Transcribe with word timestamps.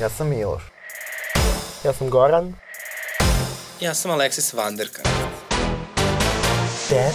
Ja 0.00 0.08
sam 0.08 0.28
Miloš. 0.28 0.62
Ja 1.84 1.92
sam 1.92 2.10
Goran. 2.10 2.54
Ja 3.80 3.94
sam 3.94 4.10
Aleksis 4.10 4.52
Vanderka. 4.52 5.02
Ted. 6.88 7.12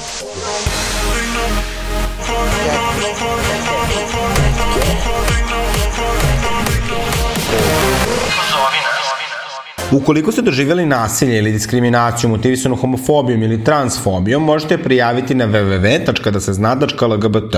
Ukoliko 9.92 10.32
ste 10.32 10.42
doživjeli 10.42 10.86
nasilje 10.86 11.38
ili 11.38 11.52
diskriminaciju 11.52 12.30
motivisanu 12.30 12.76
homofobijom 12.76 13.44
ili 13.44 13.64
transfobijom, 13.64 14.44
možete 14.44 14.78
prijaviti 14.78 15.36
na 15.36 15.48
www.dasezna.lgbt. 15.48 17.56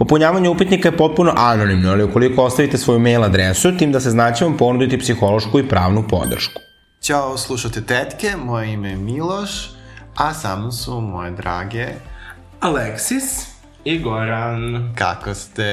Popunjavanje 0.00 0.48
upitnika 0.48 0.88
je 0.88 0.96
potpuno 0.96 1.32
anonimno, 1.36 1.90
ali 1.90 2.04
ukoliko 2.04 2.44
ostavite 2.44 2.78
svoju 2.78 2.98
mail 2.98 3.24
adresu, 3.24 3.76
tim 3.76 3.92
da 3.92 4.00
se 4.00 4.10
znaće 4.10 4.44
vam 4.44 4.56
ponuditi 4.56 4.98
psihološku 4.98 5.58
i 5.58 5.68
pravnu 5.68 6.04
podršku. 6.08 6.60
Ćao, 7.02 7.38
slušate 7.38 7.82
Tetke, 7.86 8.36
moje 8.44 8.72
ime 8.72 8.90
je 8.90 8.96
Miloš, 8.96 9.70
a 10.16 10.34
sa 10.34 10.56
mnom 10.56 10.72
su 10.72 11.00
moje 11.00 11.30
drage... 11.30 11.86
Aleksis 12.60 13.46
i 13.84 13.98
Goran. 13.98 14.92
Kako 14.98 15.34
ste, 15.34 15.64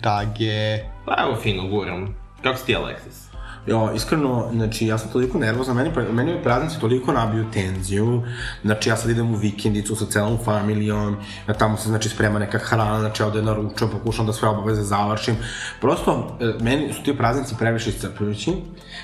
drage? 0.00 0.78
Pa 1.06 1.16
evo 1.22 1.36
fino 1.42 1.68
guram. 1.68 2.16
Kako 2.42 2.58
si 2.58 2.66
ti, 2.66 2.76
Aleksis? 2.76 3.29
Jo, 3.70 3.90
iskreno, 3.94 4.48
znači, 4.52 4.86
ja 4.86 4.98
sam 4.98 5.10
toliko 5.12 5.38
nervozan, 5.38 5.76
meni, 5.76 5.90
meni 6.12 6.32
ovi 6.32 6.42
praznici 6.42 6.80
toliko 6.80 7.12
nabiju 7.12 7.44
tenziju, 7.52 8.22
znači, 8.64 8.88
ja 8.88 8.96
sad 8.96 9.10
idem 9.10 9.34
u 9.34 9.36
vikendicu 9.36 9.96
sa 9.96 10.06
celom 10.06 10.38
familijom, 10.44 11.16
ja 11.48 11.54
tamo 11.54 11.76
se, 11.76 11.88
znači, 11.88 12.08
sprema 12.08 12.38
neka 12.38 12.58
hrana, 12.58 13.00
znači, 13.00 13.22
ja 13.22 13.26
ovde 13.26 13.42
naručujem, 13.42 13.92
pokušam 13.92 14.26
da 14.26 14.32
sve 14.32 14.48
obaveze 14.48 14.82
završim. 14.82 15.36
Prosto, 15.80 16.36
e, 16.40 16.64
meni 16.64 16.92
su 16.92 17.02
ti 17.02 17.16
praznici 17.16 17.54
previše 17.58 17.90
iscrpljujući. 17.90 18.54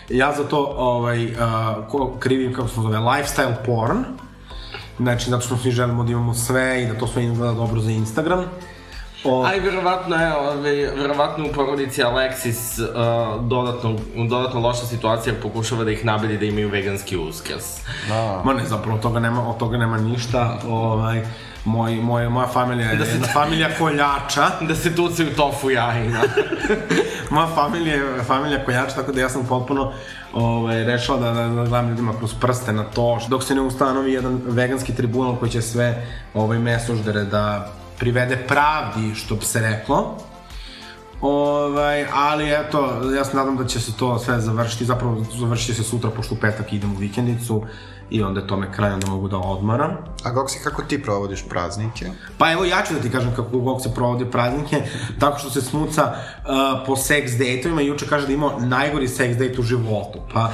Ja 0.09 0.33
za 0.37 0.45
to, 0.45 0.75
ovaj, 0.77 1.25
uh, 1.25 1.33
ko 1.89 2.17
krivim, 2.19 2.53
kako 2.53 2.69
se 2.69 2.81
zove, 2.81 2.99
lifestyle 2.99 3.55
porn, 3.67 4.05
znači, 4.99 5.31
zato 5.31 5.47
što 5.47 5.57
svi 5.57 5.71
želimo 5.71 6.05
da 6.05 6.13
imamo 6.13 6.35
sve 6.35 6.83
i 6.83 6.87
da 6.87 6.99
to 6.99 7.07
sve 7.07 7.25
izgleda 7.25 7.53
dobro 7.53 7.81
za 7.81 7.91
Instagram. 7.91 8.45
O... 9.27 9.45
Aj, 9.45 9.61
verovatno 9.61 10.17
je, 10.17 10.37
ove, 10.37 10.91
verovatno 10.97 11.47
u 11.47 11.53
porodici 11.53 12.03
Alexis 12.03 12.81
uh, 12.81 13.47
dodatno, 13.47 13.97
dodatno 14.29 14.61
loša 14.61 14.87
situacija 14.87 15.35
pokušava 15.43 15.85
da 15.85 15.91
ih 15.91 16.05
nabedi 16.05 16.39
da 16.39 16.45
imaju 16.45 16.69
veganski 16.69 17.17
uskrs. 17.17 17.65
Da. 18.09 18.43
Ma 18.45 18.55
ne, 18.55 18.65
zapravo 18.65 18.99
toga 18.99 19.21
nema, 19.21 19.49
od 19.49 19.57
toga 19.59 19.79
nema 19.79 19.99
ništa. 19.99 20.59
Ovaj, 20.69 21.23
moj, 21.65 21.95
moj, 21.95 22.29
moja 22.29 22.47
familija 22.47 22.91
je 22.91 22.97
da 22.97 23.05
se, 23.05 23.13
jedna 23.13 23.27
familija 23.33 23.69
koljača. 23.79 24.51
da 24.69 24.75
se 24.75 24.95
tucaju 24.95 25.35
tofu 25.37 25.71
jajina. 25.71 26.21
moja 27.31 27.47
familija 27.47 27.95
je 27.95 28.23
familija 28.27 28.65
koljača, 28.65 28.95
tako 28.95 29.13
da 29.13 29.21
ja 29.21 29.29
sam 29.29 29.47
potpuno 29.47 29.93
ovaj, 30.33 30.85
rešila 30.85 31.19
da, 31.19 31.33
da, 31.33 31.49
da 31.49 31.65
gledam 31.65 31.89
ljudima 31.89 32.13
kroz 32.19 32.35
prste 32.41 32.73
na 32.73 32.85
to, 32.85 33.19
dok 33.29 33.45
se 33.45 33.55
ne 33.55 33.61
ustanovi 33.61 34.13
jedan 34.13 34.41
veganski 34.47 34.95
tribunal 34.95 35.37
koji 35.37 35.51
će 35.51 35.63
sve 35.63 36.07
ovaj, 36.35 36.59
mesoždere 36.59 37.25
da 37.25 37.73
privede 37.99 38.37
pravdi, 38.37 39.15
što 39.15 39.35
bi 39.35 39.45
se 39.45 39.61
reklo. 39.61 40.17
Ovaj, 41.21 42.07
ali 42.15 42.53
eto, 42.53 43.11
ja 43.17 43.25
se 43.25 43.37
nadam 43.37 43.57
da 43.57 43.65
će 43.65 43.81
se 43.81 43.93
to 43.97 44.19
sve 44.19 44.41
završiti, 44.41 44.85
zapravo 44.85 45.25
završiti 45.39 45.75
se 45.75 45.83
sutra, 45.83 46.11
pošto 46.11 46.35
u 46.35 46.39
petak 46.39 46.73
idem 46.73 46.93
u 46.93 46.99
vikendicu 46.99 47.65
i 48.11 48.23
onda 48.23 48.41
je 48.41 48.47
tome 48.47 48.73
kraj, 48.73 48.93
onda 48.93 49.07
mogu 49.07 49.29
da 49.29 49.37
odmaram. 49.37 49.91
A 50.25 50.31
Goksi, 50.31 50.59
kako 50.65 50.83
ti 50.83 51.03
provodiš 51.03 51.45
praznike? 51.49 52.07
Pa 52.39 52.53
evo 52.53 52.65
ja 52.65 52.83
ću 52.89 52.95
da 52.95 53.01
ti 53.01 53.11
kažem 53.11 53.35
kako 53.37 53.59
Goksi 53.59 53.89
provodi 53.95 54.31
praznike, 54.31 54.83
tako 55.21 55.39
što 55.39 55.51
se 55.51 55.63
smuca 55.63 56.03
uh, 56.05 56.87
po 56.87 56.97
seks 56.97 57.33
dejtovima 57.33 57.83
i 57.83 57.87
juče 57.87 58.07
kaže 58.07 58.27
da 58.27 58.33
imao 58.33 58.61
najgori 58.61 59.09
seks 59.09 59.37
dejt 59.37 59.59
u 59.59 59.63
životu. 59.63 60.19
Pa, 60.33 60.53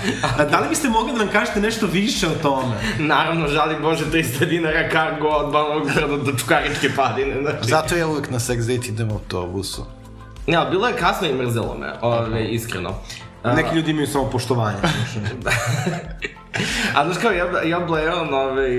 da 0.50 0.61
li 0.61 0.69
biste 0.69 0.89
mogli 0.89 1.12
da 1.12 1.19
nam 1.19 1.28
kažete 1.28 1.61
nešto 1.61 1.86
više 1.86 2.27
o 2.28 2.42
tome? 2.42 2.75
Naravno, 3.14 3.48
žali 3.48 3.77
Bože 3.83 4.05
300 4.12 4.48
dinara 4.48 4.89
kargo 4.89 5.28
od 5.28 5.53
Banovog 5.53 5.89
grada 5.95 6.17
do 6.17 6.33
Čukaričke 6.39 6.91
padine. 6.96 7.42
Znači. 7.42 7.68
Zato 7.68 7.96
ja 7.96 8.08
uvek 8.08 8.30
na 8.30 8.41
seks 8.41 8.64
dejt 8.67 8.89
idem 8.89 9.11
u 9.11 9.14
autobusu. 9.14 9.85
Ja, 10.46 10.64
bilo 10.70 10.89
je 10.89 10.96
kasno 10.96 11.29
i 11.29 11.35
mrzelo 11.35 11.77
me, 11.79 11.92
ove, 12.02 12.48
iskreno. 12.48 12.95
Neki 13.45 13.77
ljudi 13.77 13.91
imaju 13.91 14.07
samo 14.07 14.30
poštovanje. 14.30 14.79
A 16.95 17.05
znaš 17.05 17.17
kao, 17.23 17.33
ja, 17.33 17.63
ja 17.63 17.80
bleram 17.80 18.35
ovaj, 18.35 18.77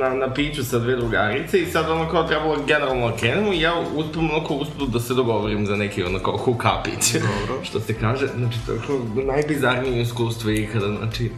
na, 0.00 0.14
na 0.14 0.34
piću 0.34 0.64
sa 0.64 0.78
dve 0.78 0.96
drugarice 0.96 1.58
i 1.58 1.66
sad 1.66 1.90
ono 1.90 2.10
kao 2.10 2.24
trebalo 2.24 2.56
generalno 2.66 3.10
da 3.10 3.16
krenemo 3.16 3.52
i 3.52 3.60
ja 3.60 3.72
uspem 3.94 4.30
ono 4.30 4.46
kao 4.46 4.56
uspem 4.56 4.90
da 4.90 5.00
se 5.00 5.14
dogovorim 5.14 5.66
za 5.66 5.76
neki 5.76 6.02
ono 6.02 6.18
kao 6.18 6.36
hookupić. 6.36 7.12
Dobro. 7.12 7.64
Što 7.68 7.80
se 7.80 7.94
kaže, 7.94 8.26
znači 8.26 8.58
to 8.66 8.72
je 8.72 8.78
kao 8.86 9.24
najbizarnije 9.24 10.02
iskustvo 10.02 10.50
ikada, 10.50 10.86
znači 10.86 11.30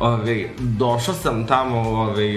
Ove, 0.00 0.48
došao 0.58 1.14
sam 1.14 1.46
tamo, 1.46 1.78
ove, 1.78 2.34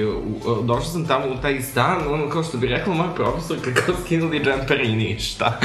došao 0.64 0.86
sam 0.92 1.06
tamo 1.06 1.26
u 1.28 1.42
taj 1.42 1.62
stan, 1.62 2.14
ono 2.14 2.30
kao 2.30 2.44
što 2.44 2.58
bi 2.58 2.68
rekla 2.68 2.94
moja 2.94 3.10
profesorka, 3.10 3.74
kao 3.74 3.96
skinuli 4.06 4.44
džemper 4.44 4.82
i 4.82 4.96
ništa. 4.96 5.60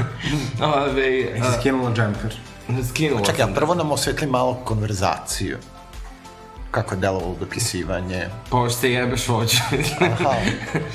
ove, 0.76 1.22
si 1.36 1.60
skinula 1.60 1.92
džemper? 1.94 2.36
Skinula 2.88 3.22
Čekaj, 3.24 3.44
a 3.44 3.54
prvo 3.54 3.74
nam 3.74 3.92
osvetli 3.92 4.26
malo 4.26 4.54
konverzaciju 4.64 5.58
kako 6.72 6.94
je 6.94 7.00
delovalo 7.00 7.36
dopisivanje. 7.40 8.26
Pa 8.50 8.70
se 8.70 8.92
jebeš 8.92 9.28
vođu. 9.28 9.56
Aha. 10.00 10.34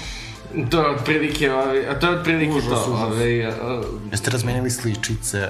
to 0.72 0.82
je 0.82 0.90
otprilike, 0.90 1.50
a 1.90 2.00
to 2.00 2.08
je 2.08 2.20
otprilike 2.20 2.54
užas, 2.54 2.86
to. 2.86 2.94
Užas. 2.94 3.04
Ove, 3.04 3.48
uh, 3.48 3.54
Jeste 4.12 4.32
razmenili 4.32 4.70
sličice? 4.70 5.50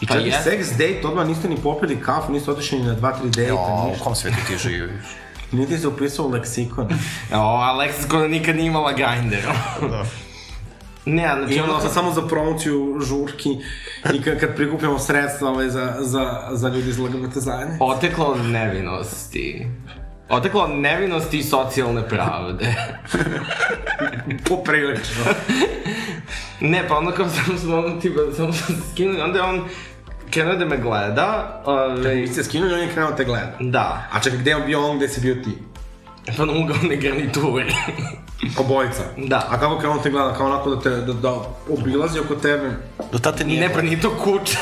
I 0.00 0.06
pa 0.06 0.14
čak 0.14 0.26
i 0.26 0.30
sex 0.30 0.70
date, 0.70 1.00
odmah 1.04 1.26
niste 1.26 1.48
ni 1.48 1.56
popili 1.56 2.00
kafu, 2.00 2.32
niste 2.32 2.50
otišli 2.50 2.78
ni 2.78 2.86
na 2.86 2.94
dva, 2.94 3.12
tri 3.12 3.30
dejta, 3.30 3.52
jo, 3.52 3.86
ništa. 3.88 4.02
u 4.02 4.04
kom 4.04 4.14
svetu 4.14 4.36
ti 4.46 4.56
živiš? 4.56 5.06
Nije 5.52 5.66
ti 5.68 5.78
se 5.78 5.88
upisao 5.88 6.26
u 6.26 6.30
leksikon. 6.30 6.88
o, 7.32 7.36
a 7.36 7.72
leksikon 7.72 8.30
nikad 8.30 8.56
nije 8.56 8.66
imala 8.66 8.92
Grindr. 8.92 9.42
da. 9.80 10.04
Ne, 11.04 11.34
znači 11.38 11.60
ono... 11.60 11.80
sam 11.80 11.90
samo 11.90 12.12
za 12.12 12.22
promociju 12.22 13.00
žurki 13.00 13.50
i 14.14 14.22
kad, 14.22 14.40
kad 14.40 14.56
prikupljamo 14.56 14.98
sredstva 14.98 15.50
ovaj, 15.50 15.68
za, 15.68 15.96
za, 16.00 16.48
za 16.52 16.68
ljudi 16.68 16.88
iz 16.88 16.98
LGBT 16.98 17.36
zajednice. 17.36 17.78
Oteklo 17.80 18.36
nevinosti. 18.36 19.66
Oteklo 20.28 20.66
nevinosti 20.66 21.38
i 21.38 21.42
socijalne 21.42 22.08
pravde. 22.08 22.74
Poprilično. 24.48 25.24
ne, 26.60 26.88
pa 26.88 26.98
onda 26.98 27.12
kao 27.12 27.28
samo 27.28 27.58
smo 27.58 27.76
ono 27.76 28.00
tipa, 28.00 28.20
samo 28.36 28.52
smo 28.52 28.66
se 28.76 28.82
skinuli, 28.92 29.20
onda 29.20 29.38
je 29.38 29.44
on 29.44 29.68
krenuo 30.30 30.56
da 30.56 30.64
me 30.64 30.76
gleda. 30.76 31.62
Ove... 31.64 31.96
Čekaj, 31.96 32.14
vi 32.14 32.28
ste 32.28 32.44
skinuli, 32.44 32.74
on 32.74 32.80
je 32.80 32.88
krenuo 32.92 33.10
da 33.10 33.16
te 33.16 33.24
gleda? 33.24 33.56
Da. 33.60 34.08
A 34.12 34.20
čekaj, 34.20 34.38
gde 34.38 34.50
je 34.50 34.56
on 34.56 34.66
bio 34.66 34.86
on, 34.86 34.96
gde 34.96 35.08
si 35.08 35.20
bio 35.20 35.34
ti? 35.34 35.58
Pa 36.36 36.44
na 36.44 36.52
ugalne 36.52 36.96
garnituri. 36.96 37.74
Obojica? 38.58 39.02
Da. 39.16 39.46
A 39.50 39.60
kako 39.60 39.78
krenuo 39.78 39.98
te 39.98 40.10
gleda? 40.10 40.34
Kao 40.34 40.46
onako 40.46 40.70
da 40.74 40.80
te, 40.80 40.90
da, 40.90 41.12
da 41.12 41.34
obilazi 41.78 42.20
oko 42.20 42.34
tebe? 42.34 42.70
Do 43.12 43.18
tate 43.18 43.44
nije 43.44 43.60
Ne, 43.60 43.74
pa 43.74 43.82
nije 43.82 44.00
to 44.00 44.10
kuće. 44.24 44.58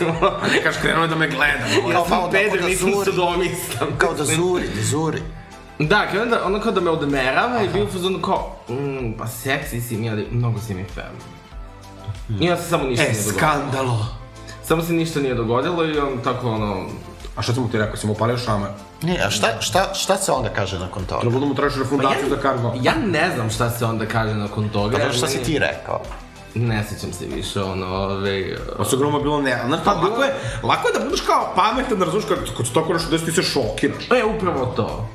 A 0.42 0.46
kaš 0.62 0.76
krenuo 0.82 1.02
je 1.02 1.08
da 1.08 1.16
me 1.16 1.28
gleda. 1.28 1.92
ja 1.92 2.04
sam 2.08 2.30
peder, 2.30 2.60
da 2.60 2.66
nisam 2.68 2.90
se 3.04 3.12
domislam. 3.12 3.88
Kao 3.98 4.14
da 4.14 4.24
zuri, 4.24 4.64
da 4.76 4.82
zuri. 4.82 5.18
Da, 5.78 6.06
krenuo 6.10 6.26
da, 6.26 6.46
ono 6.46 6.60
kao 6.60 6.72
da 6.72 6.80
me 6.80 6.90
odmerava 6.90 7.62
i 7.62 7.68
bio 7.68 7.84
u 7.84 7.88
fazonu 7.88 8.18
kao, 8.22 8.56
mm, 8.68 9.12
pa 9.18 9.26
seksi 9.26 9.80
si 9.80 9.96
mi, 9.96 10.10
ali 10.10 10.28
mnogo 10.30 10.58
si 10.60 10.74
mi 10.74 10.84
fem. 10.84 11.12
I 12.40 12.44
ja 12.44 12.56
se 12.56 12.68
samo 12.68 12.84
ništa 12.84 13.04
e, 13.04 13.08
nije 13.12 13.22
dogodilo. 13.22 13.38
skandalo. 13.38 14.06
Samo 14.64 14.82
se 14.82 14.92
ništa 14.92 15.20
nije 15.20 15.34
dogodilo 15.34 15.84
i 15.84 15.98
on 15.98 16.18
tako 16.24 16.50
ono, 16.50 16.86
A 17.36 17.42
šta 17.42 17.52
sam 17.54 17.62
mu 17.62 17.68
ti 17.68 17.78
rekao, 17.78 17.96
si 17.96 18.06
mu 18.06 18.12
upalio 18.12 18.38
šamar? 18.38 18.70
Ne, 19.02 19.18
a 19.18 19.30
šta, 19.30 19.60
šta, 19.60 19.94
šta 19.94 20.16
se 20.16 20.32
onda 20.32 20.48
kaže 20.48 20.78
nakon 20.78 21.04
toga? 21.04 21.20
Treba 21.20 21.40
da 21.40 21.46
mu 21.46 21.54
tražiš 21.54 21.78
refundaciju 21.78 22.20
Pa 22.20 22.26
ja- 22.26 22.36
za 22.36 22.42
kargo. 22.42 22.72
ja 22.82 22.92
ne 23.06 23.30
znam 23.34 23.50
šta 23.50 23.70
se 23.70 23.84
onda 23.84 24.06
kaže 24.06 24.34
nakon 24.34 24.68
toga. 24.68 24.92
Pa 24.92 24.98
dobro, 24.98 25.14
šta 25.14 25.26
si 25.26 25.42
ti 25.42 25.58
rekao? 25.58 26.00
Ne 26.54 26.84
sećam 26.84 27.12
se 27.12 27.26
više, 27.26 27.62
ono, 27.62 27.86
ove... 27.86 28.44
Pa 28.78 28.84
su 28.84 28.98
groma 28.98 29.18
bilo 29.18 29.40
ne, 29.40 29.62
znaš, 29.66 29.80
pa, 29.84 29.92
lako 29.92 30.22
je, 30.22 30.34
lako 30.62 30.88
je 30.88 30.94
da 30.94 31.04
budeš 31.04 31.20
kao 31.20 31.52
pametan, 31.56 31.98
da 31.98 32.04
razumiješ, 32.04 32.28
kad, 32.28 32.56
kad 32.56 32.66
se 32.66 32.72
tako 32.74 32.92
nešto 32.92 33.10
desi, 33.10 33.24
ti 33.24 33.32
se 33.32 33.42
šokiraš. 33.42 34.04
E, 34.10 34.24
upravo 34.26 34.66
to. 34.66 35.08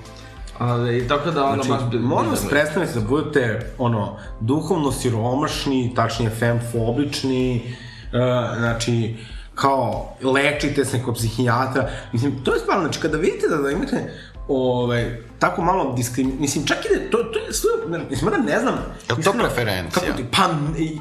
Ale, 0.57 0.97
i 0.97 1.07
tako 1.07 1.31
da 1.31 1.43
ono 1.43 1.63
Znači, 1.63 1.83
baš... 1.83 1.93
molim 1.93 2.29
vas, 2.29 2.39
bizarno. 2.41 2.49
prestanite 2.49 2.93
da 2.93 3.05
budete, 3.07 3.73
ono, 3.77 4.17
duhovno 4.39 4.91
siromašni, 4.91 5.93
tačnije 5.95 6.31
femfobični, 6.31 7.75
uh, 8.05 8.57
znači, 8.57 9.15
kao, 9.61 10.15
lečite 10.23 10.85
se 10.85 11.03
kod 11.03 11.15
psihijatra. 11.15 11.89
Mislim, 12.13 12.43
to 12.43 12.53
je 12.53 12.59
stvarno, 12.59 12.83
znači, 12.83 12.99
kada 12.99 13.17
vidite 13.17 13.47
da, 13.47 13.57
da 13.57 13.71
imate 13.71 14.13
ovaj, 14.47 15.17
tako 15.39 15.61
malo 15.61 15.93
diskrim... 15.97 16.33
Mislim, 16.39 16.65
čak 16.65 16.77
i 16.85 16.95
da, 16.95 17.09
to, 17.09 17.17
to 17.17 17.39
je 17.39 17.89
ne, 17.89 18.05
mislim, 18.09 18.31
da 18.31 18.37
ne 18.37 18.59
znam... 18.59 18.73
Je 19.09 19.15
li 19.15 19.23
to 19.23 19.33
preferencija? 19.33 20.01
Kako 20.01 20.17
ti, 20.17 20.25
pa, 20.31 20.49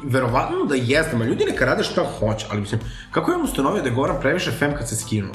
verovatno 0.05 0.65
da 0.65 0.75
jeste, 0.75 1.17
ma 1.17 1.25
ljudi 1.25 1.45
neka 1.45 1.65
rade 1.65 1.85
šta 1.85 2.05
hoće, 2.19 2.47
ali 2.51 2.61
mislim, 2.61 2.81
kako 3.11 3.31
je 3.31 3.37
on 3.37 3.45
ustanovio 3.45 3.83
da 3.83 3.89
je 3.89 3.95
Goran 3.95 4.21
previše 4.21 4.51
fem 4.51 4.75
kad 4.77 4.89
se 4.89 4.97
skinuo? 4.97 5.35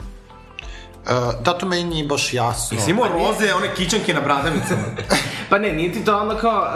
Da, 1.41 1.53
to 1.53 1.65
meni 1.65 1.83
nije 1.83 2.07
baš 2.07 2.33
jasno. 2.33 2.77
Jesi 2.77 2.91
imao 2.91 3.07
roze, 3.07 3.53
one 3.53 3.75
kićanke 3.75 4.13
na 4.13 4.21
bradavicama? 4.21 4.83
Pa 5.49 5.59
ne, 5.59 5.73
nije 5.73 5.91
ti 5.91 6.05
to 6.05 6.17
ono 6.17 6.35
kao, 6.35 6.67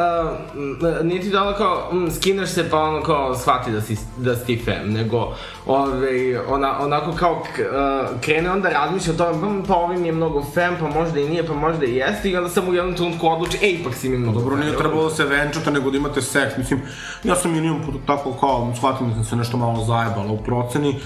uh, 0.82 1.06
nije 1.06 1.22
ti 1.22 1.32
to 1.32 1.42
ono 1.42 1.58
kao, 1.58 1.90
mm, 1.94 2.12
skineš 2.12 2.50
se 2.50 2.70
pa 2.70 2.78
ono 2.80 3.04
kao 3.04 3.36
shvati 3.36 3.72
da 3.72 3.82
si, 3.82 3.98
da 4.18 4.36
si 4.36 4.46
ti 4.46 4.62
fem, 4.66 4.94
nego 4.94 5.36
ove, 5.66 6.42
ona, 6.48 6.80
onako 6.80 7.12
kao 7.12 7.44
k, 7.56 7.60
uh, 7.60 8.22
krene 8.22 8.52
onda 8.52 8.70
razmišlja 8.70 9.14
o 9.14 9.18
tome, 9.18 9.62
pa, 9.62 9.68
pa 9.68 9.80
ovim 9.80 10.06
je 10.06 10.12
mnogo 10.12 10.46
fem, 10.54 10.76
pa 10.80 10.88
možda 10.88 11.20
i 11.20 11.30
nije, 11.30 11.48
pa 11.48 11.54
možda 11.54 11.86
i 11.86 11.96
jeste, 11.96 12.30
i 12.30 12.38
onda 12.38 12.50
sam 12.50 12.70
u 12.70 12.74
jednom 12.74 12.96
trenutku 12.96 13.28
odluči, 13.28 13.58
ej, 13.62 13.72
ipak 13.72 13.96
si 13.96 14.10
mi 14.10 14.18
mnogo 14.18 14.40
Dobro, 14.40 14.56
nije 14.56 14.78
trebalo 14.78 15.04
da 15.04 15.16
se 15.16 15.26
venčate, 15.26 15.72
nego 15.72 15.92
da 15.92 15.98
imate 15.98 16.22
seks. 16.22 16.58
Mislim, 16.58 16.82
ja 17.24 17.36
sam 17.36 17.52
milion 17.52 17.82
puta 17.86 17.98
tako 18.06 18.34
kao, 18.34 18.74
shvatim 18.78 19.10
da 19.10 19.16
sam 19.16 19.24
se 19.24 19.36
nešto 19.36 19.58
malo 19.58 19.86
zajebala 19.86 20.32
u 20.32 20.44
proceni, 20.44 21.00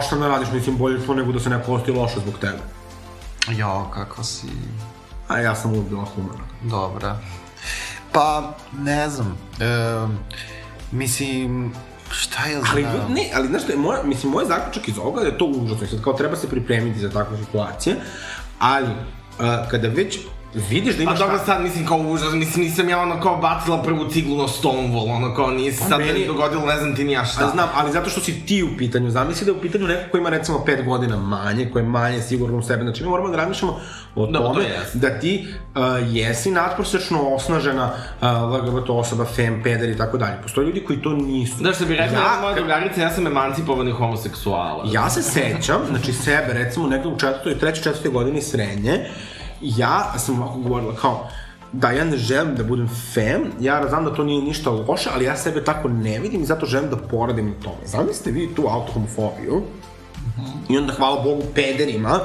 šta 0.00 0.16
ne 0.16 0.28
radiš, 0.28 0.48
mislim, 0.52 0.76
bolje 0.76 1.06
to 1.06 1.14
nego 1.14 1.32
da 1.32 1.40
se 1.40 1.50
neko 1.50 1.72
osti 1.72 1.90
loše 1.90 2.20
zbog 2.20 2.38
tebe. 2.38 2.58
Jo, 3.48 3.90
kako 3.94 4.24
si... 4.24 4.46
A 5.28 5.38
ja 5.38 5.54
sam 5.54 5.70
uvijek 5.70 5.88
bila 5.88 6.04
humana. 6.04 6.44
Dobra. 6.62 7.18
Pa, 8.12 8.56
ne 8.78 9.08
znam. 9.08 9.38
E, 9.60 9.66
mislim, 10.92 11.72
šta 12.10 12.46
ja 12.46 12.60
znam? 12.60 12.72
Ali, 12.72 13.14
ne, 13.14 13.30
ali 13.34 13.48
znaš 13.48 13.62
što 13.62 13.72
je, 13.72 13.78
moj, 13.78 13.96
mislim, 14.04 14.32
moj 14.32 14.44
zaključak 14.44 14.88
iz 14.88 14.98
ovoga 14.98 15.20
je 15.20 15.38
to 15.38 15.44
užasno, 15.44 15.86
sad 15.86 16.04
kao 16.04 16.12
treba 16.12 16.36
se 16.36 16.48
pripremiti 16.48 17.00
za 17.00 17.10
takve 17.10 17.38
situacije, 17.38 17.96
ali 18.58 18.88
uh, 18.88 19.70
kada 19.70 19.88
već 19.88 20.18
vidiš 20.54 20.94
da 20.94 21.00
A 21.00 21.02
imaš... 21.02 21.18
dobro 21.18 21.38
ta- 21.38 21.44
sad, 21.44 21.62
mislim, 21.62 21.86
kao 21.86 21.98
užas, 21.98 22.32
mislim, 22.34 22.64
nisam 22.64 22.88
ja 22.88 22.98
ono 22.98 23.20
kao 23.20 23.36
bacila 23.36 23.82
prvu 23.82 24.04
ciglu 24.06 24.36
na 24.36 24.44
Stonewall, 24.44 25.12
ono 25.12 25.34
kao 25.34 25.50
nije 25.50 25.72
se 25.72 25.78
Pa 25.80 25.84
sad 25.86 25.98
meni- 26.00 26.26
dogodilo, 26.26 26.66
ne 26.66 26.76
znam 26.76 26.96
ti 26.96 27.04
ni 27.04 27.12
ja 27.12 27.24
šta. 27.24 27.42
Ali 27.42 27.52
znam, 27.52 27.68
ali 27.74 27.92
zato 27.92 28.10
što 28.10 28.20
si 28.20 28.46
ti 28.46 28.62
u 28.64 28.78
pitanju, 28.78 29.10
zamisli 29.10 29.44
da 29.44 29.52
je 29.52 29.58
u 29.58 29.62
pitanju 29.62 29.86
neko 29.86 30.10
ko 30.10 30.18
ima 30.18 30.28
recimo 30.28 30.58
5 30.58 30.84
godina 30.84 31.16
manje, 31.18 31.70
ko 31.72 31.78
je 31.78 31.84
manje 31.84 32.22
sigurno 32.22 32.58
u 32.58 32.62
sebe, 32.62 32.82
znači 32.82 33.02
mi 33.02 33.08
moramo 33.08 33.28
da 33.28 33.36
razmišljamo 33.36 33.80
o 34.14 34.26
Da, 34.26 34.38
to 34.38 34.44
tome 34.44 34.64
jeste. 34.64 34.98
da 34.98 35.10
ti 35.10 35.46
uh, 35.68 35.80
jesi 36.06 36.50
nadprosečno 36.50 37.22
osnažena 37.24 37.90
uh, 38.16 38.28
LGBT 38.54 38.90
osoba, 38.90 39.24
fem, 39.26 39.60
peder 39.62 39.88
i 39.88 39.96
tako 39.96 40.18
dalje. 40.18 40.42
Postoje 40.42 40.66
ljudi 40.66 40.80
koji 40.80 40.98
to 40.98 41.10
nisu. 41.10 41.54
Da 41.58 41.72
što 41.72 41.84
bi 41.84 41.94
rekla 41.94 42.18
ja, 42.18 42.24
ja, 42.24 42.40
moja 42.42 42.54
drugarica, 42.54 43.00
ja 43.00 43.10
sam 43.10 43.26
emancipovani 43.26 43.90
homoseksuala. 43.90 44.84
Ja 44.86 45.10
se 45.10 45.22
sećam, 45.22 45.80
znači 45.88 46.12
sebe, 46.14 46.52
recimo, 46.52 46.86
negde 46.86 47.08
u 47.08 47.18
četvrtoj, 47.18 47.54
trećoj, 47.54 47.82
četvrtoj 47.82 48.10
godini 48.10 48.42
srednje, 48.42 49.06
ja 49.60 50.18
sam 50.18 50.42
ovako 50.42 50.58
govorila 50.58 50.94
kao, 50.94 51.28
da 51.72 51.90
ja 51.90 52.04
ne 52.04 52.16
želim 52.16 52.54
da 52.54 52.64
budem 52.64 52.88
fem, 53.14 53.52
ja 53.60 53.88
znam 53.88 54.04
da 54.04 54.14
to 54.14 54.24
nije 54.24 54.42
ništa 54.42 54.70
loše, 54.70 55.10
ali 55.14 55.24
ja 55.24 55.36
sebe 55.36 55.64
tako 55.64 55.88
ne 55.88 56.18
vidim 56.18 56.42
i 56.42 56.46
zato 56.46 56.66
želim 56.66 56.90
da 56.90 56.96
poradim 56.96 57.46
na 57.46 57.54
tome. 57.62 57.86
Zamislite 57.86 58.30
vi 58.30 58.54
tu 58.54 58.66
autohomofobiju, 58.68 59.62
I 60.68 60.78
onda 60.78 60.92
hvala 60.92 61.22
Bogu 61.22 61.42
pederima 61.54 62.20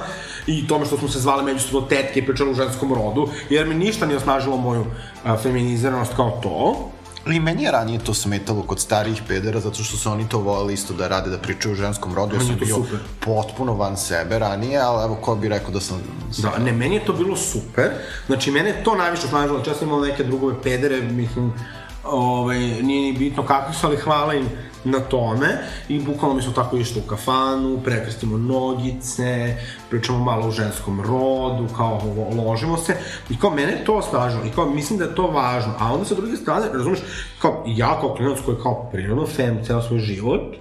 i 0.48 0.68
tome 0.68 0.86
što 0.86 0.98
smo 0.98 1.08
se 1.08 1.20
zvali 1.20 1.44
međusobno 1.44 1.88
tetke 1.88 2.20
i 2.20 2.26
pričali 2.26 2.52
u 2.52 2.54
ženskom 2.54 2.94
rodu, 2.94 3.28
jer 3.50 3.68
mi 3.68 3.76
ništa 3.76 4.06
nije 4.06 4.18
osnažilo 4.18 4.58
moju 4.58 4.86
a, 5.24 5.38
feminiziranost 5.38 6.14
kao 6.16 6.40
to. 6.44 6.90
I 7.28 7.40
meni 7.40 7.64
je 7.64 7.72
ranije 7.72 8.00
to 8.00 8.14
smetalo 8.14 8.62
kod 8.62 8.80
starijih 8.80 9.22
pedera, 9.28 9.60
zato 9.60 9.84
što 9.84 9.98
su 9.98 10.12
oni 10.12 10.30
to 10.30 10.40
voleli 10.40 10.74
isto 10.74 10.94
da 10.94 11.08
rade, 11.08 11.30
da 11.30 11.38
pričaju 11.38 11.74
o 11.74 11.76
ženskom 11.76 12.14
rodu. 12.16 12.36
Ja 12.36 12.42
sam 12.42 12.56
bio 12.60 12.76
super. 12.76 13.00
potpuno 13.20 13.74
van 13.74 13.98
sebe 13.98 14.40
ranije, 14.40 14.80
ali 14.80 15.04
evo 15.04 15.16
ko 15.16 15.36
bi 15.36 15.50
rekao 15.50 15.72
da 15.72 15.80
sam... 15.80 16.02
Da, 16.38 16.58
ne, 16.58 16.72
meni 16.72 16.96
je 16.96 17.06
to 17.06 17.14
bilo 17.14 17.36
super. 17.36 17.92
Znači, 18.28 18.52
mene 18.52 18.70
je 18.70 18.84
to 18.84 18.96
najviše 18.96 19.26
osnažilo. 19.26 19.64
Često 19.64 19.86
imao 19.86 20.02
neke 20.02 20.24
drugove 20.24 20.62
pedere, 20.64 21.02
mislim, 21.02 21.54
ovaj, 22.04 22.60
nije 22.60 23.12
ni 23.12 23.18
bitno 23.20 23.44
kakvi 23.44 23.76
su, 23.76 23.88
ali 23.88 23.98
hvala 23.98 24.34
im 24.34 24.46
na 24.84 25.00
tome. 25.00 25.48
I 25.90 26.00
bukvalno 26.00 26.36
mi 26.36 26.42
su 26.42 26.54
tako 26.54 26.78
išli 26.78 27.02
u 27.06 27.08
kafanu, 27.08 27.80
prekrstimo 27.84 28.38
nogice, 28.38 29.58
pričamo 29.90 30.20
malo 30.20 30.48
o 30.48 30.52
ženskom 30.52 31.02
rodu, 31.02 31.68
kao 31.78 32.02
lo- 32.02 32.46
ložimo 32.46 32.78
se. 32.78 32.96
I 33.30 33.40
kao, 33.40 33.50
mene 33.50 33.84
to 33.86 33.94
osnažilo. 33.94 34.46
I 34.46 34.50
kao, 34.50 34.70
mislim 34.70 35.00
da 35.00 35.06
je 35.06 35.16
to 35.16 35.28
važno. 35.28 35.74
A 35.80 35.94
onda 35.94 36.06
sa 36.06 36.16
druge 36.16 36.38
strane, 36.38 36.66
razumeš, 36.74 37.00
kao, 37.42 37.64
ja 37.68 38.00
kao 38.00 38.16
klinac 38.16 38.40
koji 38.46 38.56
je 38.56 38.62
kao 38.62 38.90
prirodno 38.92 39.26
fem 39.28 39.64
ceo 39.66 39.82
svoj 39.82 40.00
život, 40.00 40.56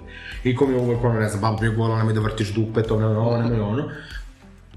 i 0.45 0.57
ko 0.57 0.67
mi 0.67 0.75
je 0.75 0.81
uvek, 0.81 1.05
ono, 1.05 1.21
ne 1.21 1.29
znam, 1.29 1.41
babo 1.41 1.59
mi 1.61 1.67
je 1.67 1.75
govorila, 1.75 1.99
nemoj 1.99 2.15
da 2.15 2.21
vrtiš 2.21 2.55
dupe, 2.55 2.83
to, 2.83 3.01
ne, 3.01 3.07
ovo, 3.07 3.37
nemoj 3.37 3.61
ono 3.61 3.89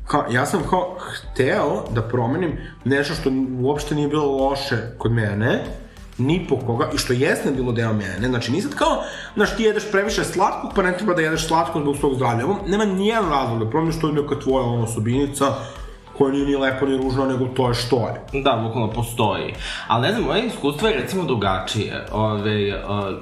kao, 0.08 0.26
ja 0.32 0.46
sam 0.46 0.64
kao 0.70 0.98
hteo 1.00 1.84
da 1.92 2.02
promenim 2.02 2.58
nešto 2.84 3.14
što 3.14 3.32
uopšte 3.60 3.96
nije 3.96 4.08
bilo 4.08 4.26
loše 4.26 4.78
kod 4.98 5.12
mene, 5.12 5.64
ni 6.18 6.46
po 6.50 6.58
koga, 6.58 6.90
i 6.96 6.98
što 6.98 7.14
jeste 7.14 7.52
bilo 7.52 7.72
deo 7.72 7.94
mene, 7.94 8.28
znači 8.28 8.52
nisam 8.52 8.72
kao, 8.72 9.04
znaš, 9.36 9.56
ti 9.56 9.64
jedeš 9.64 9.92
previše 9.92 10.24
slatkog, 10.24 10.72
pa 10.76 10.82
ne 10.84 10.98
treba 10.98 11.14
da 11.14 11.22
jedeš 11.22 11.48
slatko 11.48 11.82
zbog 11.82 11.98
svog 11.98 12.16
zdravlja, 12.16 12.46
ovo 12.46 12.60
nema 12.68 12.86
nijedan 12.86 13.30
razlog 13.30 13.64
da 13.64 13.70
promeniš, 13.70 14.00
to 14.02 14.08
je 14.08 14.14
neka 14.14 14.40
tvoja 14.40 14.66
ono 14.66 14.84
osobinica, 14.84 15.46
koja 16.18 16.32
nije 16.32 16.46
ni 16.46 16.56
lepa 16.56 16.86
ni 16.86 16.98
ružna, 16.98 17.26
nego 17.26 17.46
to 17.46 17.68
je 17.68 17.74
što 17.74 18.08
je. 18.08 18.42
Da, 18.42 18.62
bukvalno 18.64 18.92
postoji. 18.92 19.54
Ali 19.88 20.02
ne 20.02 20.12
znam, 20.12 20.24
moje 20.24 20.46
iskustvo 20.46 20.88
je 20.88 20.96
recimo 20.96 21.24
drugačije. 21.24 22.06
Ove, 22.12 22.84
uh, 22.84 23.16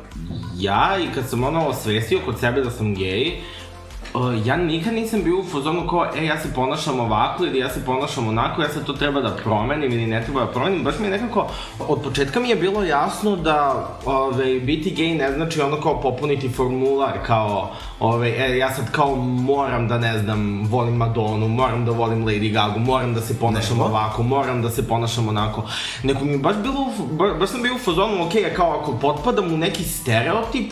ja 0.58 0.98
i 1.04 1.14
kad 1.16 1.30
sam 1.30 1.44
ono 1.44 1.68
osvestio 1.68 2.20
kod 2.26 2.40
sebe 2.40 2.62
da 2.62 2.72
sam 2.72 2.96
gej, 2.96 3.42
Uh, 4.16 4.48
ja 4.48 4.58
nikad 4.58 4.94
nisam 4.94 5.24
bio 5.24 5.40
u 5.40 5.44
fazonu 5.44 5.88
kao, 5.88 6.06
e, 6.16 6.26
ja 6.26 6.40
se 6.40 6.54
ponašam 6.54 7.00
ovako 7.00 7.46
ili 7.46 7.60
ja 7.60 7.70
se 7.70 7.86
ponašam 7.86 8.28
onako, 8.28 8.62
ja 8.62 8.70
sad 8.70 8.86
to 8.86 8.94
treba 8.94 9.22
da 9.22 9.30
promenim 9.44 9.92
ili 9.92 10.06
ne 10.08 10.24
treba 10.24 10.40
da 10.40 10.48
promenim. 10.48 10.84
Baš 10.84 11.00
mi 11.00 11.06
je 11.06 11.12
nekako, 11.12 11.48
od 11.80 12.02
početka 12.02 12.40
mi 12.40 12.50
je 12.50 12.56
bilo 12.56 12.84
jasno 12.84 13.36
da 13.36 13.88
ove, 14.06 14.60
biti 14.60 14.92
gej 14.92 15.16
ne 15.16 15.32
znači 15.32 15.62
ono 15.62 15.82
kao 15.82 16.02
popuniti 16.02 16.50
formular, 16.50 17.14
kao, 17.26 17.72
ove, 18.00 18.30
e, 18.30 18.58
ja 18.58 18.74
sad 18.74 18.92
kao 18.92 19.16
moram 19.16 19.88
da, 19.88 19.98
ne 19.98 20.20
znam, 20.20 20.68
volim 20.68 20.94
Madonu, 20.96 21.48
moram 21.48 21.86
da 21.86 21.92
volim 21.92 22.26
Lady 22.26 22.52
Gaga, 22.54 22.78
moram 22.80 23.14
da 23.14 23.22
se 23.22 23.40
ponašam 23.40 23.78
Nego? 23.78 23.90
ovako, 23.90 24.24
moram 24.24 24.62
da 24.62 24.70
se 24.70 24.88
ponašam 24.88 25.28
onako. 25.28 25.64
Neko 26.04 26.26
mi 26.26 26.32
je 26.32 26.38
baš 26.38 26.56
bilo, 26.56 26.82
u- 26.82 27.16
ba, 27.16 27.34
baš 27.34 27.50
sam 27.50 27.62
bio 27.62 27.76
u 27.76 27.80
fazonu, 27.80 28.26
ok, 28.26 28.32
kao 28.56 28.80
ako 28.82 28.92
potpadam 28.92 29.54
u 29.54 29.58
neki 29.58 29.84
stereotip, 29.84 30.72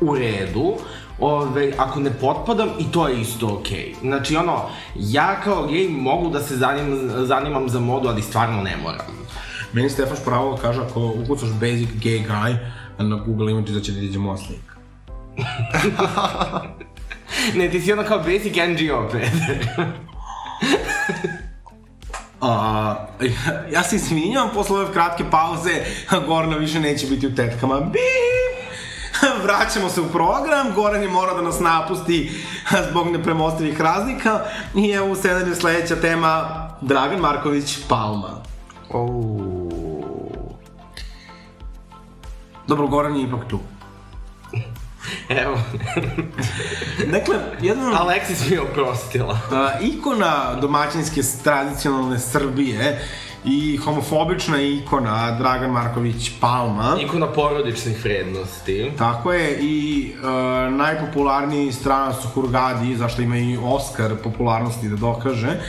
u 0.00 0.14
redu, 0.14 0.74
Ove, 1.20 1.72
ako 1.78 2.00
ne 2.00 2.10
potpadam, 2.20 2.68
i 2.78 2.84
to 2.92 3.08
je 3.08 3.20
isto 3.20 3.46
okej. 3.46 3.94
Znači, 4.00 4.36
ono, 4.36 4.62
ja 4.96 5.40
kao 5.44 5.66
gej 5.66 5.88
mogu 5.88 6.28
da 6.28 6.42
se 6.42 6.56
zanim, 6.56 7.10
zanimam 7.26 7.68
za 7.68 7.80
modu, 7.80 8.08
ali 8.08 8.22
stvarno 8.22 8.62
ne 8.62 8.76
moram. 8.82 9.06
Meni 9.72 9.90
Stefan 9.90 10.16
Špravo 10.16 10.58
kaže, 10.62 10.80
ako 10.80 11.00
ukucaš 11.00 11.50
basic 11.50 11.88
gay 11.88 12.26
guy 12.28 12.56
na 12.98 13.16
Google 13.16 13.50
images 13.52 13.74
da 13.74 13.80
će 13.80 13.92
da 13.92 14.00
iđe 14.00 14.18
moja 14.18 14.36
slika. 14.36 14.74
Ne, 17.54 17.70
ti 17.70 17.80
si 17.80 17.92
ono 17.92 18.04
kao 18.04 18.18
basic 18.18 18.54
NGO 18.56 19.08
peder. 19.12 19.66
A, 22.40 22.94
ja 23.72 23.82
se 23.82 23.96
izvinjam, 23.96 24.50
posle 24.54 24.80
ove 24.80 24.92
kratke 24.92 25.24
pauze, 25.30 25.70
Gorana 26.26 26.56
više 26.56 26.80
neće 26.80 27.06
biti 27.06 27.26
u 27.26 27.34
tetkama. 27.34 27.80
Bip! 27.80 28.39
Vraćamo 29.42 29.88
se 29.88 30.00
u 30.00 30.08
program, 30.08 30.74
Goran 30.74 31.02
je 31.02 31.08
morao 31.08 31.36
da 31.36 31.42
nas 31.42 31.60
napusti 31.60 32.30
zbog 32.90 33.06
nepremostivih 33.06 33.80
razlika 33.80 34.40
i 34.74 34.90
evo 34.90 35.10
u 35.10 35.16
scenariju 35.16 35.54
sledeća 35.54 35.96
tema 35.96 36.48
Dragan 36.80 37.20
Marković 37.20 37.78
Palma. 37.88 38.42
Oh. 38.90 39.70
Dobro, 42.66 42.86
Goran 42.86 43.16
je 43.16 43.22
ipak 43.22 43.40
tu. 43.48 43.58
Evo, 45.42 45.58
Dakle, 47.12 47.36
jedan 47.60 47.92
Alexis 47.92 48.48
mi 48.48 48.54
je 48.54 48.60
oprostila. 48.60 49.38
ikona 49.80 50.54
domaćinske 50.60 51.20
tradicionalne 51.44 52.18
Srbije 52.18 53.02
i 53.44 53.76
homofobična 53.76 54.62
ikona 54.62 55.36
Dragan 55.38 55.70
Marković 55.70 56.30
Palma. 56.40 56.96
Ikona 57.00 57.26
porodičnih 57.26 58.04
vrednosti. 58.04 58.92
Tako 58.98 59.32
je, 59.32 59.58
i 59.60 60.06
e, 60.12 60.70
najpopularniji 60.70 61.72
stranac 61.72 62.24
u 62.24 62.28
Hurgadi, 62.28 62.96
zašto 62.96 63.22
ima 63.22 63.36
i 63.36 63.58
Oscar 63.64 64.16
popularnosti 64.22 64.88
da 64.88 64.96
dokaže, 64.96 65.60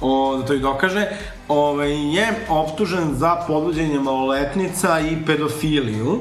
o, 0.00 0.36
da 0.36 0.46
to 0.46 0.54
i 0.54 0.60
dokaže, 0.60 1.06
ovaj, 1.48 1.92
je 1.92 2.46
optužen 2.48 3.14
za 3.14 3.36
podvođenje 3.46 4.00
maloletnica 4.00 5.00
i 5.00 5.26
pedofiliju. 5.26 6.20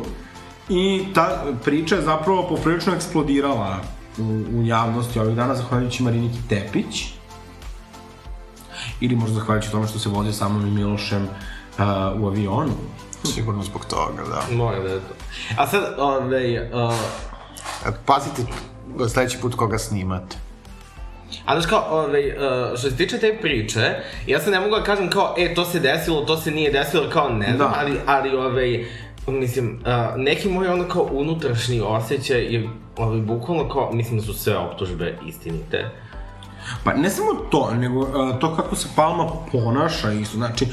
I 0.69 1.03
ta 1.13 1.46
priča 1.65 1.96
je 1.96 2.01
zapravo 2.01 2.48
poprilično 2.50 2.93
eksplodirala 2.93 3.79
u, 4.17 4.60
u 4.60 4.63
javnosti 4.63 5.19
ovih 5.19 5.36
dana, 5.36 5.55
zahvaljujući 5.55 6.03
Mariniki 6.03 6.39
Tepić. 6.50 7.18
Ili 9.01 9.15
možda 9.15 9.36
zahvaljujući 9.36 9.72
tome 9.72 9.88
što 9.88 10.00
se 10.00 10.10
vozio 10.10 10.34
sa 10.34 10.50
mnom 10.50 10.68
i 10.68 10.72
Milošem 10.72 11.24
uh, 11.24 11.84
u 12.22 12.27
avionu. 12.27 12.74
Sigurno 13.34 13.63
zbog 13.63 13.86
toga, 13.86 14.24
da. 14.29 14.56
Mora 14.56 14.79
da 14.79 14.89
je 14.89 15.00
to. 15.00 15.13
A 15.58 15.68
sad, 15.68 15.84
ove, 15.98 16.70
uh, 16.74 16.94
E, 17.86 17.91
Pazite 18.06 18.41
sledeći 19.13 19.38
put 19.41 19.56
koga 19.56 19.77
snimate. 19.77 20.38
A 21.46 21.53
znaš 21.53 21.65
kao, 21.65 21.86
ovaj, 21.89 22.29
uh, 22.29 22.36
što 22.77 22.89
se 22.89 22.98
tiče 22.98 23.18
te 23.18 23.38
priče, 23.41 23.94
ja 24.27 24.39
se 24.39 24.51
ne 24.51 24.60
mogu 24.60 24.75
da 24.75 24.84
kažem 24.84 25.10
kao, 25.10 25.36
e, 25.38 25.53
to 25.56 25.65
se 25.65 25.79
desilo, 25.79 26.22
to 26.22 26.38
se 26.38 26.51
nije 26.51 26.72
desilo, 26.72 27.10
kao 27.10 27.29
ne 27.29 27.46
znam, 27.56 27.72
Da. 27.72 27.74
ali, 27.77 28.00
ali, 28.06 28.36
ovaj, 28.36 28.86
mislim, 29.27 29.79
uh, 29.86 30.18
neki 30.18 30.50
moj 30.50 30.68
ono 30.68 30.88
kao 30.88 31.10
unutrašnji 31.12 31.82
osjećaj 31.82 32.41
je, 32.41 32.70
ovaj, 32.98 33.20
bukvalno 33.22 33.70
kao, 33.70 33.91
mislim 33.94 34.20
da 34.20 34.25
su 34.25 34.34
sve 34.34 34.58
optužbe 34.58 35.18
istinite. 35.25 35.89
Pa 36.83 36.93
ne 36.93 37.09
samo 37.09 37.33
to, 37.33 37.71
nego 37.73 37.99
uh, 37.99 38.39
to 38.39 38.55
kako 38.55 38.75
se 38.75 38.88
Palma 38.95 39.27
ponaša 39.51 40.11
isto, 40.11 40.38
znači, 40.38 40.67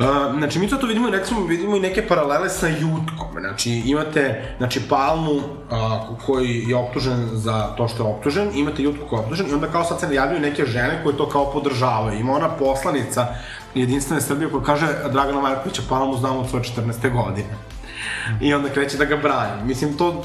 Uh, 0.00 0.06
znači, 0.38 0.58
mi 0.58 0.68
to, 0.68 0.76
to 0.76 0.86
vidimo, 0.86 1.10
recimo, 1.10 1.46
vidimo 1.46 1.76
i 1.76 1.80
neke 1.80 2.06
paralele 2.08 2.48
sa 2.48 2.68
Jutkom. 2.68 3.28
Znači, 3.40 3.70
imate, 3.70 4.54
znači, 4.58 4.80
Palmu 4.88 5.32
uh, 5.32 5.42
koji 6.26 6.64
je 6.68 6.76
optužen 6.76 7.28
za 7.32 7.74
to 7.76 7.88
što 7.88 8.02
je 8.02 8.14
optužen, 8.14 8.50
imate 8.54 8.82
Jutku 8.82 9.06
koja 9.08 9.20
je 9.20 9.24
optužen 9.24 9.50
i 9.50 9.54
onda 9.54 9.66
kao 9.66 9.84
sad 9.84 10.00
se 10.00 10.06
najavljuju 10.06 10.40
neke 10.40 10.64
žene 10.64 11.00
koje 11.04 11.16
to 11.16 11.28
kao 11.28 11.52
podržavaju. 11.52 12.20
Ima 12.20 12.32
ona 12.32 12.48
poslanica 12.48 13.26
jedinstvene 13.74 14.22
Srbije 14.22 14.50
koja 14.50 14.64
kaže 14.64 14.86
Dragana 15.12 15.40
Markovića 15.40 15.82
Palmu 15.88 16.16
znamo 16.16 16.40
od 16.40 16.48
svoje 16.50 16.64
14. 16.64 17.12
godine. 17.12 17.56
I 18.40 18.54
onda 18.54 18.68
kreće 18.68 18.96
da 18.96 19.04
ga 19.04 19.16
brani. 19.16 19.64
Mislim, 19.64 19.96
to 19.96 20.24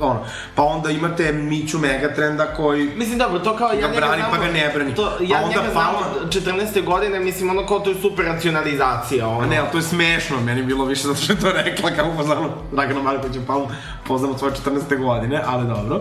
ono, 0.00 0.24
pa 0.54 0.62
onda 0.62 0.90
imate 0.90 1.32
Miću 1.32 1.78
Megatrenda 1.78 2.46
koji 2.46 2.90
Mislim, 2.96 3.18
dobro, 3.18 3.38
to 3.38 3.56
kao 3.56 3.68
ja 3.68 3.80
Ga 3.80 3.86
njega 3.86 3.96
brani, 3.96 4.22
znam... 4.22 4.30
pa 4.30 4.46
ga 4.46 4.52
ne 4.52 4.70
brani. 4.74 4.94
To, 4.94 5.12
ja 5.20 5.38
A 5.38 5.42
onda 5.44 5.48
njega 5.48 5.72
znam 5.72 5.84
Palma- 5.84 6.22
od 6.22 6.32
14. 6.32 6.84
godine, 6.84 7.20
mislim, 7.20 7.50
ono 7.50 7.66
kao 7.66 7.80
to 7.80 7.90
je 7.90 7.96
super 8.02 8.24
racionalizacija, 8.24 9.28
ono. 9.28 9.40
A 9.40 9.46
ne, 9.46 9.58
ali 9.58 9.68
to 9.72 9.78
je 9.78 9.82
smešno, 9.82 10.40
meni 10.40 10.62
bilo 10.62 10.84
više 10.84 11.02
zato 11.02 11.20
što 11.20 11.32
je 11.32 11.40
to 11.40 11.52
rekla 11.52 11.90
kao 11.90 12.12
poznano 12.16 12.50
Dragana 12.72 13.02
Marković 13.02 13.36
je 13.36 13.46
Palmu 13.46 13.68
poznamo 14.06 14.38
svoje 14.38 14.54
14. 14.54 14.98
godine, 14.98 15.42
ali 15.46 15.66
dobro. 15.66 16.00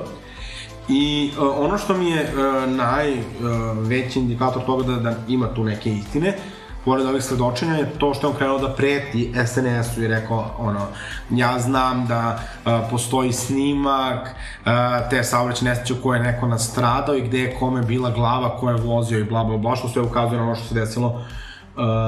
I 0.90 1.32
uh, 1.38 1.60
ono 1.60 1.78
što 1.78 1.94
mi 1.94 2.12
je 2.12 2.22
uh, 2.34 2.70
najveći 2.70 4.20
uh, 4.20 4.24
indikator 4.24 4.66
toga 4.66 4.84
da, 4.84 4.96
da 4.96 5.16
ima 5.28 5.54
tu 5.54 5.64
neke 5.64 5.90
istine, 5.90 6.38
pored 6.86 7.06
ovih 7.06 7.24
svedočenja, 7.24 7.74
je 7.74 7.90
to 8.00 8.14
što 8.14 8.28
je 8.28 8.32
on 8.32 8.38
krenuo 8.38 8.58
da 8.58 8.74
preti 8.74 9.34
SNS-u 9.46 10.04
i 10.04 10.08
rekao, 10.08 10.52
ono, 10.58 10.88
ja 11.30 11.60
znam 11.60 12.08
da 12.08 12.40
uh, 12.66 12.72
postoji 12.90 13.34
snimak 13.34 14.28
uh, 14.28 14.72
te 15.10 15.24
saobraćene 15.24 15.70
nesreće 15.70 15.94
u 15.94 16.02
kojoj 16.04 16.20
je 16.20 16.32
neko 16.32 16.48
nastradao 16.48 17.16
i 17.16 17.22
gde 17.22 17.40
je 17.40 17.56
kome 17.60 17.82
bila 17.82 18.12
glava, 18.12 18.58
ko 18.58 18.70
je 18.70 18.76
vozio 18.76 19.20
i 19.20 19.24
bla 19.24 19.44
bla 19.44 19.58
bla, 19.58 19.76
što 19.76 19.90
sve 19.90 20.02
ukazuje 20.02 20.38
na 20.40 20.46
ono 20.46 20.56
što 20.56 20.68
se 20.68 20.76
desilo 20.76 21.22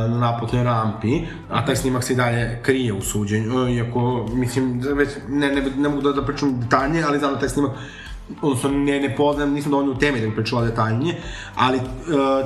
na 0.09 0.17
naplatnoj 0.19 0.63
rampi, 0.63 1.21
a 1.49 1.65
taj 1.65 1.75
snimak 1.75 2.03
se 2.03 2.13
i 2.13 2.15
dalje 2.15 2.59
krije 2.61 2.93
u 2.93 3.01
suđenju, 3.01 3.69
iako, 3.69 4.25
mislim, 4.33 4.81
već 4.93 5.09
ne, 5.27 5.47
ne, 5.47 5.61
ne 5.61 5.89
mogu 5.89 6.01
da, 6.01 6.11
da 6.11 6.25
pričam 6.25 6.59
detaljnije, 6.59 7.03
ali 7.07 7.19
znam 7.19 7.33
da 7.33 7.39
taj 7.39 7.49
snimak 7.49 7.71
odnosno 8.41 8.69
ne, 8.69 8.99
ne 8.99 9.15
poznam, 9.15 9.53
nisam 9.53 9.71
dovoljno 9.71 9.91
u 9.91 9.97
temi 9.97 10.21
da 10.21 10.27
bi 10.27 10.35
pričala 10.35 10.65
detaljnije, 10.65 11.15
ali 11.55 11.77
uh, 11.77 11.83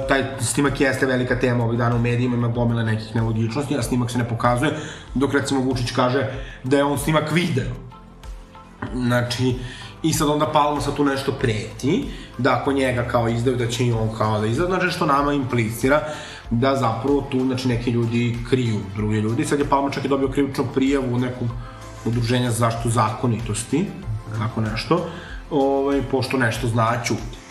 taj 0.08 0.26
snimak 0.40 0.82
jeste 0.82 1.06
velika 1.06 1.40
tema 1.40 1.64
ovih 1.64 1.78
dana 1.78 1.96
u 1.96 2.00
medijima, 2.00 2.36
ima 2.36 2.48
gomile 2.48 2.84
nekih 2.84 3.16
nelogičnosti, 3.16 3.78
a 3.78 3.82
snimak 3.82 4.12
se 4.12 4.18
ne 4.18 4.30
pokazuje, 4.30 4.72
dok 5.14 5.34
recimo 5.34 5.62
Vučić 5.62 5.92
kaže 5.92 6.28
da 6.64 6.78
je 6.78 6.84
on 6.84 6.98
snimak 6.98 7.32
video. 7.32 7.72
Znači, 8.94 9.56
i 10.04 10.14
sad 10.14 10.30
onda 10.30 10.46
Palma 10.46 10.82
sad 10.82 10.96
tu 10.96 11.06
nešto 11.06 11.32
preti, 11.32 12.06
da 12.38 12.54
ako 12.54 12.72
njega 12.72 13.08
kao 13.12 13.30
izdaju, 13.30 13.58
da 13.58 13.68
će 13.68 13.86
i 13.86 13.92
on 13.92 14.10
kao 14.18 14.40
da 14.40 14.48
izdaju, 14.48 14.70
znači 14.70 14.96
što 14.96 15.06
nama 15.06 15.34
implicira 15.34 16.02
da 16.50 16.76
zapravo 16.76 17.28
tu, 17.32 17.40
znači, 17.46 17.68
neki 17.68 17.92
ljudi 17.92 18.38
kriju 18.50 18.80
drugi 18.96 19.18
ljudi. 19.18 19.46
Sad 19.46 19.60
je 19.60 19.70
Palma 19.70 19.92
čak 19.92 20.06
i 20.06 20.08
dobio 20.08 20.28
krivičnu 20.28 20.66
prijavu 20.74 21.20
nekog 21.20 21.48
udruženja 22.06 22.52
za 22.52 22.58
zaštitu 22.58 22.90
zakonitosti, 22.90 23.86
tako 24.40 24.62
nešto, 24.62 25.06
ovaj, 25.50 26.02
pošto 26.12 26.38
nešto 26.38 26.68
zna 26.68 27.04
ćuti. 27.06 27.46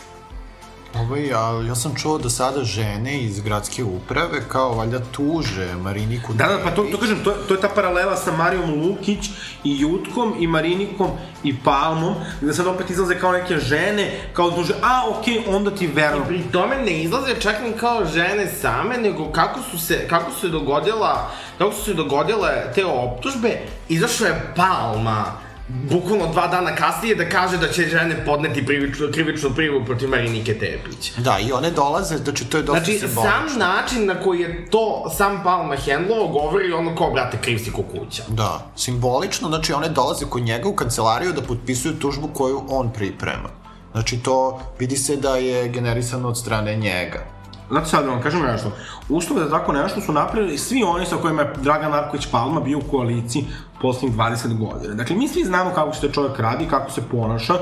Ovaj, 1.00 1.32
ali 1.34 1.68
ja 1.68 1.74
sam 1.74 1.94
čuo 1.94 2.18
da 2.18 2.30
sada 2.30 2.64
žene 2.64 3.22
iz 3.22 3.40
gradske 3.40 3.84
uprave 3.84 4.40
kao 4.48 4.74
valjda 4.74 5.00
tuže 5.12 5.74
Mariniku 5.82 6.32
Da, 6.32 6.46
da, 6.46 6.58
pa 6.64 6.70
to, 6.70 6.82
to 6.82 6.98
kažem, 6.98 7.24
to, 7.24 7.30
to 7.48 7.54
je 7.54 7.60
ta 7.60 7.68
paralela 7.68 8.16
sa 8.16 8.32
Marijom 8.32 8.82
Lukić 8.82 9.30
i 9.64 9.80
Jutkom 9.80 10.34
i 10.38 10.46
Marinikom 10.46 11.10
i 11.44 11.56
Palmom, 11.64 12.14
gde 12.40 12.54
sad 12.54 12.66
opet 12.66 12.90
izlaze 12.90 13.18
kao 13.18 13.32
neke 13.32 13.58
žene, 13.58 14.20
kao 14.32 14.50
da 14.50 14.56
duže, 14.56 14.74
a 14.82 15.02
okej, 15.10 15.42
onda 15.48 15.70
ti 15.70 15.86
verujem. 15.86 16.26
Pri 16.26 16.42
tome 16.52 16.76
ne 16.76 17.02
izlaze 17.02 17.34
čak 17.40 17.56
ni 17.64 17.72
kao 17.72 18.04
žene 18.04 18.46
same, 18.46 18.96
nego 18.96 19.32
kako 19.32 19.60
su 19.70 19.78
se, 19.78 20.08
kako 20.08 20.30
su 20.30 20.40
se 20.40 20.48
dogodila, 20.48 21.30
kako 21.58 21.72
su 21.72 21.84
se 21.84 21.94
dogodile 21.94 22.72
te 22.74 22.86
optužbe, 22.86 23.58
izašla 23.88 24.26
je 24.26 24.52
Palma, 24.56 25.24
bukvalno 25.68 26.26
dva 26.32 26.46
dana 26.46 26.74
kasnije 26.76 27.14
da 27.14 27.28
kaže 27.28 27.56
da 27.58 27.68
će 27.68 27.82
žene 27.82 28.24
podneti 28.24 28.66
krivičnu, 28.66 29.06
krivičnu 29.12 29.50
prijavu 29.54 29.84
protiv 29.84 30.08
Marinike 30.08 30.58
Tepić. 30.58 31.12
Da, 31.16 31.38
i 31.38 31.52
one 31.52 31.70
dolaze, 31.70 32.16
znači 32.16 32.44
to 32.44 32.56
je 32.56 32.62
dosta 32.62 32.84
Znači, 32.84 32.98
simbolično. 32.98 33.22
sam 33.48 33.58
način 33.58 34.06
na 34.06 34.20
koji 34.20 34.40
je 34.40 34.70
to 34.70 35.10
sam 35.16 35.40
Palma 35.44 35.76
hendlo 35.76 36.28
govori 36.28 36.72
ono 36.72 36.96
kao, 36.96 37.10
brate, 37.10 37.38
kriv 37.40 37.58
si 37.58 37.72
kukuća. 37.72 38.22
Da, 38.28 38.70
simbolično, 38.76 39.48
znači 39.48 39.72
one 39.72 39.88
dolaze 39.88 40.24
kod 40.30 40.42
njega 40.42 40.68
u 40.68 40.76
kancelariju 40.76 41.32
da 41.32 41.42
potpisuju 41.42 41.98
tužbu 41.98 42.28
koju 42.28 42.62
on 42.68 42.92
priprema. 42.92 43.48
Znači 43.92 44.18
to 44.18 44.60
vidi 44.78 44.96
se 44.96 45.16
da 45.16 45.36
je 45.36 45.68
generisano 45.68 46.28
od 46.28 46.38
strane 46.38 46.76
njega. 46.76 47.26
Znate 47.68 47.86
sad 47.86 48.04
da 48.04 48.10
vam 48.10 48.22
kažem 48.22 48.42
nešto, 48.42 48.72
uslove 49.08 49.44
za 49.44 49.50
tako 49.50 49.72
nešto 49.72 50.00
su 50.00 50.12
napravili 50.12 50.58
svi 50.58 50.82
oni 50.82 51.06
sa 51.06 51.16
kojima 51.16 51.42
je 51.42 51.52
Dragan 51.62 51.90
Marković 51.90 52.26
Palma 52.30 52.60
bio 52.60 52.78
u 52.78 52.90
koaliciji 52.90 53.46
poslednjih 53.80 54.18
20 54.18 54.58
godina. 54.58 54.94
Dakle, 54.94 55.16
mi 55.16 55.28
svi 55.28 55.44
znamo 55.44 55.70
kako 55.74 55.94
se 55.94 56.00
taj 56.00 56.12
čovjek 56.12 56.38
radi, 56.38 56.66
kako 56.70 56.90
se 56.90 57.02
ponaša, 57.10 57.54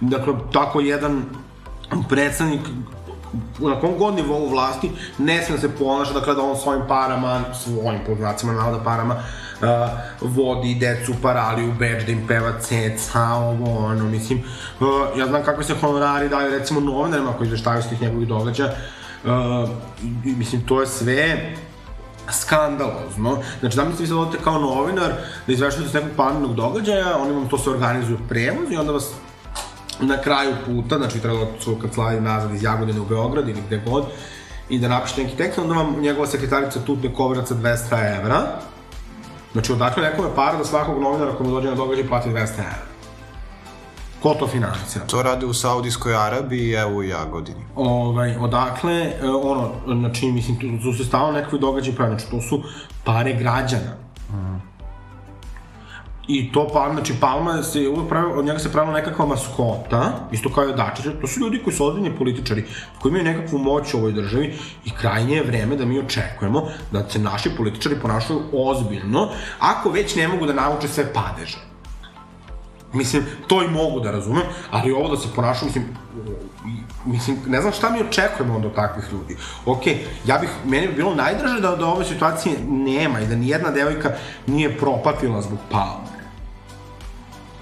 dakle, 0.00 0.34
tako 0.52 0.80
jedan 0.80 1.24
predsednik 2.08 2.60
na 3.58 3.80
kom 3.80 3.98
god 3.98 4.14
nivou 4.14 4.48
vlasti 4.48 4.90
ne 5.18 5.42
sme 5.42 5.56
da 5.56 5.60
se 5.60 5.76
ponaša, 5.76 6.12
dakle 6.12 6.34
da 6.34 6.42
on 6.42 6.56
svojim 6.56 6.82
parama, 6.88 7.40
svojim 7.54 8.00
poznacima 8.06 8.52
navoda 8.52 8.84
parama, 8.84 9.14
uh, 9.14 9.68
vodi 10.20 10.74
decu 10.74 11.12
u 11.12 11.72
beč 11.78 12.04
da 12.04 12.12
im 12.12 12.26
peva 12.28 12.52
ceca, 12.60 13.20
ovo, 13.20 13.86
ono, 13.86 14.04
mislim, 14.04 14.42
uh, 14.80 15.18
ja 15.18 15.26
znam 15.26 15.42
kakve 15.44 15.64
se 15.64 15.74
honorari 15.80 16.28
daju 16.28 16.50
recimo 16.50 16.80
novinarima 16.80 17.32
koji 17.32 17.46
izveštavaju 17.46 17.82
s 17.82 17.88
tih 17.88 18.02
njegovih 18.02 18.28
događaja, 18.28 18.70
uh, 19.24 19.68
mislim, 20.24 20.66
to 20.66 20.80
je 20.80 20.86
sve 20.86 21.54
skandalozno. 22.32 23.42
Znači, 23.60 23.76
zamislite 23.76 24.02
vi 24.02 24.08
sad 24.08 24.16
odete 24.16 24.44
kao 24.44 24.58
novinar 24.58 25.12
da 25.46 25.52
izveštavate 25.52 25.90
s 25.90 25.94
nekog 25.94 26.10
planirnog 26.16 26.54
događaja, 26.54 27.16
oni 27.16 27.32
vam 27.32 27.48
to 27.48 27.58
se 27.58 27.70
organizuju 27.70 28.18
prevoz 28.28 28.70
i 28.70 28.76
onda 28.76 28.92
vas 28.92 29.10
na 30.00 30.20
kraju 30.20 30.54
puta, 30.66 30.98
znači 30.98 31.20
treba 31.20 31.38
da 31.38 31.60
su 31.60 31.76
kancelariju 31.80 32.20
nazad 32.20 32.54
iz 32.54 32.62
Jagodine 32.62 33.00
u 33.00 33.04
Beograd 33.04 33.48
ili 33.48 33.62
gde 33.66 33.80
god, 33.86 34.04
i 34.68 34.78
da 34.78 34.88
napišete 34.88 35.22
neki 35.22 35.36
tekst, 35.36 35.58
onda 35.58 35.74
vam 35.74 36.00
njegova 36.00 36.26
sekretarica 36.26 36.80
tutne 36.80 37.12
kovraca 37.14 37.54
200 37.54 38.18
evra. 38.18 38.46
Znači, 39.52 39.72
odakle 39.72 40.02
nekome 40.02 40.28
para 40.34 40.58
da 40.58 40.64
svakog 40.64 41.02
novinara 41.02 41.32
koji 41.32 41.48
mu 41.48 41.54
dođe 41.54 41.68
na 41.68 41.74
događaj 41.74 42.08
plati 42.08 42.28
200 42.28 42.38
evra. 42.58 42.93
Ko 44.24 44.34
to 44.34 44.46
financira? 44.46 45.04
To 45.06 45.22
rade 45.22 45.46
u 45.46 45.54
Saudijskoj 45.54 46.14
Arabiji 46.16 46.68
i 46.68 46.72
evo 46.72 46.96
u 46.96 47.02
Jagodini. 47.02 47.64
ovaj, 47.76 48.36
odakle, 48.36 48.92
e, 48.92 49.28
ono, 49.28 49.70
znači, 49.86 50.32
mislim, 50.32 50.56
tu, 50.56 50.66
tu 50.82 50.92
se 50.92 51.04
stalno 51.04 51.32
nekakvi 51.32 51.58
događaji 51.58 51.96
pravi, 51.96 52.10
znači, 52.10 52.30
to 52.30 52.40
su 52.40 52.62
pare 53.04 53.32
građana. 53.32 53.96
I 56.28 56.52
to 56.52 56.68
pa, 56.72 56.90
znači 56.92 57.14
Palma 57.20 57.62
se 57.62 57.88
uvek 57.88 58.08
pravi, 58.08 58.32
od 58.32 58.44
njega 58.44 58.58
se 58.58 58.72
pravila 58.72 58.94
nekakva 58.94 59.26
maskota, 59.26 60.28
isto 60.32 60.52
kao 60.52 60.64
i 60.64 60.68
od 60.68 60.76
Dačića, 60.76 61.10
to 61.20 61.26
su 61.26 61.40
ljudi 61.40 61.60
koji 61.64 61.76
su 61.76 61.86
ozbiljni 61.86 62.16
političari, 62.18 62.64
koji 63.02 63.10
imaju 63.10 63.24
nekakvu 63.24 63.58
moć 63.58 63.94
u 63.94 63.98
ovoj 63.98 64.12
državi 64.12 64.54
i 64.84 64.90
krajnje 64.90 65.36
je 65.36 65.42
vreme 65.42 65.76
da 65.76 65.84
mi 65.84 65.98
očekujemo 65.98 66.68
da 66.92 67.08
se 67.10 67.18
naši 67.18 67.50
političari 67.56 68.00
ponašaju 68.02 68.40
ozbiljno, 68.52 69.28
ako 69.58 69.90
već 69.90 70.16
ne 70.16 70.28
mogu 70.28 70.46
da 70.46 70.52
nauče 70.52 70.88
sve 70.88 71.12
padeže. 71.12 71.73
Mislim, 72.94 73.24
to 73.46 73.62
i 73.62 73.68
mogu 73.68 74.00
da 74.00 74.10
razumem, 74.10 74.42
ali 74.70 74.92
ovo 74.92 75.08
da 75.08 75.16
se 75.16 75.28
ponašaju, 75.36 75.66
mislim, 75.66 75.84
mislim, 77.04 77.36
ne 77.46 77.60
znam 77.60 77.72
šta 77.72 77.90
mi 77.90 78.02
očekujemo 78.02 78.54
onda 78.54 78.68
od 78.68 78.74
takvih 78.74 79.04
ljudi. 79.12 79.36
Ok, 79.66 79.86
ja 80.26 80.38
bih, 80.38 80.50
meni 80.64 80.88
bi 80.88 80.94
bilo 80.94 81.14
najdraže 81.14 81.60
da, 81.60 81.76
da 81.76 81.86
ove 81.86 82.04
situacije 82.04 82.56
nema 82.68 83.20
i 83.20 83.26
da 83.26 83.36
nijedna 83.36 83.70
devojka 83.70 84.10
nije 84.46 84.78
propatila 84.78 85.42
zbog 85.42 85.58
palme. 85.70 86.14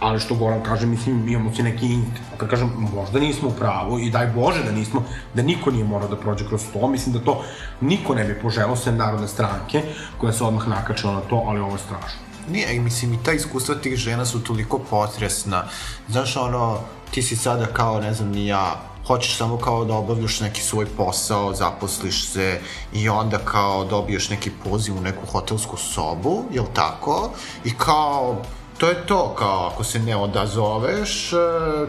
Ali 0.01 0.21
što 0.21 0.35
Goran 0.35 0.63
kaže, 0.63 0.87
mislim, 0.87 1.29
imamo 1.29 1.55
si 1.55 1.63
neki 1.63 1.87
int. 1.87 2.19
Kad 2.37 2.49
kažem, 2.49 2.71
možda 2.95 3.21
nismo 3.21 3.49
u 3.49 3.53
pravu 3.53 3.99
i 3.99 4.11
daj 4.11 4.27
Bože 4.27 4.65
da 4.65 4.73
nismo, 4.73 5.05
da 5.35 5.43
niko 5.43 5.71
nije 5.71 5.85
morao 5.85 6.09
da 6.09 6.17
prođe 6.17 6.47
kroz 6.49 6.63
to. 6.73 6.89
Mislim 6.89 7.13
da 7.13 7.25
to 7.25 7.45
niko 7.81 8.15
ne 8.15 8.25
bi 8.25 8.35
poželao 8.35 8.77
sem 8.77 8.97
narodne 8.97 9.29
stranke 9.29 9.83
koja 10.19 10.33
se 10.33 10.45
odmah 10.45 10.69
nakačila 10.69 11.13
na 11.13 11.21
to, 11.21 11.45
ali 11.47 11.61
ovo 11.61 11.73
je 11.73 11.79
strašno. 11.79 12.32
Nije, 12.49 12.81
mislim, 12.81 13.15
i 13.15 13.23
ta 13.25 13.33
iskustva 13.33 13.75
tih 13.75 13.97
žena 13.97 14.27
su 14.27 14.45
toliko 14.45 14.79
potresna. 14.79 15.65
Znaš, 16.09 16.37
ono, 16.37 16.79
ti 17.11 17.23
si 17.23 17.37
sada 17.37 17.67
kao, 17.67 18.01
ne 18.01 18.15
znam, 18.15 18.29
ni 18.29 18.47
ja, 18.47 18.81
hoćeš 19.07 19.37
samo 19.37 19.59
kao 19.59 19.85
da 19.85 19.95
obavljaš 19.95 20.41
neki 20.41 20.61
svoj 20.61 20.87
posao, 20.87 21.55
zaposliš 21.55 22.29
se 22.29 22.61
i 22.93 23.09
onda 23.09 23.39
kao 23.39 23.85
dobiješ 23.85 24.31
neki 24.31 24.51
poziv 24.65 24.97
u 24.97 25.01
neku 25.01 25.27
hotelsku 25.27 25.77
sobu, 25.77 26.45
jel 26.53 26.65
tako? 26.75 27.31
I 27.65 27.75
kao, 27.79 28.43
to 28.79 28.89
je 28.89 29.07
to, 29.07 29.35
kao, 29.39 29.67
ako 29.73 29.85
se 29.85 29.99
ne 29.99 30.17
odazoveš, 30.17 31.33
e, 31.33 31.37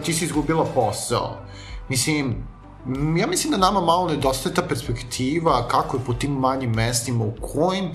ti 0.03 0.13
si 0.13 0.25
izgubila 0.25 0.65
posao. 0.65 1.37
Mislim, 1.89 2.47
ja 3.17 3.27
mislim 3.27 3.51
da 3.51 3.57
nama 3.57 3.81
malo 3.81 4.09
nedostaje 4.09 4.55
ta 4.55 4.61
perspektiva 4.61 5.67
kako 5.67 5.97
je 5.97 6.03
po 6.03 6.13
tim 6.13 6.31
manjim 6.31 6.71
mestima, 6.71 7.25
u 7.25 7.33
kojim, 7.41 7.91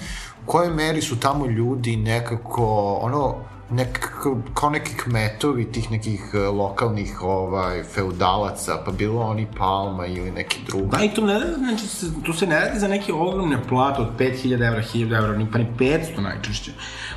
kojoj 0.48 0.74
meri 0.74 1.02
su 1.02 1.20
tamo 1.20 1.46
ljudi 1.46 1.96
nekako, 1.96 2.98
ono, 3.02 3.34
nek, 3.70 4.12
kao 4.54 4.70
neki 4.70 4.96
kmetovi 4.96 5.72
tih 5.72 5.90
nekih 5.90 6.30
e, 6.34 6.38
lokalnih 6.38 7.22
ovaj, 7.22 7.82
feudalaca, 7.82 8.82
pa 8.84 8.92
bilo 8.92 9.20
oni 9.20 9.46
Palma 9.58 10.06
ili 10.06 10.30
neki 10.30 10.60
drugi. 10.66 10.96
Da, 10.96 11.04
i 11.04 11.08
to 11.14 11.22
ne, 11.22 11.40
znači, 11.58 11.84
tu 12.24 12.32
se 12.32 12.46
ne 12.46 12.60
radi 12.60 12.80
za 12.80 12.88
neke 12.88 13.12
ogromne 13.12 13.58
plate 13.68 14.02
od 14.02 14.08
5000 14.18 14.66
evra, 14.66 14.82
1000 14.82 15.18
evra, 15.18 15.46
pa 15.52 15.58
ni 15.58 15.66
500 15.78 16.20
najčešće. 16.20 16.72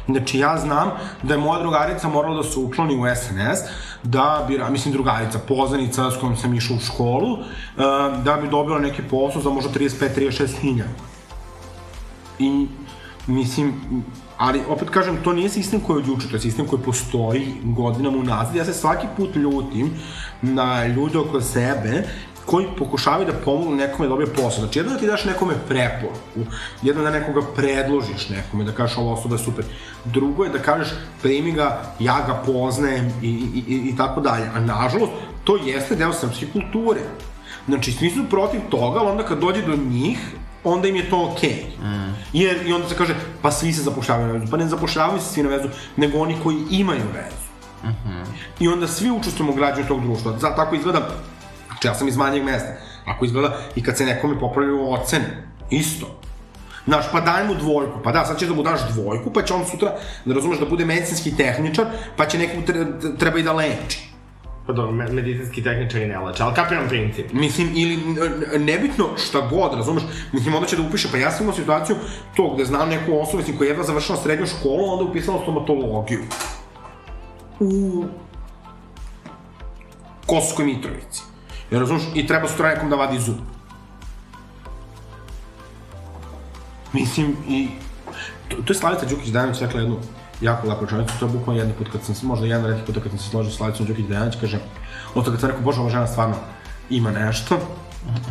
Znači, 0.05 0.39
ja 0.39 0.57
znam 0.57 0.91
da 1.23 1.33
je 1.33 1.39
moja 1.39 1.59
drugarica 1.59 2.09
morala 2.09 2.35
da 2.35 2.43
se 2.43 2.59
učlani 2.59 2.95
u 2.95 3.15
SNS, 3.15 3.59
da 4.03 4.45
bi, 4.47 4.59
mislim, 4.69 4.93
drugarica, 4.93 5.39
poznanica 5.39 6.11
s 6.11 6.19
kojom 6.19 6.37
sam 6.37 6.53
išao 6.53 6.75
u 6.75 6.79
školu, 6.79 7.31
uh, 7.33 7.43
da 8.23 8.37
bi 8.41 8.47
dobila 8.47 8.79
neki 8.79 9.01
posao 9.09 9.41
za 9.41 9.49
možda 9.49 9.69
35-36 9.79 10.47
hiljada. 10.61 11.11
I, 12.39 12.67
mislim, 13.27 13.73
ali 14.37 14.61
opet 14.69 14.89
kažem, 14.89 15.17
to 15.23 15.33
nije 15.33 15.49
sistem 15.49 15.79
koji 15.79 15.95
je 15.95 16.03
od 16.03 16.07
juče, 16.07 16.27
to 16.29 16.35
je 16.35 16.41
sistem 16.41 16.67
koji 16.67 16.81
postoji 16.81 17.53
godinama 17.63 18.17
unazad. 18.17 18.55
Ja 18.55 18.65
se 18.65 18.73
svaki 18.73 19.07
put 19.17 19.35
ljutim 19.35 19.91
na 20.41 20.87
ljude 20.87 21.17
oko 21.17 21.41
sebe 21.41 22.03
koji 22.45 22.67
pokušavaju 22.77 23.25
da 23.25 23.33
pomognu 23.45 23.75
nekome 23.75 24.07
da 24.07 24.09
dobije 24.09 24.33
posao. 24.33 24.63
Znači, 24.63 24.79
jedno 24.79 24.93
da 24.93 24.99
ti 24.99 25.07
daš 25.07 25.25
nekome 25.25 25.53
preporuku, 25.67 26.51
jedno 26.81 27.03
da 27.03 27.11
nekoga 27.11 27.41
predložiš 27.55 28.29
nekome, 28.29 28.63
da 28.63 28.71
kažeš 28.71 28.97
ova 28.97 29.13
osoba 29.13 29.35
je 29.35 29.43
super. 29.43 29.65
Drugo 30.05 30.43
je 30.43 30.49
da 30.49 30.59
kažeš 30.59 30.93
primi 31.21 31.51
ga, 31.51 31.81
ja 31.99 32.23
ga 32.27 32.41
poznajem 32.45 33.13
i, 33.21 33.29
i, 33.29 33.63
i, 33.67 33.89
i 33.89 33.95
tako 33.97 34.21
dalje. 34.21 34.49
A 34.55 34.59
nažalost, 34.59 35.11
to 35.43 35.57
jeste 35.57 35.95
deo 35.95 36.13
srpske 36.13 36.47
kulture. 36.53 37.01
Znači, 37.67 37.91
svi 37.91 38.09
su 38.09 38.23
protiv 38.29 38.61
toga, 38.69 38.99
ali 38.99 39.09
onda 39.09 39.23
kad 39.23 39.39
dođe 39.39 39.61
do 39.61 39.75
njih, 39.75 40.19
onda 40.63 40.87
im 40.87 40.95
je 40.95 41.09
to 41.09 41.31
okej. 41.31 41.65
Okay. 41.79 41.85
Mm. 41.85 42.15
Jer, 42.33 42.67
i 42.67 42.73
onda 42.73 42.89
se 42.89 42.95
kaže, 42.95 43.15
pa 43.41 43.51
svi 43.51 43.73
se 43.73 43.81
zapošljavaju 43.81 44.27
na 44.27 44.33
vezu. 44.33 44.51
Pa 44.51 44.57
ne 44.57 44.67
zapošljavaju 44.67 45.21
se 45.21 45.33
svi 45.33 45.43
na 45.43 45.49
vezu, 45.49 45.69
nego 45.97 46.17
oni 46.17 46.37
koji 46.43 46.57
imaju 46.69 47.03
vezu. 47.13 47.41
Mm 47.83 47.87
-hmm. 47.87 48.25
I 48.59 48.67
onda 48.67 48.87
svi 48.87 49.11
učestvujemo 49.11 49.53
u 49.53 49.55
građanju 49.55 49.87
tog 49.87 50.01
društva. 50.01 50.37
Zato 50.39 50.55
tako 50.55 50.75
izgleda, 50.75 51.09
znači 51.67 51.87
ja 51.87 51.95
sam 51.95 52.07
iz 52.07 52.17
manjeg 52.17 52.43
mesta, 52.43 52.69
ako 53.05 53.25
izgleda 53.25 53.57
i 53.75 53.83
kad 53.83 53.97
se 53.97 54.05
nekome 54.05 54.39
popravljaju 54.39 54.91
ocene, 54.91 55.43
isto. 55.69 56.21
Znaš, 56.85 57.05
pa 57.11 57.21
daj 57.21 57.47
mu 57.47 57.55
dvojku, 57.55 57.99
pa 58.03 58.11
da, 58.11 58.25
sad 58.25 58.39
ćeš 58.39 58.47
da 58.47 58.55
mu 58.55 58.63
daš 58.63 58.79
dvojku, 58.93 59.33
pa 59.33 59.41
će 59.41 59.53
on 59.53 59.65
sutra, 59.65 59.95
da 60.25 60.33
razumeš, 60.33 60.59
da 60.59 60.65
bude 60.65 60.85
medicinski 60.85 61.35
tehničar, 61.37 61.85
pa 62.17 62.25
će 62.25 62.37
nekog 62.37 62.63
treba 63.19 63.39
i 63.39 63.43
da 63.43 63.53
leči. 63.53 64.10
Pa 64.71 64.75
dobro, 64.75 64.91
medicinski 64.91 65.63
tehničari 65.63 66.05
ne 66.07 66.19
leče, 66.19 66.43
ali 66.43 66.55
kapiram 66.55 66.87
princip. 66.87 67.33
Mislim, 67.33 67.71
ili 67.75 67.97
nebitno 68.59 69.05
šta 69.17 69.41
god, 69.49 69.73
razumeš, 69.73 70.03
mislim, 70.31 70.55
onda 70.55 70.67
će 70.67 70.75
da 70.75 70.81
upiše, 70.81 71.07
pa 71.11 71.17
ja 71.17 71.31
sam 71.31 71.43
imao 71.43 71.55
situaciju 71.55 71.95
to 72.35 72.53
gde 72.53 72.65
znam 72.65 72.89
neku 72.89 73.19
osobu, 73.19 73.37
mislim, 73.37 73.57
koja 73.57 73.67
je 73.67 73.69
jedva 73.69 73.83
završila 73.83 74.17
srednju 74.17 74.45
školu, 74.45 74.91
onda 74.91 75.03
je 75.03 75.09
upisala 75.09 75.41
stomatologiju. 75.41 76.19
U 77.59 78.05
Kosovskoj 80.25 80.65
Mitrovici. 80.65 81.23
Jer, 81.71 81.81
razumeš, 81.81 82.03
i 82.15 82.27
treba 82.27 82.47
sutra 82.47 82.69
nekom 82.69 82.89
da 82.89 82.95
vadi 82.95 83.19
zub. 83.19 83.35
Mislim, 86.93 87.35
i... 87.49 87.67
To, 88.47 88.57
to 88.65 88.73
je 88.73 88.77
Slavica 88.77 89.05
Đukić 89.05 89.27
Danović 89.27 89.61
rekla 89.61 89.79
jednu 89.79 89.99
jako 90.41 90.67
lepo 90.67 90.81
rečenicu, 90.81 91.13
to 91.19 91.25
je 91.25 91.31
bukvalno 91.31 91.61
jedan 91.61 91.73
put 91.77 91.87
kad 91.91 92.03
sam 92.03 92.15
se, 92.15 92.25
možda 92.25 92.45
jedan 92.45 92.65
redki 92.65 92.85
put 92.85 93.03
kad 93.03 93.11
sam 93.11 93.19
se 93.19 93.29
složio 93.29 93.51
s 93.51 93.57
Slavicom 93.57 93.85
Đukić 93.85 94.05
Dejanić, 94.05 94.35
kaže, 94.41 94.59
od 95.15 95.25
kad 95.25 95.39
sam 95.39 95.49
rekao, 95.49 95.63
bože, 95.63 95.79
ova 95.79 95.89
žena 95.89 96.07
stvarno 96.07 96.35
ima 96.89 97.11
nešto, 97.11 97.59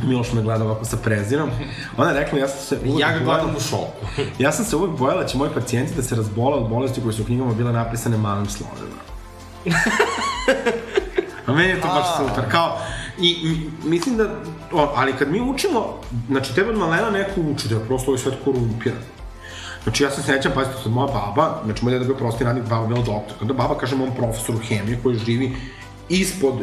Miloš 0.02 0.32
me 0.32 0.42
gleda 0.42 0.64
ovako 0.64 0.84
sa 0.84 0.96
prezirom. 0.96 1.50
Ona 1.96 2.10
je 2.10 2.20
rekla, 2.20 2.38
ja 2.38 2.48
sam 2.48 2.58
se 2.60 2.88
uvek 2.88 3.00
Ja 3.00 3.12
ga 3.12 3.24
gledam 3.24 3.56
u 3.56 3.60
šoku. 3.60 4.06
ja 4.38 4.52
sam 4.52 4.64
se 4.64 4.76
uvek 4.76 4.98
bojala 4.98 5.22
da 5.22 5.28
će 5.28 5.38
moji 5.38 5.50
pacijenti 5.54 5.94
da 5.94 6.02
se 6.02 6.14
razbole 6.14 6.56
od 6.56 6.68
bolesti 6.68 7.00
koje 7.00 7.12
su 7.12 7.22
u 7.22 7.24
knjigama 7.24 7.54
bile 7.54 7.72
napisane 7.72 8.16
malim 8.16 8.46
slovima. 8.46 9.00
A 11.46 11.52
meni 11.52 11.68
je 11.68 11.80
to 11.80 11.88
baš 11.88 12.06
super. 12.16 12.50
Kao, 12.50 12.78
i, 13.20 13.56
mislim 13.84 14.16
da, 14.16 14.24
o, 14.72 14.92
ali 14.96 15.12
kad 15.12 15.30
mi 15.30 15.40
učimo, 15.40 16.00
znači 16.28 16.54
tebe 16.54 16.70
od 16.70 16.78
malena 16.78 17.10
neko 17.10 17.40
uči 17.40 17.68
da 17.68 17.74
je 17.74 17.86
prosto 17.86 18.10
ovaj 18.10 18.18
svet 18.18 18.34
korumpiran. 18.44 18.98
Znači 19.82 20.02
ja 20.02 20.10
se 20.10 20.22
sećam, 20.22 20.52
pazite, 20.54 20.76
sad 20.82 20.92
moja 20.92 21.06
baba, 21.06 21.62
znači 21.64 21.84
moj 21.84 21.92
deda 21.92 22.04
bio 22.04 22.14
prosti 22.14 22.44
radnik, 22.44 22.64
baba 22.64 22.86
bila 22.86 23.02
doktor. 23.02 23.38
Kada 23.38 23.52
baba 23.52 23.78
kaže 23.78 23.96
mom 23.96 24.10
profesoru 24.16 24.58
hemije 24.58 24.98
koji 25.02 25.18
živi 25.18 25.56
ispod, 26.08 26.54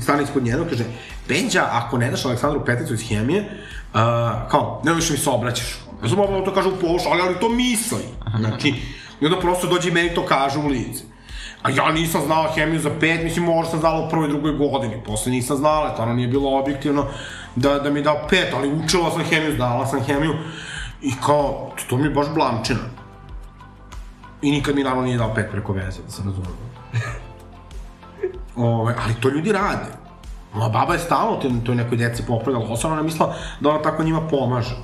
stane 0.00 0.22
ispod 0.22 0.44
njeno, 0.44 0.64
kaže, 0.70 0.84
Benđa, 1.28 1.68
ako 1.70 1.98
ne 1.98 2.10
daš 2.10 2.24
Aleksandru 2.24 2.64
Petricu 2.64 2.94
iz 2.94 3.08
hemije, 3.08 3.40
uh, 3.40 4.00
kao, 4.50 4.80
ne 4.84 4.94
više 4.94 5.12
mi 5.12 5.18
se 5.18 5.30
obraćaš. 5.30 5.78
Ja 6.02 6.08
sam 6.08 6.18
baba 6.18 6.44
to 6.44 6.54
kaže 6.54 6.68
u 6.68 6.76
pološu, 6.80 7.08
ali, 7.12 7.22
ali 7.22 7.40
to 7.40 7.48
misli. 7.48 8.04
Znači, 8.38 8.74
i 9.20 9.26
onda 9.26 9.40
prosto 9.40 9.66
dođe 9.66 9.88
i 9.88 9.92
meni 9.92 10.14
to 10.14 10.26
kaže 10.26 10.58
u 10.58 10.66
lice. 10.66 11.02
A 11.62 11.70
ja 11.70 11.92
nisam 11.92 12.22
znala 12.26 12.52
hemiju 12.54 12.80
za 12.80 12.90
pet, 13.00 13.22
mislim, 13.22 13.44
možda 13.44 13.70
sam 13.70 13.80
znala 13.80 14.06
u 14.06 14.10
prvoj, 14.10 14.28
drugoj 14.28 14.52
godini, 14.52 15.02
posle 15.06 15.32
nisam 15.32 15.56
znala, 15.56 15.96
to 15.96 16.02
ono 16.02 16.14
nije 16.14 16.28
bilo 16.28 16.58
objektivno 16.58 17.06
da, 17.56 17.78
da 17.78 17.90
mi 17.90 18.02
dao 18.02 18.26
pet, 18.30 18.52
ali 18.54 18.72
učila 18.72 19.10
sam 19.10 19.24
hemiju, 19.24 19.56
znala 19.56 19.86
sam 19.86 20.00
hemiju. 20.00 20.34
I 21.04 21.12
kao, 21.26 21.70
to 21.88 21.96
mi 21.96 22.04
je 22.04 22.10
baš 22.10 22.26
blamčina. 22.34 22.80
I 24.42 24.50
nikad 24.50 24.74
mi 24.74 24.82
naravno 24.82 25.04
nije 25.04 25.18
dao 25.18 25.34
pet 25.34 25.50
preko 25.50 25.72
veze, 25.72 26.02
da 26.02 26.10
se 26.10 26.22
razumemo. 26.22 26.56
Ove, 28.80 28.94
ali 29.04 29.14
to 29.20 29.28
ljudi 29.28 29.52
rade. 29.52 29.86
Moja 30.54 30.68
baba 30.68 30.92
je 30.92 30.98
stalno 30.98 31.36
toj, 31.36 31.50
toj 31.64 31.74
nekoj 31.74 31.98
deci 31.98 32.22
popravljala 32.26 32.72
osam, 32.72 32.92
ona 32.92 33.02
mislila 33.02 33.34
da 33.60 33.68
ona 33.68 33.82
tako 33.82 34.02
njima 34.02 34.28
pomaže. 34.28 34.76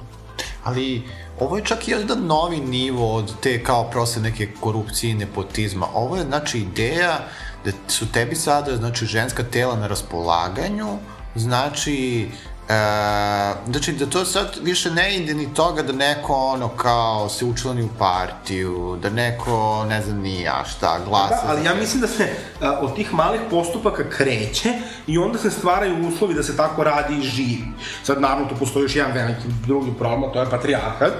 Ali 0.65 1.03
ovo 1.41 1.57
je 1.57 1.65
čak 1.65 1.89
i 1.89 1.91
jedan 1.91 2.27
novi 2.27 2.61
nivo 2.61 3.15
od 3.15 3.41
te 3.41 3.63
kao 3.65 3.91
proste 3.91 4.21
neke 4.21 4.49
korupcije 4.61 5.11
i 5.11 5.15
nepotizma. 5.15 5.87
Ovo 5.95 6.17
je 6.17 6.25
znači 6.25 6.59
ideja 6.59 7.19
da 7.65 7.71
su 7.89 8.13
tebi 8.13 8.35
sada 8.35 8.77
znači 8.77 9.07
ženska 9.07 9.43
tela 9.43 9.77
na 9.77 9.87
raspolaganju, 9.87 10.89
znači 11.35 12.29
E, 12.71 13.53
znači 13.71 13.93
da 13.93 14.07
to 14.07 14.25
sad 14.25 14.59
više 14.63 14.91
ne 14.91 15.17
ide 15.17 15.35
ni 15.35 15.55
toga 15.55 15.83
da 15.83 15.93
neko 15.93 16.35
ono 16.35 16.69
kao 16.69 17.29
se 17.29 17.45
učlani 17.45 17.83
u 17.83 17.89
partiju, 17.99 18.99
da 19.03 19.11
neko 19.11 19.85
ne 19.89 20.03
znam 20.03 20.19
ni 20.19 20.41
ja 20.41 20.65
šta 20.65 20.99
glasa. 21.09 21.47
Da, 21.47 21.53
ali 21.53 21.65
ja 21.65 21.75
mislim 21.75 22.01
da 22.01 22.07
se 22.07 22.29
a, 22.61 22.79
od 22.81 22.97
tih 22.97 23.15
malih 23.15 23.41
postupaka 23.51 24.11
kreće 24.11 24.73
i 25.07 25.19
onda 25.19 25.39
se 25.39 25.51
stvaraju 25.51 26.09
uslovi 26.09 26.35
da 26.35 26.43
se 26.43 26.57
tako 26.57 26.85
radi 26.85 27.19
i 27.19 27.23
živi. 27.23 27.69
Sad 28.03 28.21
naravno 28.21 28.49
tu 28.49 28.55
postoji 28.59 28.83
još 28.83 28.97
jedan 28.97 29.13
veliki 29.13 29.49
drugi 29.67 29.93
problem, 29.99 30.33
to 30.33 30.41
je 30.41 30.51
patrijarhat 30.51 31.13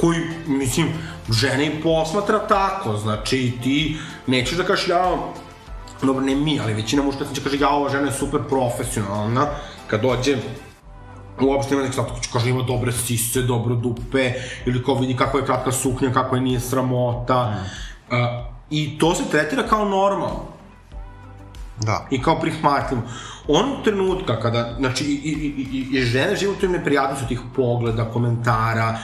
koji, 0.00 0.20
mislim, 0.46 0.88
žene 1.30 1.66
i 1.66 1.82
posmatra 1.82 2.38
tako, 2.38 2.96
znači 2.96 3.52
ti 3.62 3.96
nećeš 4.26 4.56
da 4.56 4.64
kažeš 4.64 4.88
ja, 4.88 5.16
dobro 6.02 6.24
ne 6.24 6.34
mi, 6.34 6.60
ali 6.60 6.74
većina 6.74 7.02
muškaca 7.02 7.34
će 7.34 7.40
kaže 7.40 7.58
ja 7.58 7.68
ova 7.68 7.90
žena 7.90 8.06
je 8.06 8.12
super 8.12 8.40
profesionalna, 8.48 9.46
kad 9.86 10.02
dođe 10.02 10.36
uopšte 11.40 11.74
ima 11.74 11.82
neki 11.82 11.92
status, 11.92 12.26
kaže 12.32 12.50
ima 12.50 12.62
dobre 12.62 12.92
sise, 12.92 13.42
dobro 13.42 13.74
dupe, 13.74 14.32
ili 14.66 14.84
kao 14.84 14.94
vidi 14.94 15.16
kako 15.16 15.38
je 15.38 15.44
kratka 15.46 15.72
suknja, 15.72 16.12
kako 16.12 16.36
je 16.36 16.42
nije 16.42 16.60
sramota. 16.60 17.50
Mm. 17.50 18.14
Uh, 18.14 18.20
I 18.70 18.98
to 18.98 19.14
se 19.14 19.24
tretira 19.30 19.62
kao 19.62 19.84
normalno. 19.84 20.42
Da. 21.80 22.06
I 22.10 22.22
kao 22.22 22.40
prihmatljivo. 22.40 23.02
Onog 23.48 23.84
trenutka 23.84 24.40
kada, 24.40 24.74
znači, 24.78 25.04
i, 25.04 25.14
i, 25.14 25.66
i, 25.78 25.98
i 25.98 26.02
žene 26.02 26.36
žive 26.36 26.52
u 26.52 26.56
toj 26.56 26.68
neprijatnosti 26.68 27.28
tih 27.28 27.40
pogleda, 27.56 28.10
komentara, 28.10 28.98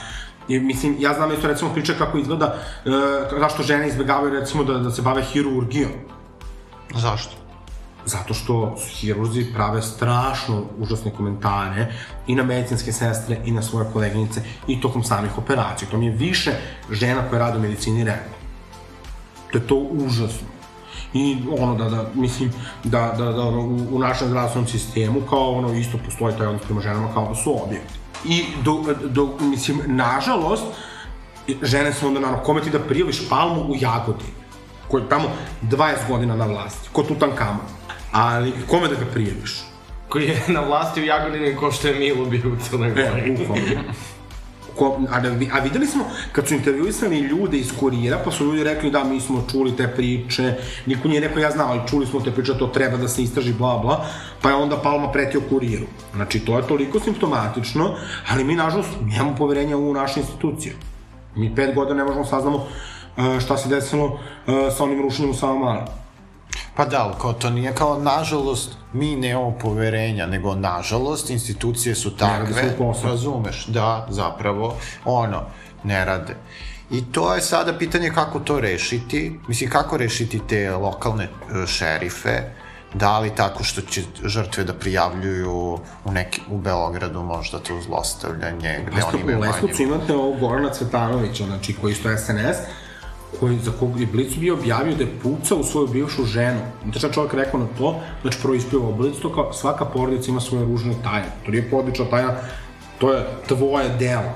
I, 0.47 0.59
mislim, 0.59 0.95
ja 0.99 1.13
znam 1.13 1.31
isto 1.31 1.47
recimo 1.47 1.73
priča 1.73 1.93
kako 1.93 2.17
izgleda, 2.17 2.55
uh, 2.85 2.93
zašto 3.39 3.63
žene 3.63 3.87
izbegavaju 3.87 4.33
recimo 4.33 4.63
da, 4.63 4.73
da 4.77 4.91
se 4.91 5.01
bave 5.01 5.23
hirurgijom. 5.23 5.91
Zašto? 6.95 7.42
Zato 8.05 8.33
što 8.33 8.75
hirurzi 8.77 9.53
prave 9.53 9.81
strašno 9.81 10.63
užasne 10.79 11.11
komentare 11.11 11.93
i 12.27 12.35
na 12.35 12.43
medicinske 12.43 12.91
sestre 12.91 13.37
i 13.45 13.51
na 13.51 13.61
svoje 13.61 13.87
koleginice 13.93 14.41
i 14.67 14.81
tokom 14.81 15.03
samih 15.03 15.37
operacija. 15.37 15.89
To 15.91 15.97
mi 15.97 16.05
je 16.05 16.11
više 16.11 16.51
žena 16.91 17.29
koja 17.29 17.39
rade 17.39 17.57
u 17.57 17.61
medicini 17.61 18.03
rekla. 18.03 18.37
To 19.51 19.57
je 19.57 19.67
to 19.67 19.75
užasno. 19.75 20.47
I 21.13 21.37
ono 21.59 21.75
da, 21.75 21.89
da 21.89 22.05
mislim, 22.13 22.51
da, 22.83 23.13
da, 23.17 23.25
da 23.25 23.41
ono, 23.41 23.59
u, 23.59 23.95
u 23.95 23.99
našem 23.99 24.27
zdravstvenom 24.27 24.67
sistemu 24.67 25.21
kao 25.29 25.51
ono 25.51 25.73
isto 25.73 25.97
postoji 26.05 26.37
taj 26.37 26.47
odnos 26.47 26.63
prema 26.63 26.81
ženama 26.81 27.13
kao 27.13 27.27
da 27.27 27.35
su 27.35 27.63
objekti. 27.63 27.93
I 28.25 28.43
do, 28.63 28.83
do, 29.09 29.37
mislim, 29.41 29.81
nažalost, 29.85 30.63
žene 31.61 31.93
su 31.93 32.07
onda, 32.07 32.19
naravno, 32.19 32.43
kome 32.43 32.61
ti 32.61 32.69
da 32.69 32.79
prijaviš 32.79 33.29
palmu 33.29 33.61
u 33.61 33.75
Jagodini, 33.79 34.31
koji 34.87 35.01
je 35.01 35.09
tamo 35.09 35.25
20 35.61 35.93
godina 36.09 36.35
na 36.35 36.45
vlasti, 36.45 36.89
kod 36.91 37.07
Tutankama 37.07 37.59
ali 38.13 38.53
kome 38.69 38.87
da 38.87 38.95
ga 38.95 39.05
prijaviš? 39.13 39.63
Koji 40.09 40.23
je 40.23 40.41
na 40.47 40.59
vlasti 40.59 41.01
u 41.01 41.05
Jagodini 41.05 41.55
ko 41.55 41.71
što 41.71 41.87
je 41.87 41.99
Milo 41.99 42.25
bio 42.25 42.41
u 42.45 42.55
Crnoj 42.69 42.87
e, 42.87 42.91
Gori. 42.91 43.33
E, 43.33 43.37
bukvalno. 43.37 43.63
Ko, 44.77 45.01
a, 45.09 45.19
da, 45.19 45.29
a 45.29 45.59
videli 45.59 45.87
smo, 45.87 46.05
kad 46.31 46.47
su 46.47 46.53
intervjuisali 46.53 47.19
ljude 47.19 47.57
iz 47.57 47.71
kurijera, 47.79 48.21
pa 48.25 48.31
su 48.31 48.45
ljudi 48.45 48.63
rekli 48.63 48.91
da 48.91 49.03
mi 49.03 49.21
smo 49.21 49.43
čuli 49.51 49.75
te 49.75 49.87
priče, 49.87 50.53
niko 50.85 51.07
nije 51.07 51.21
rekao 51.21 51.41
ja 51.41 51.51
znam, 51.51 51.69
ali 51.69 51.87
čuli 51.89 52.05
smo 52.05 52.19
te 52.19 52.31
priče, 52.31 52.57
to 52.57 52.67
treba 52.67 52.97
da 52.97 53.07
se 53.07 53.23
istraži, 53.23 53.53
bla, 53.53 53.77
bla, 53.77 54.05
pa 54.41 54.49
je 54.49 54.55
onda 54.55 54.77
Palma 54.77 55.11
pretio 55.11 55.41
kurijeru. 55.49 55.85
Znači, 56.15 56.39
to 56.39 56.57
je 56.57 56.67
toliko 56.67 56.99
simptomatično, 56.99 57.95
ali 58.29 58.43
mi, 58.43 58.55
nažalost, 58.55 58.89
nemamo 59.01 59.35
poverenja 59.35 59.77
u 59.77 59.93
naše 59.93 60.19
institucije. 60.19 60.75
Mi 61.35 61.55
pet 61.55 61.75
godina 61.75 61.97
ne 61.97 62.03
možemo 62.03 62.25
saznamo 62.25 62.57
uh, 62.57 63.39
šta 63.39 63.57
se 63.57 63.69
desilo 63.69 64.05
uh, 64.05 64.19
sa 64.77 64.83
onim 64.83 65.01
rušenjem 65.01 65.31
u 65.31 65.33
Savamali. 65.33 66.02
Pa 66.75 66.85
da, 66.85 67.03
ali 67.03 67.13
kao 67.21 67.33
to 67.33 67.49
nije 67.49 67.75
kao 67.75 67.99
nažalost 67.99 68.71
mi 68.93 69.15
nemamo 69.15 69.57
poverenja, 69.61 70.25
nego 70.25 70.55
nažalost 70.55 71.29
institucije 71.29 71.95
su 71.95 72.17
takve, 72.17 72.75
posao. 72.77 73.09
razumeš, 73.09 73.65
da, 73.65 74.07
zapravo, 74.09 74.75
ono, 75.05 75.41
ne 75.83 76.05
rade. 76.05 76.35
I 76.91 77.11
to 77.11 77.35
je 77.35 77.41
sada 77.41 77.77
pitanje 77.77 78.11
kako 78.15 78.39
to 78.39 78.59
rešiti, 78.59 79.39
mislim 79.47 79.69
kako 79.69 79.97
rešiti 79.97 80.41
te 80.49 80.71
lokalne 80.71 81.23
e, 81.23 81.67
šerife, 81.67 82.41
da 82.93 83.19
li 83.19 83.35
tako 83.35 83.63
što 83.63 83.81
će 83.81 84.01
žrtve 84.25 84.63
da 84.63 84.73
prijavljuju 84.73 85.79
u, 86.05 86.11
neki, 86.11 86.41
u 86.51 86.57
Beogradu 86.57 87.21
možda 87.21 87.59
to 87.59 87.81
zlostavljanje, 87.81 88.79
gde 88.87 88.97
Isto 88.97 89.09
oni 89.09 89.21
imaju 89.21 89.37
u 89.37 89.41
Leskovcu 89.41 89.83
manje... 89.83 89.95
imate 89.95 90.13
ovog 90.13 90.39
Gorana 90.39 90.69
Cvetanovića, 90.73 91.45
znači, 91.45 91.73
koji 91.73 91.91
isto 91.91 92.17
SNS, 92.17 92.57
koji, 93.39 93.59
za 93.59 93.71
kog 93.79 93.99
je 93.99 94.07
Blic 94.07 94.35
bio 94.35 94.53
objavio 94.53 94.95
da 94.95 95.03
je 95.03 95.19
pucao 95.23 95.57
u 95.57 95.63
svoju 95.63 95.87
bivšu 95.87 96.25
ženu. 96.25 96.59
Znate 96.83 96.99
šta 96.99 97.11
čovjek 97.11 97.33
rekao 97.33 97.59
na 97.59 97.67
to? 97.77 98.01
Znači, 98.21 98.37
prvo 98.41 98.53
ispivao 98.53 98.91
Blic, 98.91 99.15
to 99.21 99.33
kao 99.33 99.53
svaka 99.53 99.85
porodica 99.85 100.31
ima 100.31 100.41
svoje 100.41 100.65
ružne 100.65 100.95
tajne. 101.03 101.31
To 101.45 101.51
nije 101.51 101.69
porodična 101.69 102.05
tajna, 102.05 102.35
to 102.97 103.13
je 103.13 103.25
tvoje 103.47 103.89
delo. 103.99 104.31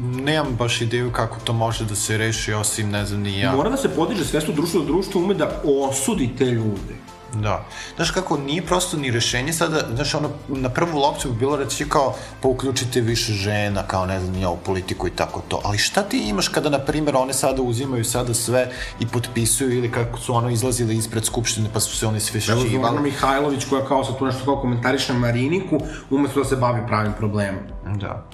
Nemam 0.00 0.56
baš 0.58 0.80
ideju 0.80 1.12
kako 1.12 1.40
to 1.44 1.52
može 1.52 1.84
da 1.84 1.94
se 1.94 2.18
reši, 2.18 2.52
osim, 2.52 2.90
ne 2.90 3.06
znam, 3.06 3.20
ni 3.20 3.38
ja. 3.38 3.56
Mora 3.56 3.70
da 3.70 3.76
se 3.76 3.88
podiže 3.88 4.24
svest 4.24 4.48
u 4.48 4.52
društvu, 4.52 4.80
da 4.80 4.86
društvo 4.86 5.20
ume 5.20 5.34
da 5.34 5.62
osudi 5.64 6.30
te 6.38 6.44
ljude. 6.44 6.94
Da. 7.34 7.64
Znaš 7.96 8.10
kako, 8.10 8.38
nije 8.38 8.66
prosto 8.66 8.96
ni 8.96 9.10
rešenje 9.10 9.52
sada, 9.52 9.80
znaš, 9.94 10.14
ono, 10.14 10.30
na 10.48 10.68
prvu 10.68 10.98
loptu 10.98 11.28
bi 11.28 11.38
bilo 11.38 11.56
reći 11.56 11.88
kao, 11.88 12.14
pa 12.42 12.48
uključite 12.48 13.00
više 13.00 13.32
žena, 13.32 13.82
kao 13.82 14.06
ne 14.06 14.20
znam, 14.20 14.40
ja 14.40 14.50
u 14.50 14.56
politiku 14.56 15.08
i 15.08 15.10
tako 15.10 15.42
to. 15.48 15.60
Ali 15.64 15.78
šta 15.78 16.02
ti 16.02 16.18
imaš 16.18 16.48
kada, 16.48 16.70
na 16.70 16.78
primjer, 16.78 17.16
one 17.16 17.32
sada 17.32 17.62
uzimaju 17.62 18.04
sada 18.04 18.34
sve 18.34 18.72
i 19.00 19.06
potpisuju 19.06 19.78
ili 19.78 19.92
kako 19.92 20.18
su 20.18 20.34
ono 20.34 20.50
izlazili 20.50 20.96
ispred 20.96 21.24
skupštine 21.24 21.68
pa 21.72 21.80
su 21.80 21.96
se 21.96 22.06
oni 22.06 22.20
sve 22.20 22.40
Evo 22.48 22.60
Zorana 22.60 22.70
šivali. 22.70 23.00
Mihajlović 23.00 23.64
koja 23.64 23.86
kao 23.86 24.04
sad 24.04 24.18
tu 24.18 24.26
nešto 24.26 24.44
kao 24.44 24.60
komentariše 24.60 25.12
Mariniku, 25.12 25.80
umesto 26.10 26.40
da 26.40 26.48
se 26.48 26.56
bavi 26.56 26.86
pravim 26.86 27.12
problemom. 27.18 27.62
Da. 27.96 28.26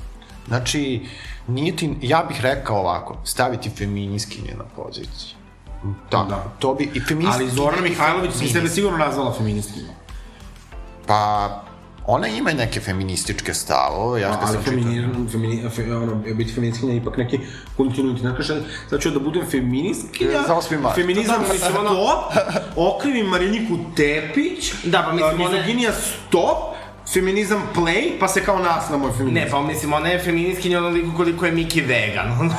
Znači, 0.48 1.06
nije 1.46 1.76
ti, 1.76 1.96
ja 2.02 2.24
bih 2.28 2.40
rekao 2.40 2.76
ovako, 2.76 3.16
staviti 3.24 3.70
feminiskinje 3.70 4.54
na 4.58 4.64
poziciju. 4.76 5.35
Tako, 6.10 6.28
Da. 6.28 6.44
to 6.58 6.74
bi, 6.74 6.84
i 6.84 7.00
feministkinje... 7.00 7.44
Ali 7.44 7.50
Zorana 7.52 7.86
i 7.86 7.90
Mihajlović 7.90 8.30
bi 8.30 8.36
sebe 8.38 8.48
feministkinje. 8.48 8.68
sigurno 8.70 8.98
nazvala 8.98 9.32
feministkinjom. 9.32 9.94
Pa, 11.06 11.50
ona 12.06 12.28
ima 12.28 12.52
neke 12.52 12.80
feminističke 12.80 13.54
stavove, 13.54 14.20
ja 14.20 14.30
kad 14.30 14.38
ali 14.38 14.48
sam 14.48 14.56
čitao- 14.56 14.72
feminizam, 14.74 15.28
femini, 15.28 15.70
fe, 15.70 15.96
ono, 15.96 16.14
biti 16.14 16.52
feministkinja 16.52 16.92
je 16.92 16.98
ipak 16.98 17.16
neki 17.16 17.40
kontinuitet. 17.76 18.20
Znači, 18.20 18.36
kaže, 18.38 18.54
sad 18.90 19.00
ću 19.00 19.10
da 19.10 19.18
budem 19.20 19.46
feministkinja, 19.46 20.42
Za 20.46 20.54
8. 20.54 20.80
mart. 20.80 20.94
feminizam 20.94 21.42
Da, 21.42 21.52
mislim, 21.52 21.76
ono- 21.76 21.90
stop, 21.90 22.44
okrivim 22.76 23.26
Mariniku 23.26 23.74
Tepić, 23.96 24.72
Da, 24.84 25.02
pa 25.02 25.12
mislim, 25.12 25.40
one- 25.40 25.50
mizoginija 25.50 25.92
stop, 25.92 26.75
feminizam 27.12 27.62
play, 27.74 28.18
pa 28.20 28.28
se 28.28 28.44
kao 28.44 28.58
nas 28.58 28.90
na 28.90 28.96
moj 28.96 29.12
feminizam. 29.12 29.44
Ne, 29.44 29.50
pa 29.50 29.62
mislim, 29.62 29.92
ona 29.92 30.08
je 30.08 30.18
feminiskinja 30.18 30.78
onoliko 30.78 31.16
koliko 31.16 31.46
je 31.46 31.52
Miki 31.52 31.80
vegan, 31.80 32.32
ono. 32.40 32.54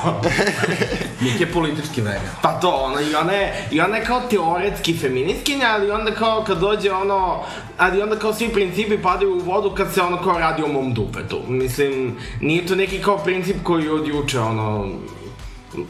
Nik 1.22 1.40
je 1.40 1.52
politički 1.52 2.02
vegan. 2.02 2.22
Pa 2.42 2.60
to, 2.60 2.70
ono, 2.70 3.02
i 3.02 3.16
ona 3.16 3.34
je, 3.34 3.68
i 3.72 3.82
ona 3.82 3.98
je 3.98 4.06
kao 4.06 4.22
teoretski 4.30 4.98
feminiskinja, 4.98 5.68
ali 5.70 5.92
onda 5.92 6.12
kao 6.12 6.44
kad 6.48 6.60
dođe 6.60 6.92
ono, 6.92 7.44
ali 7.78 8.02
onda 8.02 8.16
kao 8.16 8.34
svi 8.34 8.50
principi 8.50 8.98
padaju 8.98 9.36
u 9.36 9.40
vodu 9.40 9.72
kad 9.72 9.94
se 9.94 10.02
ono 10.02 10.24
kao 10.24 10.40
radi 10.40 10.64
o 10.64 10.68
mom 10.68 10.94
dupetu. 10.94 11.42
Mislim, 11.48 12.18
nije 12.42 12.66
to 12.66 12.76
neki 12.76 13.02
kao 13.02 13.18
princip 13.18 13.56
koji 13.64 13.84
je 13.84 13.94
od 13.94 14.08
juče, 14.08 14.40
ono, 14.40 14.90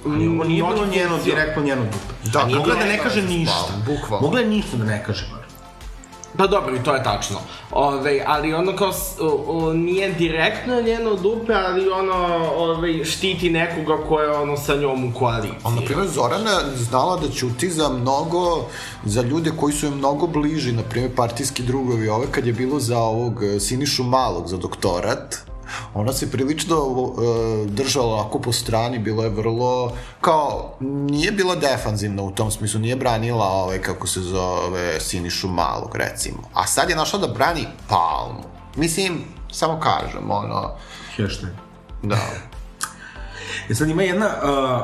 Ali 0.06 0.28
ovo 0.28 0.44
nije 0.44 0.64
bilo 0.64 0.86
njeno, 0.86 1.18
direktno 1.26 1.64
njeno 1.64 1.82
dupe. 1.84 2.30
Da, 2.32 2.46
Mogla 2.58 2.76
da 2.76 2.86
ne 2.86 2.98
kaže 2.98 3.22
ništa. 3.22 3.74
bukvalno. 3.86 4.28
Mogla 4.28 4.40
je 4.40 4.48
ništa 4.48 4.78
da 4.78 4.84
ne 4.86 5.04
kaže. 5.06 5.26
Pa 6.38 6.48
dobro, 6.48 6.76
i 6.76 6.84
to 6.84 6.94
je 6.94 7.04
tačno. 7.04 7.38
Ove, 7.72 8.24
ali 8.28 8.54
ono 8.54 8.76
kao, 8.76 8.92
o, 9.20 9.44
o, 9.48 9.74
nije 9.74 10.14
direktno 10.14 10.82
njeno 10.82 11.16
dupe, 11.16 11.54
ali 11.54 11.90
ono, 11.90 12.50
ove, 12.56 13.06
štiti 13.06 13.50
nekoga 13.50 14.04
ko 14.08 14.20
je 14.20 14.32
ono 14.32 14.58
sa 14.58 14.76
njom 14.76 15.06
u 15.06 15.14
koaliciji. 15.20 15.60
Ali, 15.64 15.76
na 15.76 15.82
primjer, 15.82 16.08
Zorana 16.08 16.60
znala 16.76 17.18
da 17.18 17.30
ćuti 17.30 17.70
za 17.70 17.90
mnogo, 17.90 18.66
za 19.06 19.22
ljude 19.22 19.52
koji 19.58 19.74
su 19.74 19.86
joj 19.86 19.96
mnogo 19.96 20.28
bliži, 20.28 20.72
na 20.72 20.84
primjer, 20.84 21.16
partijski 21.16 21.64
drugovi, 21.64 22.10
ove 22.10 22.28
kad 22.32 22.48
je 22.48 22.54
bilo 22.54 22.80
za 22.80 23.00
ovog 23.00 23.44
e, 23.44 23.60
Sinišu 23.60 24.04
Malog, 24.04 24.48
za 24.48 24.58
doktorat, 24.58 25.47
ona 25.94 26.14
se 26.14 26.32
prilično 26.32 26.76
e, 26.76 27.66
držala 27.68 28.16
onako 28.16 28.40
po 28.40 28.52
strani, 28.52 29.00
bila 29.00 29.24
je 29.24 29.30
vrlo, 29.30 29.92
kao, 30.22 30.76
nije 30.80 31.32
bila 31.32 31.56
defanzivna 31.56 32.24
u 32.24 32.32
tom 32.32 32.52
smislu, 32.52 32.80
nije 32.80 32.96
branila 32.96 33.46
ovaj, 33.46 33.82
kako 33.82 34.08
se 34.08 34.20
zove, 34.20 35.00
Sinišu 35.00 35.48
Malog, 35.48 35.96
recimo. 35.96 36.38
A 36.54 36.68
sad 36.68 36.90
je 36.90 36.96
našla 36.96 37.20
da 37.20 37.28
brani 37.28 37.68
Palmu. 37.90 38.44
Mislim, 38.76 39.24
samo 39.52 39.80
kažem, 39.80 40.32
ono, 40.32 40.72
Hashtag. 41.18 41.50
da. 42.04 42.18
E 43.70 43.76
sad 43.76 43.90
ima 43.90 44.04
jedna 44.04 44.26
uh, 44.26 44.82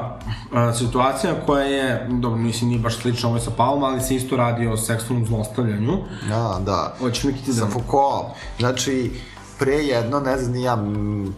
uh, 0.51 0.77
situacija 0.77 1.33
koja 1.45 1.63
je, 1.63 2.07
dobro, 2.09 2.37
mislim, 2.37 2.69
nije 2.69 2.79
baš 2.79 2.97
slična 2.97 3.29
ovoj 3.29 3.41
sa 3.41 3.51
Palma, 3.51 3.87
ali 3.87 4.01
se 4.01 4.15
isto 4.15 4.37
radi 4.37 4.67
o 4.67 4.77
seksualnom 4.77 5.27
zlostavljanju. 5.27 5.97
Da, 6.29 6.59
da. 6.65 6.95
Hoćeš 6.99 7.23
mi 7.23 7.33
ti 7.33 7.39
da... 7.47 7.53
Sa 7.53 7.67
Foucault. 7.67 8.25
Znači, 8.59 9.11
pre 9.59 9.75
jedno, 9.75 10.19
ne 10.19 10.37
znam, 10.37 10.55
ja, 10.55 10.77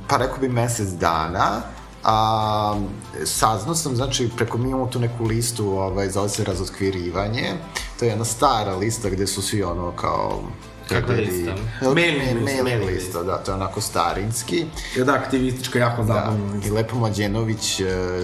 pa 0.07 0.17
rekao 0.17 0.37
bi 0.37 0.49
mesec 0.49 0.89
dana, 0.89 1.61
a, 2.03 2.79
saznao 3.25 3.75
sam, 3.75 3.95
znači, 3.95 4.29
preko 4.37 4.57
mi 4.57 4.69
imamo 4.69 4.87
tu 4.87 4.99
neku 4.99 5.23
listu, 5.25 5.79
ovaj, 5.79 6.09
zove 6.09 6.29
se 6.29 6.43
razotkvirivanje, 6.43 7.53
to 7.99 8.05
je 8.05 8.09
jedna 8.09 8.25
stara 8.25 8.75
lista 8.75 9.09
gde 9.09 9.27
su 9.27 9.41
svi 9.41 9.63
ono 9.63 9.91
kao 9.91 10.41
Kakva 10.89 11.15
lista? 11.15 11.55
Mailing 11.81 12.41
lista, 12.41 12.63
Mailing 12.63 12.89
lista, 12.89 13.23
da, 13.23 13.37
to 13.37 13.51
je 13.51 13.55
onako 13.55 13.81
starinski. 13.81 14.65
Jedna 14.95 15.13
aktivistička, 15.13 15.79
jako 15.79 16.03
Da. 16.03 16.07
zabavna. 16.13 16.59
I 16.65 16.69
Lepo 16.69 16.95
Mlađenović, 16.95 17.79
e, 17.79 17.83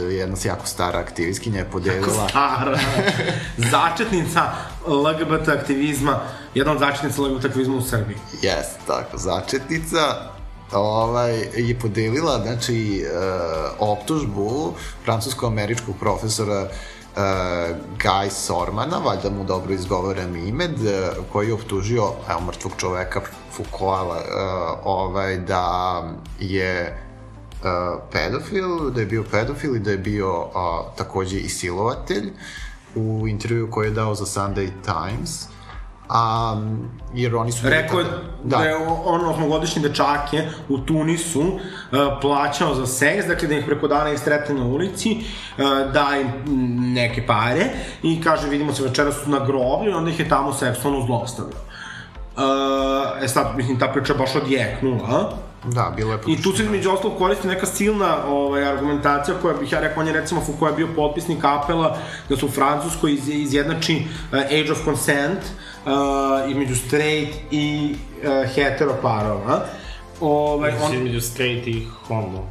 jedna 0.09 0.37
jako 0.45 0.65
stara 0.65 0.99
aktivistkinja, 0.99 1.59
je 1.59 1.69
podelila... 1.71 2.29
Stara. 2.29 2.79
začetnica 3.57 4.51
LGBT 4.87 5.47
aktivizma, 5.47 6.19
jedna 6.53 6.71
od 6.71 6.79
začetnica 6.79 7.21
LGBT 7.21 7.45
aktivizma 7.45 7.75
u 7.75 7.81
Srbiji. 7.81 8.17
Jes, 8.41 8.67
tako, 8.87 9.17
začetnica 9.17 9.99
ovaj, 10.71 11.47
je 11.55 11.79
podelila, 11.79 12.39
znači, 12.43 13.01
e, 13.01 13.07
optužbu 13.79 14.73
francusko-američkog 15.05 15.95
profesora 15.99 16.61
e, 16.61 16.69
Guy 18.03 18.29
Sormana, 18.29 18.97
valjda 18.97 19.29
mu 19.29 19.43
dobro 19.43 19.73
izgovaram 19.73 20.35
ime, 20.35 20.69
koji 21.31 21.47
je 21.47 21.53
optužio, 21.53 22.11
evo, 22.29 22.41
mrtvog 22.41 22.73
čoveka 22.77 23.21
Foucaulta, 23.51 24.17
e, 24.17 24.23
ovaj, 24.83 25.37
da 25.37 26.03
je 26.39 26.97
uh, 27.63 28.01
pedofil, 28.11 28.89
da 28.89 28.99
je 28.99 29.05
bio 29.05 29.23
pedofil 29.31 29.75
i 29.75 29.79
da 29.79 29.91
je 29.91 29.97
bio 29.97 30.39
uh, 30.39 30.51
takođe 30.97 31.37
i 31.37 31.49
silovatelj 31.49 32.31
u 32.95 33.27
intervju 33.27 33.71
koji 33.71 33.87
je 33.87 33.91
dao 33.91 34.15
za 34.15 34.25
Sunday 34.25 34.69
Times. 34.85 35.50
Um, 36.11 36.89
jer 37.13 37.35
oni 37.35 37.51
su... 37.51 37.69
Rekao 37.69 37.99
je 37.99 38.05
da, 38.43 38.57
da, 38.57 38.63
je 38.63 38.75
on 39.05 39.25
osmogodišnji 39.25 39.81
dečak 39.81 40.33
je 40.33 40.51
u 40.69 40.77
Tunisu 40.77 41.41
uh, 41.41 41.59
plaćao 42.21 42.75
za 42.75 42.85
seks, 42.85 43.25
dakle 43.25 43.47
da 43.47 43.55
ih 43.55 43.65
preko 43.65 43.87
dana 43.87 44.17
sretne 44.17 44.55
na 44.55 44.65
ulici, 44.65 45.17
uh, 45.57 45.93
da 45.93 46.07
im 46.21 46.27
neke 46.93 47.27
pare 47.27 47.65
i 48.03 48.21
kaže 48.21 48.47
vidimo 48.49 48.73
se 48.73 48.83
večeras 48.83 49.15
na 49.25 49.39
groblju 49.45 49.91
i 49.91 49.93
onda 49.93 50.09
ih 50.09 50.19
je 50.19 50.29
tamo 50.29 50.53
seksualno 50.53 51.05
zlostavljao. 51.05 51.61
Uh, 52.35 53.23
e 53.23 53.27
sad, 53.27 53.57
mislim, 53.57 53.79
ta 53.79 53.87
priča 53.87 54.13
je 54.13 54.19
baš 54.19 54.35
odjeknula, 54.35 55.07
a? 55.09 55.50
Da, 55.63 55.93
bilo 55.95 56.13
je 56.13 56.19
I 56.27 56.41
tu 56.41 56.51
se 56.51 56.63
između 56.63 56.91
ostalog 56.91 57.17
koristi 57.17 57.47
neka 57.47 57.65
silna 57.65 58.25
ovaj, 58.27 58.65
argumentacija 58.65 59.37
koja 59.41 59.53
bih 59.53 59.71
ja 59.71 59.79
rekao, 59.79 60.01
on 60.01 60.07
je 60.07 60.13
recimo 60.13 60.41
Foucault 60.41 60.71
je 60.71 60.85
bio 60.85 60.95
potpisnik 60.95 61.43
apela 61.43 61.97
da 62.29 62.37
se 62.37 62.45
u 62.45 62.49
Francuskoj 62.49 63.13
iz, 63.13 63.29
izjednači 63.29 63.95
uh, 64.31 64.39
age 64.39 64.71
of 64.71 64.83
consent 64.85 65.39
uh, 65.85 66.51
između 66.51 66.75
straight 66.75 67.37
i 67.51 67.95
uh, 68.23 68.55
hetero 68.55 68.95
parova. 69.01 69.65
Ovaj, 70.21 70.71
On... 70.83 70.93
Između 70.93 71.21
straight 71.21 71.67
i 71.67 71.87
homo. 72.07 72.47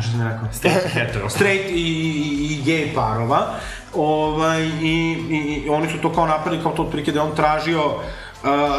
šta 0.00 0.10
sam 0.10 0.28
rekao? 0.28 0.48
Straight 0.52 0.86
i 0.86 0.88
hetero. 0.88 1.30
straight 1.36 1.70
i, 1.70 1.72
i, 1.72 2.54
i 2.54 2.62
gay 2.64 2.94
parova. 2.94 3.54
Ovaj, 3.94 4.62
i, 4.62 5.16
i, 5.30 5.62
I 5.66 5.68
oni 5.68 5.88
su 5.88 5.98
to 6.02 6.12
kao 6.12 6.26
napravili 6.26 6.62
kao 6.62 6.72
to 6.72 6.82
otprilike 6.82 7.12
da 7.12 7.18
je 7.18 7.24
on 7.24 7.36
tražio 7.36 7.86
uh, 7.86 8.02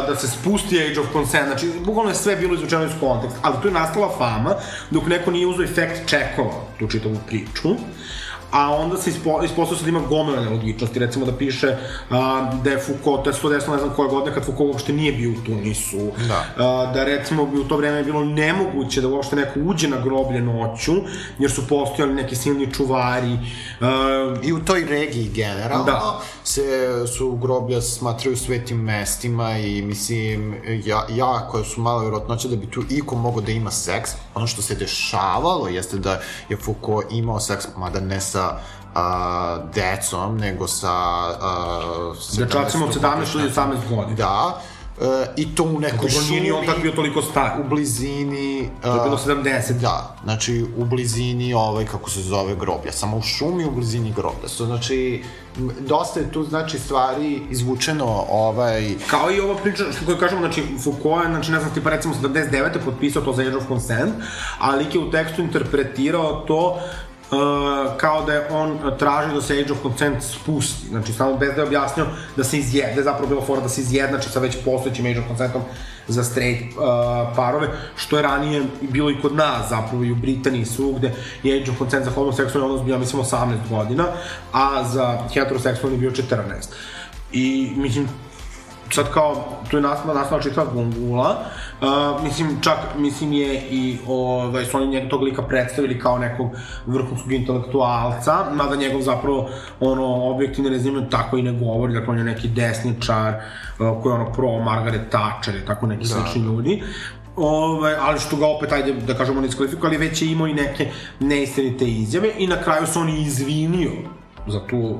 da 0.08 0.16
se 0.16 0.28
spusti 0.28 0.80
age 0.80 1.00
of 1.00 1.06
consent, 1.12 1.46
znači 1.46 1.70
bukvalno 1.84 2.10
je 2.10 2.14
sve 2.14 2.36
bilo 2.36 2.54
izvučeno 2.54 2.84
iz 2.84 2.90
konteksta, 3.00 3.40
ali 3.42 3.56
tu 3.62 3.68
je 3.68 3.74
nastala 3.74 4.18
fama 4.18 4.54
dok 4.90 5.06
neko 5.06 5.30
nije 5.30 5.46
uzeo 5.46 5.64
efekt 5.64 6.08
čekova 6.08 6.54
tu 6.78 6.88
čitavu 6.88 7.16
priču. 7.26 7.68
A 8.50 8.74
onda 8.74 8.96
se 8.96 9.10
ispo, 9.10 9.42
ispostavio 9.44 9.78
se 9.78 9.84
da 9.84 9.90
ima 9.90 10.00
gomila 10.08 10.40
nelogičnosti, 10.40 10.98
recimo 10.98 11.26
da 11.26 11.32
piše 11.32 11.76
a, 12.10 12.52
da 12.64 12.70
je 12.70 12.78
Foucault, 12.78 13.24
to 13.24 13.30
je 13.30 13.34
110, 13.34 13.50
ne 13.52 13.78
znam 13.78 13.90
koje 13.96 14.08
godine, 14.08 14.34
kad 14.34 14.44
Foucault 14.44 14.70
uopšte 14.72 14.92
nije 14.92 15.12
bio 15.12 15.30
u 15.30 15.44
Tunisu, 15.46 16.10
Da. 16.28 16.64
a, 16.64 16.92
da 16.94 17.04
recimo 17.04 17.46
bi 17.46 17.58
u 17.58 17.64
to 17.64 17.76
vreme 17.76 18.02
bilo 18.02 18.24
nemoguće 18.24 19.00
da 19.00 19.08
uopšte 19.08 19.36
neko 19.36 19.60
uđe 19.60 19.88
na 19.88 19.96
groblje 20.00 20.40
noću, 20.40 20.92
jer 21.38 21.50
su 21.50 21.68
postojali 21.68 22.14
neki 22.14 22.36
silni 22.36 22.72
čuvari, 22.74 23.38
a, 23.80 24.34
I 24.42 24.52
u 24.52 24.64
toj 24.64 24.84
regiji 24.84 25.28
generalno 25.34 25.84
Da. 25.84 26.20
se 26.44 26.62
su 27.18 27.36
groblja 27.36 27.80
smatraju 27.80 28.36
svetim 28.36 28.78
mestima 28.78 29.58
i 29.58 29.82
mislim 29.82 30.54
ja, 30.84 31.06
ja 31.10 31.48
koja 31.50 31.64
su 31.64 31.80
mala 31.80 32.00
vjerojatnoća 32.02 32.48
da 32.48 32.56
bi 32.56 32.66
tu 32.66 32.82
iko 32.90 33.14
mogao 33.14 33.40
da 33.40 33.52
ima 33.52 33.70
seks 33.70 34.10
ono 34.36 34.46
što 34.46 34.62
se 34.62 34.74
dešavalo 34.74 35.68
jeste 35.68 35.96
da 35.96 36.20
je 36.48 36.56
Foucault 36.56 37.06
imao 37.10 37.40
seks 37.40 37.66
mada 37.76 38.00
ne 38.00 38.20
sa 38.20 38.58
a, 38.94 39.58
decom 39.74 40.38
nego 40.38 40.68
sa 40.68 40.92
a, 40.92 42.14
dečacima 42.38 42.84
od 42.84 42.94
17 42.94 43.40
ili 43.40 43.50
18 43.50 43.96
godina. 43.96 44.16
da 44.16 44.60
e, 45.00 45.26
i 45.36 45.54
to 45.54 45.62
u 45.62 45.80
nekoj 45.80 46.08
nije 46.28 46.40
ni 46.40 46.50
on 46.50 46.56
šumi 46.56 46.66
tako 46.66 46.80
bio 46.80 46.92
toliko 46.92 47.22
star. 47.22 47.60
u 47.60 47.68
blizini 47.68 48.70
To 48.82 48.94
je 48.94 49.02
bilo 49.02 49.16
a, 49.16 49.28
70. 49.28 49.72
Da, 49.72 50.16
znači 50.24 50.66
u 50.76 50.84
blizini 50.84 51.54
ovaj, 51.54 51.84
kako 51.84 52.10
se 52.10 52.20
zove, 52.20 52.54
groblja. 52.54 52.92
Samo 52.92 53.16
u 53.16 53.22
šumi 53.22 53.64
u 53.64 53.70
blizini 53.70 54.12
groblja. 54.16 54.48
So, 54.48 54.66
znači, 54.66 55.22
dosta 55.80 56.20
je 56.20 56.32
tu, 56.32 56.44
znači, 56.44 56.78
stvari 56.78 57.42
izvučeno, 57.50 58.24
ovaj... 58.30 58.94
Kao 59.10 59.32
i 59.32 59.40
ova 59.40 59.56
priča, 59.56 59.84
što 59.96 60.06
koju 60.06 60.18
kažemo, 60.18 60.40
znači, 60.40 60.62
Foucault 60.84 61.24
je, 61.24 61.30
znači, 61.30 61.52
ne 61.52 61.60
znam, 61.60 61.74
tipa 61.74 61.90
recimo 61.90 62.14
79. 62.22 62.70
potpisao 62.84 63.22
to 63.22 63.32
za 63.32 63.42
Age 63.42 63.56
of 63.56 63.68
Consent, 63.68 64.14
a 64.58 64.76
lik 64.76 64.94
je 64.94 65.00
u 65.00 65.10
tekstu 65.10 65.42
interpretirao 65.42 66.44
to 66.46 66.80
kao 67.96 68.24
da 68.26 68.32
je 68.32 68.48
on 68.50 68.78
traži 68.98 69.34
da 69.34 69.42
se 69.42 69.60
Age 69.60 69.72
of 69.72 69.82
Consent 69.82 70.22
spusti, 70.22 70.88
znači 70.88 71.12
samo 71.12 71.36
bez 71.36 71.48
da 71.54 71.60
je 71.60 71.66
objasnio 71.66 72.06
da 72.36 72.44
se 72.44 72.58
izjede, 72.58 72.92
da 72.92 73.00
je 73.00 73.04
zapravo 73.04 73.28
bilo 73.28 73.42
fora 73.42 73.60
da 73.60 73.68
se 73.68 73.80
izjednači 73.80 74.28
sa 74.28 74.40
već 74.40 74.56
postojećim 74.64 75.06
Age 75.06 75.20
of 75.20 75.26
Consentom 75.28 75.62
za 76.08 76.24
straight 76.24 76.62
uh, 76.62 76.82
parove, 77.36 77.68
što 77.96 78.16
je 78.16 78.22
ranije 78.22 78.62
bilo 78.80 79.10
i 79.10 79.20
kod 79.22 79.34
nas 79.34 79.68
zapravo 79.68 80.04
i 80.04 80.12
u 80.12 80.16
Britaniji 80.16 80.64
svugde 80.64 81.14
je 81.42 81.60
Age 81.60 81.70
of 81.70 81.78
Consent 81.78 82.04
za 82.04 82.10
homoseksualni 82.10 82.70
odnos 82.70 82.86
bio, 82.86 82.98
mislim, 82.98 83.22
18 83.22 83.56
godina, 83.70 84.04
a 84.52 84.84
za 84.84 85.18
heteroseksualni 85.34 85.98
bio 85.98 86.10
14. 86.10 86.34
I, 87.32 87.72
mislim, 87.76 88.08
sad 88.90 89.12
kao, 89.12 89.44
tu 89.70 89.76
je 89.76 89.80
nastala, 89.80 90.14
nastala 90.14 90.42
čitava 90.42 90.72
gungula, 90.72 91.36
uh, 91.80 92.24
mislim, 92.24 92.60
čak, 92.60 92.78
mislim 92.96 93.32
je 93.32 93.62
i, 93.70 93.98
ovaj, 94.06 94.64
su 94.64 94.76
oni 94.76 94.86
njeg 94.86 95.10
tog 95.10 95.22
lika 95.22 95.42
predstavili 95.42 95.98
kao 95.98 96.18
nekog 96.18 96.50
vrhunskog 96.86 97.32
intelektualca, 97.32 98.44
mada 98.52 98.76
njegov 98.76 99.02
zapravo, 99.02 99.48
ono, 99.80 100.30
objektivne 100.30 100.70
rezime 100.70 101.10
tako 101.10 101.36
i 101.36 101.42
ne 101.42 101.52
govori, 101.52 101.92
dakle, 101.92 102.12
on 102.12 102.18
je 102.18 102.24
neki 102.24 102.48
desničar, 102.48 103.34
uh, 103.34 104.02
koji 104.02 104.12
je 104.12 104.20
ono 104.20 104.32
pro 104.32 104.58
Margaret 104.58 105.10
Thatcher 105.10 105.56
i 105.56 105.66
tako 105.66 105.86
neki 105.86 106.08
da. 106.08 106.08
slični 106.08 106.42
ljudi. 106.42 106.82
Ovaj, 107.36 107.94
ali 108.00 108.20
što 108.20 108.36
ga 108.36 108.46
opet, 108.46 108.72
ajde 108.72 108.92
da 108.92 109.14
kažemo, 109.14 109.40
ne 109.40 109.46
iskvalifikuje, 109.46 109.88
ali 109.88 110.08
već 110.08 110.22
je 110.22 110.32
imao 110.32 110.46
i 110.46 110.54
neke 110.54 110.90
neistinite 111.20 111.84
izjave 111.84 112.30
i 112.38 112.46
na 112.46 112.62
kraju 112.62 112.86
se 112.86 112.98
on 112.98 113.08
izvinio 113.08 113.90
za 114.48 114.60
tu 114.66 114.98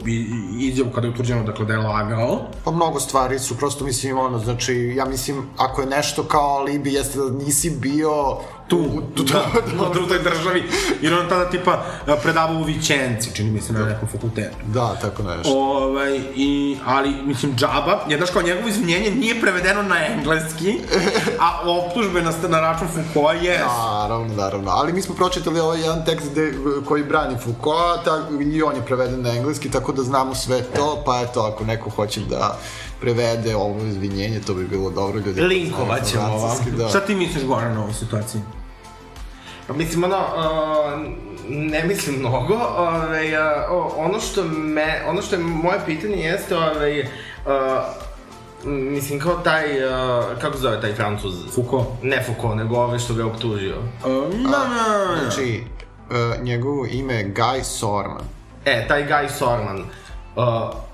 izjavu 0.59 0.90
kada 0.90 1.06
je 1.06 1.11
utvrđeno 1.11 1.42
dakle, 1.42 1.64
da 1.66 1.72
je 1.72 1.78
lagao. 1.78 2.40
Pa 2.64 2.70
mnogo 2.70 3.00
stvari 3.00 3.38
su 3.38 3.56
prosto, 3.56 3.85
mislim, 3.85 4.18
ono, 4.18 4.38
znači, 4.38 4.94
ja 4.96 5.04
mislim, 5.04 5.42
ako 5.56 5.80
je 5.80 5.87
nešto 5.87 6.22
kao 6.22 6.56
alibi, 6.59 6.92
jeste 6.92 7.18
da 7.18 7.30
nisi 7.30 7.70
bio 7.70 8.11
tu, 8.68 9.02
tu, 9.14 9.22
da, 9.22 9.46
da, 9.92 10.00
u 10.00 10.07
toj 10.07 10.18
državi, 10.18 10.62
jer 11.00 11.14
on 11.14 11.29
tada 11.29 11.50
tipa 11.50 11.85
predavao 12.22 12.57
u 12.57 12.64
Vićenci, 12.64 13.35
čini 13.35 13.50
mi 13.50 13.61
se 13.61 13.72
na 13.72 13.85
nekom 13.85 14.09
fakultetu. 14.09 14.57
Da, 14.66 14.94
tako 15.00 15.22
nešto. 15.22 15.52
Ovaj, 15.52 16.20
i, 16.35 16.76
ali, 16.87 17.11
mislim, 17.11 17.57
džaba, 17.57 18.00
jer 18.09 18.18
znaš 18.18 18.31
kao 18.31 18.42
njegovo 18.42 18.68
izvinjenje 18.68 19.11
nije 19.11 19.40
prevedeno 19.40 19.83
na 19.83 20.07
engleski, 20.07 20.79
a 21.40 21.70
optužbe 21.70 22.22
na, 22.22 22.33
na 22.48 22.61
račun 22.61 22.88
Foucault 22.88 23.42
je... 23.42 23.64
Naravno, 23.98 24.35
naravno. 24.37 24.70
Ali 24.70 24.92
mi 24.92 25.02
smo 25.02 25.14
pročitali 25.14 25.61
ovaj 25.61 25.81
jedan 25.81 26.05
tekst 26.05 26.31
gde, 26.31 26.55
koji 26.85 27.05
brani 27.05 27.37
Foucault, 27.44 28.05
tak, 28.05 28.22
i 28.40 28.62
on 28.62 28.76
je 28.76 28.83
preveden 28.83 29.22
na 29.22 29.31
engleski, 29.31 29.70
tako 29.70 29.92
da 29.92 30.02
znamo 30.02 30.35
sve 30.35 30.62
to, 30.62 31.02
pa 31.07 31.20
eto, 31.20 31.40
ako 31.40 31.64
neko 31.64 31.90
hoće 31.90 32.20
da 32.20 32.59
prevede 33.00 33.56
ovo 33.56 33.85
izvinjenje, 33.85 34.40
to 34.40 34.54
bi 34.54 34.66
bilo 34.66 34.90
dobro 34.90 35.20
ljudi. 35.26 35.40
Linkovat 35.40 36.06
ćemo 36.06 36.38
vam. 36.38 36.56
Da. 36.78 36.88
Šta 36.88 37.00
ti 37.00 37.14
misliš, 37.14 37.44
Goran, 37.44 37.74
na 37.74 37.80
ovoj 37.80 37.94
situaciji? 37.94 38.40
Pa 39.66 39.72
mislim, 39.72 40.04
ono, 40.04 40.18
uh, 40.18 41.00
ne 41.48 41.85
mislim 41.85 42.18
mnogo, 42.18 42.54
ovaj, 42.76 43.35
uh, 43.35 43.92
ono 43.96 44.20
što 44.20 44.44
me, 44.44 45.02
ono 45.09 45.22
što 45.22 45.37
je 45.37 45.42
moje 45.42 45.78
pitanje 45.87 46.16
jeste, 46.16 46.56
ovaj, 46.56 47.00
uh, 47.00 47.06
mislim, 48.64 49.20
kao 49.20 49.35
taj, 49.35 49.85
uh, 49.85 50.24
kako 50.40 50.59
zove 50.59 50.80
taj 50.80 50.94
francuz? 50.94 51.35
Foucault? 51.54 51.87
Ne 52.02 52.22
Foucault, 52.22 52.56
nego 52.56 52.76
ovaj 52.76 52.98
što 52.98 53.14
ga 53.14 53.22
je 53.22 53.26
optužio. 53.26 53.76
Um, 53.78 54.42
da, 54.42 54.50
da, 54.50 55.14
da. 55.14 55.20
Znači, 55.20 55.62
uh, 56.11 56.42
njegovo 56.42 56.87
ime 56.87 57.14
je 57.14 57.35
Guy 57.35 57.62
Sorman. 57.62 58.24
E, 58.64 58.88
taj 58.88 59.09
Guy 59.09 59.28
Sorman, 59.38 59.78
uh, 60.37 60.44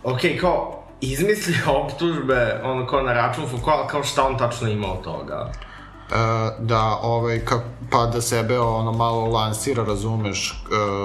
ok, 0.05 0.21
kao, 0.41 0.82
izmislio 1.03 1.73
optužbe, 1.83 2.61
ono, 2.65 2.87
kao 2.87 3.03
na 3.03 3.13
račun 3.13 3.49
Foucault, 3.49 3.91
kao 3.91 4.05
šta 4.05 4.27
on 4.27 4.39
tačno 4.39 4.69
ima 4.69 4.93
od 4.93 5.05
toga? 5.05 5.53
Uh, 6.13 6.19
da, 6.59 6.99
ovaj, 7.03 7.39
ka, 7.45 7.61
pa 7.91 8.07
da 8.07 8.21
sebe 8.21 8.59
ono 8.59 8.93
malo 8.93 9.27
lansira, 9.27 9.85
razumeš, 9.85 10.65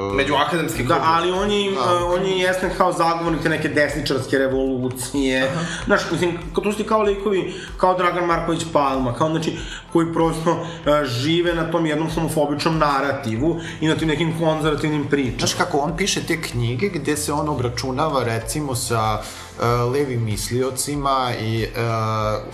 uh, 0.09 0.15
Među 0.15 0.33
akademski 0.35 0.83
Da, 0.83 1.01
ali 1.05 1.31
on 1.31 1.51
je, 1.51 1.71
uh, 1.71 1.77
on 2.13 2.25
je 2.25 2.37
jesne 2.37 2.69
kao 2.77 2.91
zagovornik 2.91 3.41
te 3.43 3.49
neke 3.49 3.69
desničarske 3.69 4.37
revolucije. 4.37 5.51
Znaš, 5.85 6.01
mislim, 6.11 6.37
kao 6.53 6.63
tu 6.63 6.71
su 6.71 6.77
ti 6.77 6.83
kao 6.83 7.01
likovi, 7.01 7.53
kao 7.77 7.97
Dragan 7.97 8.25
Marković 8.25 8.65
Palma, 8.73 9.13
kao 9.13 9.29
znači, 9.29 9.57
koji 9.93 10.13
prosto 10.13 10.51
uh, 10.51 11.05
žive 11.05 11.53
na 11.53 11.71
tom 11.71 11.85
jednom 11.85 12.09
homofobičnom 12.15 12.77
narativu 12.77 13.59
i 13.81 13.87
na 13.87 13.95
tim 13.95 14.07
nekim 14.07 14.39
konzervativnim 14.39 15.07
pričama. 15.09 15.37
Znaš 15.37 15.53
kako, 15.53 15.77
on 15.77 15.97
piše 15.97 16.23
te 16.27 16.41
knjige 16.41 16.89
gde 16.89 17.17
se 17.17 17.33
on 17.33 17.49
obračunava 17.49 18.23
recimo 18.23 18.75
sa 18.75 19.19
uh, 19.19 19.46
levim 19.93 20.23
misliocima 20.23 21.31
i 21.41 21.63
uh, 21.63 21.69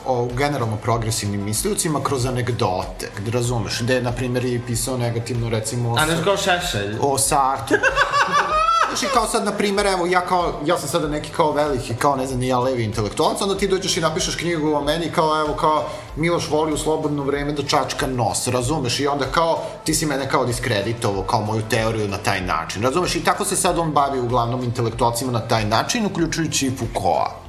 o 0.06 0.30
generalno 0.34 0.78
progresivnim 0.78 1.44
misliocima 1.44 2.04
kroz 2.04 2.26
anegdote, 2.26 3.10
gde 3.18 3.32
razumeš, 3.32 3.82
gde 3.82 4.02
na 4.02 4.12
primjer 4.12 4.46
je 4.46 4.62
pisao 4.68 4.98
negativno 4.98 5.50
recimo 5.50 5.96
A 5.96 6.06
nešto 6.06 6.24
kao 6.24 6.38
Šešelj. 6.38 6.96
o 7.02 7.18
Sartu. 7.18 7.74
Znaš, 8.94 9.12
i 9.12 9.14
kao 9.14 9.28
sad, 9.28 9.46
na 9.46 9.52
primjer, 9.52 9.86
evo, 9.86 10.06
ja 10.06 10.22
kao, 10.22 10.54
ja 10.66 10.78
sam 10.78 10.90
sada 10.90 11.08
neki 11.08 11.30
kao 11.30 11.52
veliki, 11.52 11.96
kao 11.96 12.16
ne 12.16 12.28
znam, 12.28 12.40
ni 12.40 12.48
ja 12.48 12.60
levi 12.60 12.84
intelektualac, 12.84 13.42
onda 13.42 13.58
ti 13.58 13.68
dođeš 13.68 13.98
i 13.98 14.02
napišeš 14.02 14.36
knjigu 14.36 14.74
o 14.74 14.84
meni, 14.84 15.12
kao, 15.12 15.42
evo, 15.42 15.54
kao, 15.54 15.84
Miloš 16.16 16.50
voli 16.50 16.74
u 16.74 16.78
slobodno 16.78 17.24
vreme 17.24 17.52
da 17.52 17.64
čačka 17.64 18.08
nos, 18.08 18.48
razumeš? 18.48 19.00
I 19.00 19.08
onda 19.08 19.26
kao, 19.26 19.60
ti 19.84 19.94
si 19.94 20.06
mene 20.06 20.30
kao 20.30 20.46
diskreditovao, 20.46 21.24
kao 21.24 21.42
moju 21.42 21.62
teoriju 21.70 22.08
na 22.08 22.18
taj 22.18 22.42
način, 22.42 22.84
razumeš? 22.84 23.16
I 23.16 23.24
tako 23.24 23.46
se 23.46 23.56
sad 23.56 23.80
on 23.80 23.92
bavi 23.92 24.20
uglavnom 24.20 24.64
intelektualcima 24.64 25.32
na 25.32 25.48
taj 25.48 25.66
način, 25.66 26.06
uključujući 26.06 26.68
i 26.68 26.72
Foucaulta. 26.78 27.43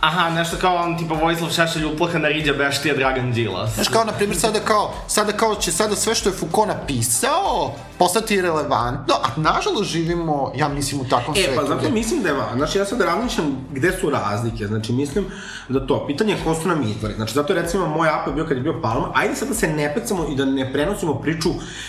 Aha, 0.00 0.30
nešto 0.30 0.56
kao 0.56 0.76
on, 0.76 0.98
tipa 0.98 1.14
Vojislav 1.14 1.50
Šešelj 1.50 1.84
uplahana 1.86 2.28
riđa 2.28 2.52
beštija 2.54 2.94
Dragan 2.94 3.32
Đilas. 3.32 3.74
Znaš, 3.74 3.88
kao, 3.88 4.04
na 4.04 4.12
primjer, 4.12 4.38
sada 4.38 4.60
kao, 4.60 4.94
sada 5.06 5.32
kao 5.32 5.54
će 5.54 5.72
sada 5.72 5.96
sve 5.96 6.14
što 6.14 6.28
je 6.28 6.34
Foucault 6.34 6.68
napisao 6.68 7.70
postati 7.98 8.40
relevantno, 8.42 9.14
a 9.14 9.28
nažalost 9.36 9.84
živimo, 9.84 10.52
ja 10.56 10.68
mislim, 10.68 11.00
u 11.00 11.04
takvom 11.04 11.36
E, 11.36 11.42
svetu. 11.42 11.56
pa 11.56 11.66
zato 11.66 11.80
gde- 11.80 11.90
mislim 11.90 12.22
da 12.22 12.28
je 12.28 12.34
znači 12.56 12.78
ja 12.78 12.84
sad 12.84 13.00
razmišljam 13.00 13.46
gde 13.70 13.92
su 13.92 14.10
razlike, 14.10 14.66
znači 14.66 14.92
mislim 14.92 15.24
da 15.68 15.86
to, 15.86 16.06
pitanje 16.06 16.32
je 16.32 16.44
ko 16.44 16.54
su 16.54 16.68
nam 16.68 16.82
izvori, 16.84 17.14
znači 17.14 17.34
zato 17.34 17.52
je 17.52 17.62
recimo 17.62 17.86
moj 17.88 18.08
apel 18.10 18.32
bio 18.32 18.44
kad 18.44 18.56
je 18.56 18.62
bio 18.62 18.80
Palma, 18.82 19.08
ajde 19.14 19.34
sad 19.34 19.48
da 19.48 19.54
se 19.54 19.68
ne 19.68 19.94
pecamo 19.94 20.26
i 20.28 20.36
da 20.36 20.44
ne 20.44 20.72
prenosimo 20.72 21.14
priču 21.14 21.48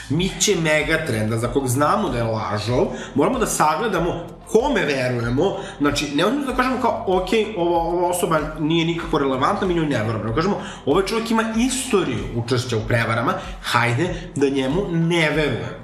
Miće 0.09 0.55
Megatrenda, 0.55 1.37
za 1.37 1.47
kog 1.47 1.67
znamo 1.67 2.09
da 2.09 2.17
je 2.17 2.23
lažov, 2.23 2.85
moramo 3.15 3.39
da 3.39 3.45
sagledamo 3.47 4.13
kome 4.53 4.85
verujemo, 4.85 5.57
znači 5.79 6.15
ne 6.15 6.23
možemo 6.23 6.45
da 6.45 6.55
kažemo 6.55 6.81
kao, 6.81 7.03
ok, 7.07 7.29
ova, 7.57 7.77
ova 7.77 8.07
osoba 8.07 8.39
nije 8.59 8.85
nikako 8.85 9.17
relevantna, 9.17 9.67
mi 9.67 9.73
njoj 9.73 9.85
ne 9.85 9.97
verujemo, 9.97 10.23
nego 10.23 10.35
kažemo, 10.35 10.61
ovaj 10.85 11.05
čovjek 11.05 11.31
ima 11.31 11.43
istoriju 11.57 12.23
učešća 12.35 12.77
u 12.77 12.87
prevarama, 12.87 13.33
hajde 13.61 14.13
da 14.35 14.49
njemu 14.49 14.81
ne 14.91 15.29
verujemo. 15.29 15.82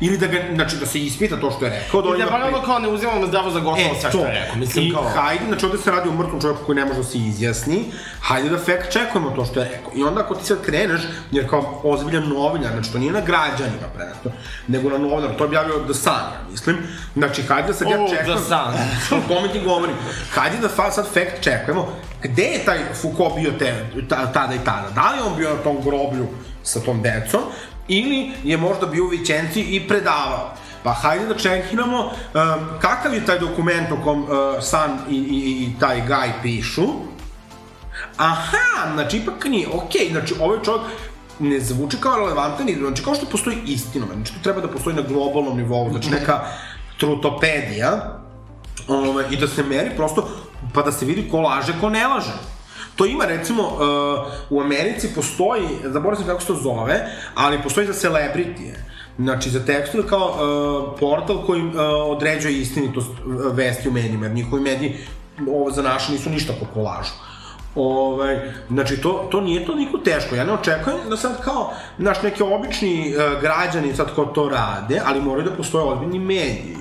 Ili 0.00 0.18
da 0.18 0.26
ga, 0.26 0.38
znači 0.54 0.76
da 0.76 0.86
se 0.86 1.00
ispita 1.00 1.36
to 1.40 1.50
što 1.50 1.64
je 1.64 1.70
rekao, 1.70 2.02
da 2.02 2.16
I 2.16 2.18
da 2.18 2.30
bar 2.30 2.42
ono 2.42 2.62
kao 2.62 2.78
ne 2.78 2.88
uzimamo 2.88 3.26
zdravo 3.26 3.50
za 3.50 3.60
gotovo 3.60 3.94
sve 4.00 4.10
što 4.10 4.24
je 4.24 4.32
rekao. 4.32 4.56
Mislim 4.56 4.84
E, 4.84 4.88
I 4.88 4.92
kao... 4.92 5.02
hajde, 5.02 5.44
znači 5.48 5.66
ovde 5.66 5.78
se 5.78 5.90
radi 5.90 6.08
o 6.08 6.12
mrtvom 6.12 6.40
čovjeku 6.40 6.64
koji 6.66 6.76
ne 6.76 6.84
može 6.84 6.98
da 6.98 7.04
se 7.04 7.18
izjasni, 7.18 7.84
hajde 8.20 8.48
da 8.48 8.58
fact 8.58 8.92
checkujemo 8.92 9.30
to 9.30 9.44
što 9.44 9.60
je 9.60 9.68
rekao. 9.68 9.92
I 9.94 10.02
onda 10.02 10.20
ako 10.20 10.34
ti 10.34 10.44
sad 10.46 10.62
kreneš, 10.62 11.00
jer 11.30 11.50
kao 11.50 11.80
ozbiljan 11.84 12.28
novinar, 12.28 12.72
znači 12.72 12.92
to 12.92 12.98
nije 12.98 13.12
na 13.12 13.20
građanima 13.20 13.88
preneto, 13.94 14.30
nego 14.68 14.90
na 14.90 14.98
novinar, 14.98 15.36
to 15.36 15.44
je 15.44 15.48
objavio 15.48 15.84
The 15.84 15.94
Sun, 15.94 16.12
ja 16.12 16.40
mislim. 16.50 16.76
Znači, 17.16 17.42
hajde 17.42 17.68
da 17.68 17.74
sad 17.74 17.88
ja 17.88 17.96
Oh, 18.00 18.10
čekujem... 18.10 18.38
The 18.38 18.44
Sun. 18.48 19.18
o 19.18 19.28
tome 19.28 19.52
ti 19.52 19.60
govorim. 19.64 19.96
Hajde 20.30 20.56
da 20.58 20.68
fa, 20.68 20.90
sad 20.90 21.06
fact 21.06 21.42
checkujemo, 21.42 21.88
gde 22.22 22.42
je 22.42 22.64
taj 22.64 22.78
Foucault 23.02 23.34
bio 23.34 23.52
te, 23.58 23.86
ta, 24.08 24.32
tada 24.32 24.54
i 24.54 24.58
tada? 24.64 24.90
Da 24.94 25.12
li 25.12 25.30
on 25.30 25.36
bio 25.36 25.50
na 25.50 25.56
tom 25.56 25.76
groblju 25.84 26.26
sa 26.62 26.80
tom 26.80 27.02
decom, 27.02 27.40
ili 27.88 28.30
je 28.44 28.56
možda 28.56 28.86
bio 28.86 29.04
u 29.04 29.08
Vićenci 29.08 29.60
i 29.60 29.88
predavao. 29.88 30.54
pa 30.82 30.92
hajde 30.92 31.26
da 31.26 31.34
čekiramo 31.34 32.04
um, 32.04 32.10
kakav 32.80 33.14
je 33.14 33.26
taj 33.26 33.38
dokument 33.38 33.92
o 33.92 33.96
kom 34.04 34.22
uh, 34.22 34.28
San 34.60 34.98
i, 35.10 35.16
i, 35.16 35.64
i 35.64 35.80
taj 35.80 36.02
Guy 36.08 36.32
pišu. 36.42 36.86
Aha, 38.16 38.92
znači 38.94 39.16
ipak 39.16 39.44
nije, 39.44 39.68
okej, 39.68 40.00
okay, 40.00 40.10
znači 40.10 40.34
ovaj 40.40 40.58
čovjek 40.64 40.82
ne 41.38 41.60
zvuči 41.60 41.96
kao 42.00 42.16
relevantan, 42.16 42.66
znači 42.78 43.02
kao 43.02 43.14
što 43.14 43.26
postoji 43.26 43.56
istina, 43.66 44.06
znači 44.14 44.32
to 44.32 44.38
treba 44.42 44.60
da 44.60 44.68
postoji 44.68 44.96
na 44.96 45.02
globalnom 45.02 45.56
nivou, 45.56 45.90
znači 45.90 46.10
neka 46.10 46.40
trutopedija, 46.98 48.18
ove, 48.88 49.24
i 49.30 49.36
da 49.36 49.48
se 49.48 49.62
meri 49.62 49.90
prosto, 49.96 50.28
pa 50.74 50.82
da 50.82 50.92
se 50.92 51.06
vidi 51.06 51.28
ko 51.30 51.40
laže, 51.40 51.72
ko 51.80 51.90
ne 51.90 52.06
laže. 52.06 52.32
To 52.96 53.06
ima 53.06 53.24
recimo 53.24 53.62
uh, 53.62 53.78
u 54.50 54.60
Americi 54.60 55.14
postoji, 55.14 55.68
zaboravim 55.84 56.24
se 56.24 56.30
kako 56.30 56.40
se 56.40 56.46
to 56.46 56.54
zove, 56.54 57.06
ali 57.34 57.62
postoji 57.62 57.86
za 57.86 57.92
celebritije. 57.92 58.84
Znači, 59.18 59.50
za 59.50 59.64
tekstove 59.64 60.08
kao 60.08 60.28
uh, 60.28 60.98
portal 61.00 61.46
koji 61.46 61.62
uh, 61.62 61.72
određuje 62.06 62.60
istinitost 62.60 63.10
uh, 63.10 63.56
vesti 63.56 63.88
u 63.88 63.92
medijima, 63.92 64.26
jer 64.26 64.34
njihovi 64.34 64.62
mediji 64.62 64.96
ovo 65.50 65.70
za 65.70 65.82
naše 65.82 66.12
nisu 66.12 66.30
ništa 66.30 66.52
po 66.60 66.66
kolažu. 66.74 67.10
Ovaj, 67.74 68.52
znači, 68.68 69.00
to, 69.00 69.28
to 69.30 69.40
nije 69.40 69.66
to 69.66 69.74
niko 69.74 69.98
teško. 69.98 70.34
Ja 70.34 70.44
ne 70.44 70.52
očekujem 70.52 70.98
da 71.10 71.16
sad 71.16 71.42
kao, 71.44 71.72
naš 71.98 72.22
neki 72.22 72.42
obični 72.42 73.14
uh, 73.16 73.40
građani 73.40 73.96
sad 73.96 74.14
ko 74.14 74.24
to 74.24 74.48
rade, 74.48 75.00
ali 75.04 75.20
moraju 75.20 75.50
da 75.50 75.56
postoje 75.56 75.84
ozbiljni 75.84 76.18
mediji. 76.18 76.76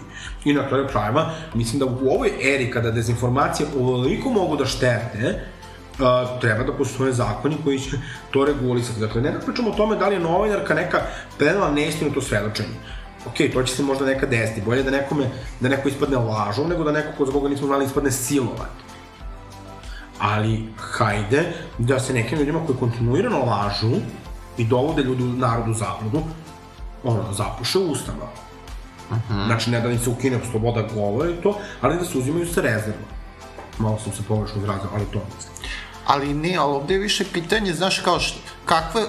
I 0.46 0.54
na 0.54 0.68
kraju 0.68 0.88
krajeva, 0.88 1.30
mislim 1.54 1.80
da 1.80 1.86
u 1.86 2.10
ovoj 2.16 2.32
eri 2.56 2.72
kada 2.72 2.92
dezinformacije 2.92 3.68
ovoliko 3.80 4.30
mogu 4.30 4.56
da 4.56 4.66
štete, 4.66 5.40
uh, 6.00 6.40
treba 6.42 6.64
da 6.64 6.74
postoje 6.74 7.14
zakoni 7.14 7.58
koji 7.64 7.80
će 7.80 7.98
to 8.32 8.46
regulisati. 8.46 9.00
Dakle, 9.00 9.22
ne 9.22 9.32
da 9.32 9.40
pričamo 9.40 9.70
o 9.70 9.76
tome 9.76 9.96
da 9.96 10.08
li 10.08 10.16
je 10.16 10.20
novinarka 10.20 10.74
neka 10.74 11.02
prenela 11.38 11.72
neistinito 11.72 12.22
svedočenje. 12.22 12.76
Ok, 13.26 13.54
to 13.54 13.64
će 13.64 13.76
se 13.76 13.84
možda 13.84 14.06
nekad 14.06 14.30
desiti. 14.30 14.62
Bolje 14.62 14.84
da 14.84 14.92
nekome, 14.92 15.30
da 15.60 15.70
neko 15.70 15.90
ispadne 15.90 16.18
lažom, 16.18 16.70
nego 16.70 16.84
da 16.84 16.92
neko 16.92 17.18
ko 17.18 17.26
za 17.26 17.32
koga 17.32 17.50
nismo 17.50 17.68
znali 17.68 17.86
ispadne 17.86 18.12
silovat. 18.12 18.72
Ali, 20.20 20.70
hajde 20.78 21.54
da 21.78 22.00
se 22.00 22.14
nekim 22.14 22.40
ljudima 22.40 22.66
koji 22.66 22.78
kontinuirano 22.78 23.40
lažu 23.46 23.92
i 24.58 24.66
dovode 24.66 25.04
ljudi 25.04 25.24
u 25.24 25.28
narodu 25.28 25.74
zabludu, 25.74 26.22
ono, 27.04 27.34
zapuše 27.34 27.80
ustava. 27.80 28.30
Uh 29.12 29.18
-huh. 29.18 29.46
Znači, 29.46 29.72
ne 29.72 29.82
da 29.82 29.92
im 29.92 30.00
se 30.00 30.10
ukine 30.10 30.40
sloboda 30.52 30.82
govora 30.94 31.30
i 31.30 31.42
to, 31.44 31.60
ali 31.82 32.00
da 32.00 32.06
se 32.06 32.18
uzimaju 32.18 32.48
sa 32.48 32.62
rezervom. 32.62 33.10
Malo 33.80 34.00
sam 34.04 34.14
se 34.14 34.24
pogrešno 34.28 34.62
izrazio, 34.62 34.90
ali 34.94 35.06
to 35.06 35.20
mislim 35.36 35.56
ali 36.06 36.34
ne, 36.34 36.56
ali 36.56 36.74
ovde 36.74 36.94
je 36.94 37.00
više 37.00 37.26
pitanje, 37.34 37.74
znaš, 37.74 38.00
kao 38.00 38.20
što, 38.20 38.40
kakve 38.66 39.02
uh, 39.02 39.08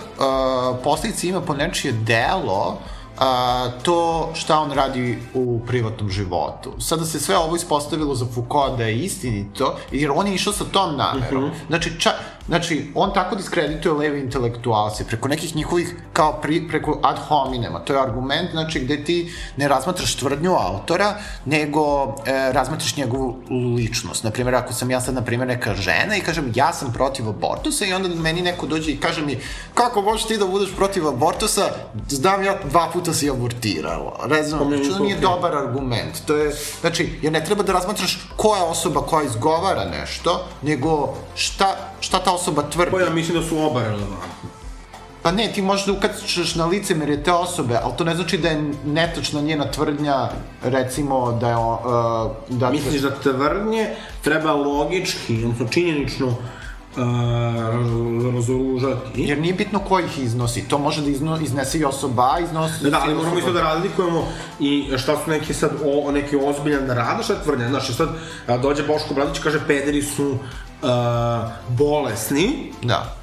posledice 0.84 1.28
ima 1.28 1.40
po 1.40 1.54
nečije 1.54 1.92
delo, 1.92 2.78
a, 3.18 3.68
to 3.82 4.30
šta 4.34 4.60
on 4.60 4.72
radi 4.72 5.18
u 5.34 5.60
privatnom 5.66 6.10
životu. 6.10 6.72
Sada 6.78 7.04
se 7.04 7.20
sve 7.20 7.36
ovo 7.38 7.56
ispostavilo 7.56 8.14
za 8.14 8.26
Foucault 8.34 8.78
da 8.78 8.84
je 8.84 8.98
istinito, 8.98 9.76
jer 9.92 10.10
on 10.14 10.26
je 10.26 10.34
išao 10.34 10.52
sa 10.52 10.64
tom 10.64 10.96
namerom. 10.96 11.44
Uh 11.44 11.50
mhm. 11.50 11.58
-huh. 11.58 11.66
Znači, 11.68 12.00
ča, 12.00 12.10
Znači, 12.46 12.90
on 12.94 13.12
tako 13.14 13.36
diskredituje 13.36 13.94
leve 13.94 14.20
intelektualce 14.20 15.04
preko 15.04 15.28
nekih 15.28 15.56
njihovih, 15.56 15.96
kao 16.12 16.40
pri, 16.42 16.68
preko 16.68 17.00
ad 17.02 17.18
hominema. 17.18 17.78
To 17.78 17.92
je 17.92 18.02
argument, 18.02 18.50
znači, 18.50 18.80
gde 18.80 19.04
ti 19.04 19.32
ne 19.56 19.68
razmatraš 19.68 20.14
tvrdnju 20.14 20.52
autora, 20.52 21.14
nego 21.44 22.14
e, 22.26 22.52
razmatraš 22.52 22.96
njegovu 22.96 23.36
ličnost. 23.76 24.24
Naprimjer, 24.24 24.54
ako 24.54 24.72
sam 24.72 24.90
ja 24.90 25.00
sad, 25.00 25.14
na 25.14 25.22
primjer, 25.22 25.48
neka 25.48 25.74
žena 25.74 26.16
i 26.16 26.20
kažem, 26.20 26.52
ja 26.54 26.72
sam 26.72 26.92
protiv 26.92 27.28
abortusa 27.28 27.86
i 27.86 27.92
onda 27.92 28.08
meni 28.08 28.42
neko 28.42 28.66
dođe 28.66 28.92
i 28.92 29.00
kaže 29.00 29.22
mi, 29.22 29.38
kako 29.74 30.02
možeš 30.02 30.26
ti 30.26 30.38
da 30.38 30.46
budeš 30.46 30.76
protiv 30.76 31.08
abortusa, 31.08 31.70
znam 32.08 32.44
ja, 32.44 32.58
dva 32.70 32.90
puta 32.92 33.05
si 33.14 33.30
abortirala. 33.30 34.26
Rezum, 34.28 34.68
znači, 34.68 34.90
to 34.90 34.98
nije 34.98 35.16
dobar 35.16 35.56
argument. 35.56 36.26
To 36.26 36.36
je, 36.36 36.54
znači, 36.80 37.18
jer 37.22 37.32
ne 37.32 37.44
treba 37.44 37.62
da 37.62 37.72
razmatraš 37.72 38.18
koja 38.36 38.64
osoba 38.64 39.00
koja 39.00 39.24
izgovara 39.24 39.84
nešto, 39.84 40.44
nego 40.62 41.14
šta, 41.34 41.76
šta 42.00 42.18
ta 42.18 42.32
osoba 42.32 42.62
tvrdi. 42.62 42.90
Pa 42.90 43.00
ja 43.00 43.10
mislim 43.10 43.40
da 43.40 43.48
su 43.48 43.58
oba 43.58 43.82
relevantni. 43.82 44.56
Pa 45.26 45.32
ne, 45.32 45.52
ti 45.52 45.62
možeš 45.62 45.86
da 45.86 45.92
ukačeš 45.92 46.54
na 46.54 46.66
lice 46.66 46.94
mere 46.94 47.22
te 47.22 47.32
osobe, 47.32 47.78
ali 47.82 47.92
to 47.98 48.04
ne 48.04 48.14
znači 48.14 48.38
da 48.38 48.48
je 48.48 48.72
netočna 48.84 49.40
njena 49.40 49.70
tvrdnja, 49.70 50.28
recimo 50.62 51.32
da 51.32 51.48
je... 51.48 51.56
Uh, 51.56 52.30
da 52.48 52.70
Misliš 52.70 53.00
da 53.02 53.10
tvrdnje 53.10 53.90
treba 54.22 54.52
logički, 54.52 55.44
odnosno 55.44 55.68
činjenično, 55.68 56.36
uh, 56.96 58.34
razoružati. 58.34 59.22
Jer 59.22 59.38
nije 59.38 59.54
bitno 59.54 59.78
ko 59.78 60.00
ih 60.00 60.18
iznosi, 60.18 60.68
to 60.68 60.78
može 60.78 61.02
da 61.02 61.10
izno, 61.10 61.38
iznese 61.42 61.78
i 61.78 61.84
osoba, 61.84 62.38
iznosi... 62.44 62.84
Da, 62.84 62.90
da, 62.90 63.00
ali 63.02 63.14
moramo 63.14 63.38
isto 63.38 63.52
da 63.52 63.62
razlikujemo 63.62 64.24
i 64.60 64.88
šta 64.98 65.16
su 65.16 65.30
neki 65.30 65.54
sad, 65.54 65.70
o, 65.84 66.12
neki 66.12 66.36
ozbiljan 66.36 66.86
rad, 66.86 67.24
šta 67.24 67.32
je 67.32 67.42
tvrdnja, 67.44 67.68
znaš, 67.68 67.96
sad 67.96 68.08
dođe 68.62 68.82
Boško 68.82 69.14
Bradić 69.14 69.38
kaže 69.38 69.60
pederi 69.66 70.02
su 70.02 70.30
uh, 70.30 70.38
bolesni. 71.68 72.72
Da. 72.82 73.16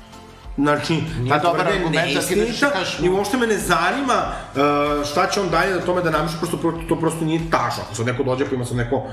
Znači, 0.57 1.03
ta 1.29 1.39
dobar 1.39 1.67
argument 1.67 1.95
da 1.95 2.21
ti 2.21 2.35
da 2.61 2.69
kažeš... 2.69 2.99
I 2.99 3.09
uopšte 3.09 3.37
me 3.37 3.47
ne 3.47 3.57
zanima 3.57 4.13
uh, 4.55 5.05
šta 5.05 5.27
će 5.27 5.41
on 5.41 5.49
dalje 5.49 5.73
da 5.73 5.85
tome 5.85 6.01
da 6.01 6.09
namiše, 6.09 6.35
prosto 6.37 6.57
to 6.89 6.95
prosto 6.95 7.25
nije 7.25 7.41
tačno. 7.51 7.83
Ako 7.85 7.95
sad 7.95 8.05
neko 8.05 8.23
dođe 8.23 8.45
pa 8.49 8.55
ima 8.55 8.65
sad 8.65 8.77
neko 8.77 8.95
uh, 8.95 9.03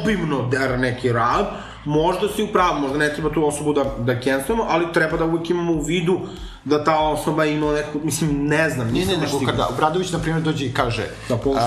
obimno 0.00 0.48
der 0.48 0.78
neki 0.78 1.12
rad, 1.12 1.46
možda 1.84 2.28
si 2.28 2.42
u 2.42 2.52
pravu, 2.52 2.80
možda 2.80 2.98
ne 2.98 3.12
treba 3.12 3.30
tu 3.30 3.46
osobu 3.46 3.72
da, 3.72 3.84
da 3.98 4.20
cancelujemo, 4.20 4.66
ali 4.68 4.92
treba 4.92 5.16
da 5.16 5.24
uvijek 5.24 5.50
imamo 5.50 5.72
u 5.72 5.80
vidu 5.80 6.20
da 6.64 6.84
ta 6.84 6.98
osoba 6.98 7.44
ima 7.44 7.72
neku, 7.72 8.00
mislim, 8.04 8.46
ne 8.46 8.70
znam, 8.70 8.90
nisam 8.90 9.12
ne, 9.12 9.20
ne, 9.20 9.26
nego 9.26 9.46
kada 9.46 9.68
Obradović, 9.68 10.12
na 10.12 10.18
primjer, 10.18 10.42
dođe 10.42 10.66
i 10.66 10.74
kaže 10.74 11.06
da, 11.28 11.34
uh, 11.34 11.58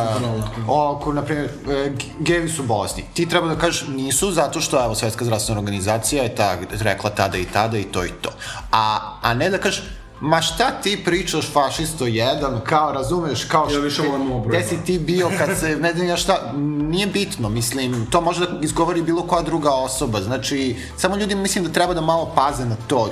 ako, 0.98 1.14
na 1.14 1.22
primjer, 1.22 1.50
e, 1.70 1.92
gevi 2.20 2.50
su 2.50 2.64
bolesni, 2.64 3.04
ti 3.14 3.30
treba 3.30 3.48
da 3.48 3.56
kažeš 3.56 3.88
nisu 3.88 4.32
zato 4.32 4.62
što, 4.62 4.84
evo, 4.86 4.96
Svetska 4.96 5.26
zdravstvena 5.26 5.60
organizacija 5.60 6.24
je 6.24 6.36
ta, 6.36 6.58
rekla 6.72 7.10
tada 7.10 7.38
i 7.38 7.46
tada 7.46 7.78
i 7.78 7.84
to 7.84 8.06
i 8.06 8.12
to. 8.22 8.30
A, 8.72 9.00
a 9.22 9.34
ne 9.34 9.50
da 9.50 9.58
kažeš, 9.58 9.84
ma 10.22 10.42
šta 10.42 10.72
ti 10.72 11.02
pričaš 11.06 11.52
fašisto 11.52 12.06
jedan, 12.06 12.62
kao 12.64 12.92
razumeš, 12.92 13.44
kao. 13.44 13.68
Ja 13.72 13.80
obrojba. 14.36 14.50
Gde 14.50 14.64
si 14.64 14.78
ti 14.86 15.00
bio 15.00 15.32
kad 15.38 15.58
se, 15.60 15.76
ne 15.76 15.94
znam 15.94 16.08
ja 16.08 16.18
šta, 16.18 16.54
nije 16.92 17.08
bitno, 17.08 17.50
mislim, 17.50 18.06
to 18.10 18.22
može 18.22 18.40
da 18.40 18.60
izgovori 18.62 19.02
bilo 19.02 19.22
koja 19.22 19.42
druga 19.42 19.72
osoba, 19.72 20.22
znači, 20.22 20.76
samo 20.98 21.16
ljudi 21.16 21.36
mislim 21.36 21.64
da 21.64 21.72
treba 21.72 21.94
da 21.94 22.02
malo 22.02 22.32
paze 22.36 22.66
na 22.66 22.76
to, 22.88 23.10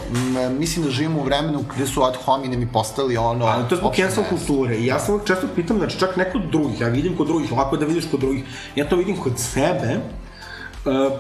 mislim 0.60 0.86
da 0.86 0.92
živimo 0.92 1.20
u 1.20 1.24
vremenu 1.24 1.64
gde 1.76 1.88
su 1.88 2.04
ad 2.04 2.16
hominem 2.26 2.62
i 2.62 2.72
postali 2.72 3.18
ono... 3.18 3.46
Ali 3.46 3.68
to 3.70 3.76
je 3.76 3.80
zbog 3.80 3.96
cancel 3.96 4.24
kulture. 4.30 4.76
I 4.76 4.86
ja 4.86 5.00
sam 5.00 5.20
često 5.26 5.48
pitam, 5.56 5.78
znači 5.78 6.00
čak 6.00 6.16
neko 6.16 6.40
drugih, 6.52 6.82
ja 6.82 6.88
vidim 6.88 7.18
kod 7.18 7.28
drugih, 7.28 7.52
lako 7.52 7.76
je 7.76 7.80
da 7.80 7.86
vidiš 7.86 8.06
kod 8.12 8.20
drugih, 8.20 8.44
ja 8.76 8.90
to 8.90 8.96
vidim 8.96 9.18
kod 9.18 9.34
sebe, 9.40 10.00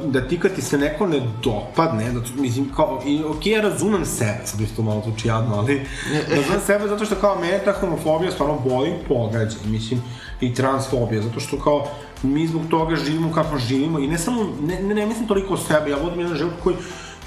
da 0.06 0.28
ti 0.28 0.40
kad 0.40 0.56
ti 0.56 0.62
se 0.62 0.78
neko 0.78 1.08
ne 1.08 1.22
dopadne, 1.44 2.12
da, 2.12 2.20
mislim, 2.36 2.70
kao, 2.76 3.02
i 3.06 3.24
ok, 3.24 3.46
ja 3.46 3.62
razumem 3.62 4.06
sebe, 4.06 4.40
sad 4.46 4.62
isto 4.62 4.82
malo 4.82 5.02
zvuči 5.06 5.28
jadno, 5.28 5.56
ali 5.56 5.86
razumem 6.36 6.62
sebe 6.66 6.88
zato 6.88 7.06
što 7.06 7.16
kao 7.16 7.40
mene 7.40 7.62
ta 7.66 7.72
homofobija 7.72 8.32
stvarno 8.32 8.60
boli 8.66 8.94
pogađa, 9.08 9.58
mislim, 9.66 10.02
i 10.42 10.54
transfobija, 10.54 11.22
zato 11.22 11.40
što 11.40 11.60
kao 11.60 11.88
mi 12.24 12.48
zbog 12.48 12.62
toga 12.70 12.96
živimo 12.96 13.34
kako 13.34 13.58
živimo 13.58 14.00
i 14.00 14.08
ne 14.08 14.18
samo, 14.18 14.46
ne, 14.62 14.82
ne, 14.82 14.96
ne 14.96 15.06
mislim 15.06 15.28
toliko 15.28 15.54
o 15.54 15.58
sebe, 15.58 15.90
ja 15.90 15.98
vodim 15.98 16.20
jedan 16.20 16.38
život 16.38 16.54
koji 16.64 16.76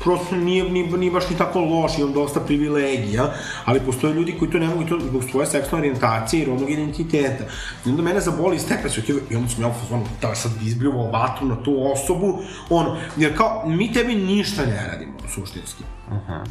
prosto 0.00 0.36
nije, 0.36 0.70
nije, 0.70 0.96
nije 0.98 1.12
baš 1.12 1.30
ni 1.30 1.36
tako 1.36 1.60
loš, 1.60 1.98
imam 1.98 2.12
dosta 2.12 2.40
privilegija, 2.40 3.32
ali 3.64 3.80
postoje 3.80 4.14
ljudi 4.14 4.36
koji 4.38 4.50
to 4.50 4.58
ne 4.58 4.68
mogu, 4.68 4.84
to 4.84 4.98
zbog 5.00 5.24
svoje 5.30 5.46
seksualne 5.46 5.88
orijentacije 5.88 6.42
i 6.42 6.46
rodnog 6.46 6.70
identiteta. 6.70 7.44
I 7.86 7.90
onda 7.90 8.02
mene 8.02 8.20
zaboli 8.20 8.56
iz 8.56 8.68
tekla, 8.68 8.90
i 9.30 9.36
onda 9.36 9.48
sam 9.48 9.62
ja 9.62 9.74
ono, 9.90 10.04
da 10.20 10.34
sad 10.34 10.52
izbljuvao 10.62 11.10
vatru 11.10 11.46
na 11.46 11.62
tu 11.62 11.92
osobu, 11.92 12.38
ono, 12.70 12.96
jer 13.16 13.36
kao, 13.36 13.62
mi 13.66 13.92
tebi 13.92 14.14
ništa 14.14 14.66
ne 14.66 14.88
radimo, 14.92 15.12
suštinski. 15.34 15.84
Uh 16.08 16.14
-huh. 16.14 16.46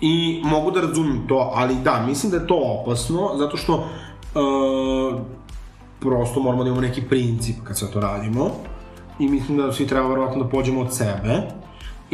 I 0.00 0.42
mogu 0.44 0.70
da 0.70 0.80
razumim 0.80 1.24
to, 1.28 1.52
ali 1.54 1.74
da, 1.74 2.06
mislim 2.06 2.30
da 2.30 2.36
je 2.36 2.46
to 2.46 2.60
opasno, 2.82 3.30
zato 3.38 3.56
što 3.56 3.74
uh, 3.74 5.20
prosto 6.00 6.40
moramo 6.40 6.64
da 6.64 6.68
imamo 6.68 6.80
neki 6.80 7.02
princip 7.02 7.56
kad 7.64 7.78
sve 7.78 7.90
to 7.90 8.00
radimo 8.00 8.50
i 9.18 9.28
mislim 9.28 9.58
da 9.58 9.72
svi 9.72 9.86
treba 9.86 10.08
verovatno 10.08 10.42
da 10.42 10.48
pođemo 10.48 10.80
od 10.80 10.96
sebe 10.96 11.42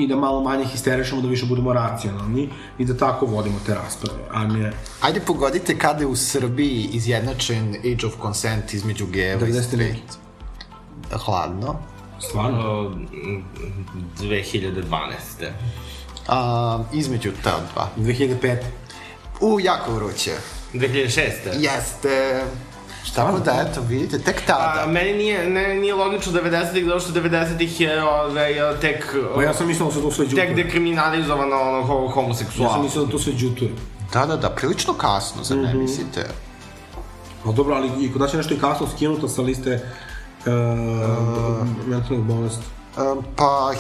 i 0.00 0.06
da 0.06 0.16
malo 0.16 0.40
manje 0.42 0.64
histerišemo, 0.64 1.22
da 1.22 1.28
više 1.28 1.46
budemo 1.46 1.72
racionalni 1.72 2.48
i 2.78 2.84
da 2.84 2.96
tako 2.96 3.26
vodimo 3.26 3.58
te 3.66 3.74
rasprave, 3.74 4.20
a 4.30 4.46
ne... 4.46 4.72
Ajde 5.00 5.20
pogodite 5.20 5.78
kada 5.78 6.00
je 6.00 6.06
u 6.06 6.16
Srbiji 6.16 6.88
izjednačen 6.92 7.74
age 7.78 8.06
of 8.06 8.12
consent 8.22 8.74
između 8.74 9.06
gejeva 9.06 9.46
i 9.46 9.52
straight. 9.52 10.18
Hladno. 11.24 11.76
Stvarno? 12.20 12.90
2012. 14.18 14.84
A, 16.28 16.78
između 16.92 17.30
ta 17.44 17.60
dva. 17.74 17.88
2005. 17.96 18.56
U, 19.40 19.60
jako 19.60 19.92
vruće. 19.92 20.32
2006. 20.74 21.20
Jeste. 21.58 22.44
Tako 23.14 23.38
da, 23.38 23.66
eto, 23.68 23.80
vidite, 23.88 24.18
tek 24.18 24.46
tada. 24.46 24.84
A, 24.84 24.86
meni 24.86 25.12
nije, 25.12 25.50
ne, 25.50 25.74
nije 25.74 25.94
logično 25.94 26.32
90-ih, 26.32 26.84
zato 26.84 27.00
što 27.00 27.12
90-ih 27.12 27.80
je 27.80 28.04
ove, 28.04 28.76
tek... 28.80 29.16
Pa 29.34 29.42
ja 29.42 29.54
sam 29.54 29.66
mislio 29.66 29.86
da 29.86 29.92
se 29.92 30.02
to 30.02 30.10
sve 30.10 30.26
džutuje. 30.26 30.46
Tek 30.46 30.56
dekriminalizovano 30.56 31.56
ono, 31.60 32.08
homoseksualno. 32.08 32.70
Ja 32.70 32.74
sam 32.74 32.82
mislio 32.82 33.04
da 33.04 33.10
to 33.10 33.18
sve 33.18 33.32
džutuje. 33.32 33.70
Da, 34.12 34.26
da, 34.26 34.36
da, 34.36 34.50
prilično 34.50 34.94
kasno, 34.94 35.44
za 35.44 35.54
ne 35.54 35.62
mm 35.62 35.66
-hmm. 35.66 35.80
mislite? 35.80 36.26
Ali 37.44 37.54
dobro, 37.54 37.74
ali 37.74 38.04
i 38.04 38.12
kod 38.12 38.20
nas 38.20 38.32
je 38.32 38.36
nešto 38.36 38.54
i 38.54 38.58
kasno 38.58 38.86
skinuto 38.96 39.28
sa 39.28 39.42
liste 39.42 39.74
uh, 40.46 40.52
mentalnih 41.86 42.24
bolesti. 42.24 42.64
Um, 42.96 43.24
pa, 43.36 43.72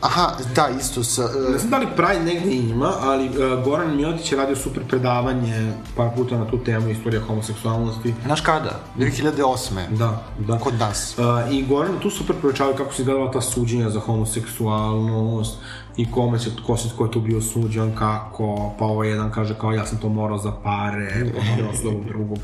aha, 0.00 0.36
da, 0.54 0.68
isto 0.80 1.04
sa... 1.04 1.22
Ne 1.22 1.54
Uh, 1.54 1.60
znam 1.60 1.70
da 1.70 1.78
li 1.78 1.86
Pride 1.96 2.24
negde 2.24 2.54
ima, 2.54 2.92
ali 3.00 3.28
uh, 3.28 3.64
Goran 3.64 3.96
Miotić 3.96 4.32
je 4.32 4.38
radio 4.38 4.56
super 4.56 4.82
predavanje 4.88 5.72
par 5.96 6.10
puta 6.16 6.38
na 6.38 6.50
tu 6.50 6.58
temu 6.64 6.88
istorija 6.88 7.22
homoseksualnosti. 7.22 8.14
znaš 8.24 8.40
kada? 8.40 8.80
2008. 8.98 9.88
Da, 9.90 10.22
da. 10.38 10.58
Kod 10.58 10.74
nas. 10.74 11.18
Uh, 11.18 11.52
I 11.52 11.62
Goran 11.66 11.98
tu 12.02 12.10
super 12.10 12.36
proučavaju 12.40 12.76
kako 12.76 12.94
se 12.94 13.02
izgledala 13.02 13.30
ta 13.32 13.40
suđenja 13.40 13.90
za 13.90 14.00
homoseksualnost 14.00 15.58
i 15.96 16.10
kome 16.10 16.38
se, 16.38 16.50
ko, 16.66 16.76
se, 16.76 16.88
ko 16.96 17.04
je 17.04 17.10
tu 17.10 17.20
bio 17.20 17.40
suđen, 17.40 17.94
kako, 17.94 18.74
pa 18.78 18.84
ovo 18.84 19.04
jedan 19.04 19.30
kaže 19.30 19.54
kao 19.54 19.72
ja 19.72 19.86
sam 19.86 19.98
to 19.98 20.08
morao 20.08 20.38
za 20.38 20.52
pare, 20.52 21.32
pa 21.34 21.56
morao 21.56 21.72
s 21.74 22.06
drugog. 22.08 22.38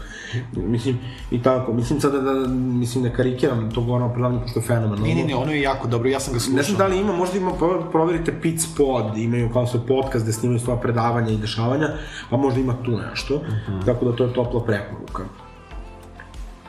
Mislim, 0.57 0.99
i 1.31 1.43
tako, 1.43 1.73
mislim 1.73 2.01
sada 2.01 2.21
da, 2.21 2.49
mislim 2.49 3.05
ne 3.05 3.15
karikiram 3.15 3.71
to 3.71 3.81
Goran 3.81 4.13
predavanje, 4.13 4.41
pošto 4.41 4.61
je 4.61 4.67
fenomenalno. 4.67 5.07
Ne, 5.07 5.15
ne, 5.15 5.25
ne, 5.25 5.35
ono 5.35 5.53
je 5.53 5.61
jako 5.61 5.89
dobro, 5.89 6.09
ja 6.09 6.21
sam 6.21 6.35
ga 6.35 6.41
slušao. 6.41 6.57
Ne 6.57 6.63
znam 6.63 6.79
da 6.79 6.87
li 6.87 7.01
ima, 7.01 7.13
možda 7.13 7.39
ima, 7.39 7.53
pro- 7.53 7.91
proverite 7.91 8.41
Pits 8.41 8.75
Pod, 8.77 9.19
imaju 9.19 9.51
kao 9.53 9.67
svoj 9.67 9.87
podcast 9.87 10.25
gde 10.25 10.33
snimaju 10.33 10.61
svoja 10.61 10.81
predavanja 10.81 11.31
i 11.31 11.37
dešavanja, 11.37 11.89
pa 12.31 12.37
možda 12.37 12.61
ima 12.61 12.75
tu 12.85 12.99
nešto, 13.11 13.41
tako 13.87 14.05
da 14.05 14.17
to 14.17 14.25
je 14.25 14.33
topla 14.33 14.65
preporuka. 14.65 15.23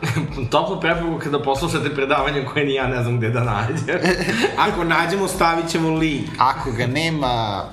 Toplo 0.51 0.79
preporuka 0.79 1.29
da 1.29 1.43
poslušate 1.43 1.95
predavanje 1.95 2.45
koje 2.53 2.65
ni 2.65 2.73
ja 2.73 2.87
ne 2.87 3.03
znam 3.03 3.17
gde 3.17 3.29
da 3.29 3.43
nađem. 3.43 3.99
Ako 4.67 4.83
nađemo, 4.83 5.27
stavit 5.27 5.69
ćemo 5.69 5.89
link. 5.89 6.27
Ako 6.37 6.71
ga 6.71 6.87
nema... 6.87 7.63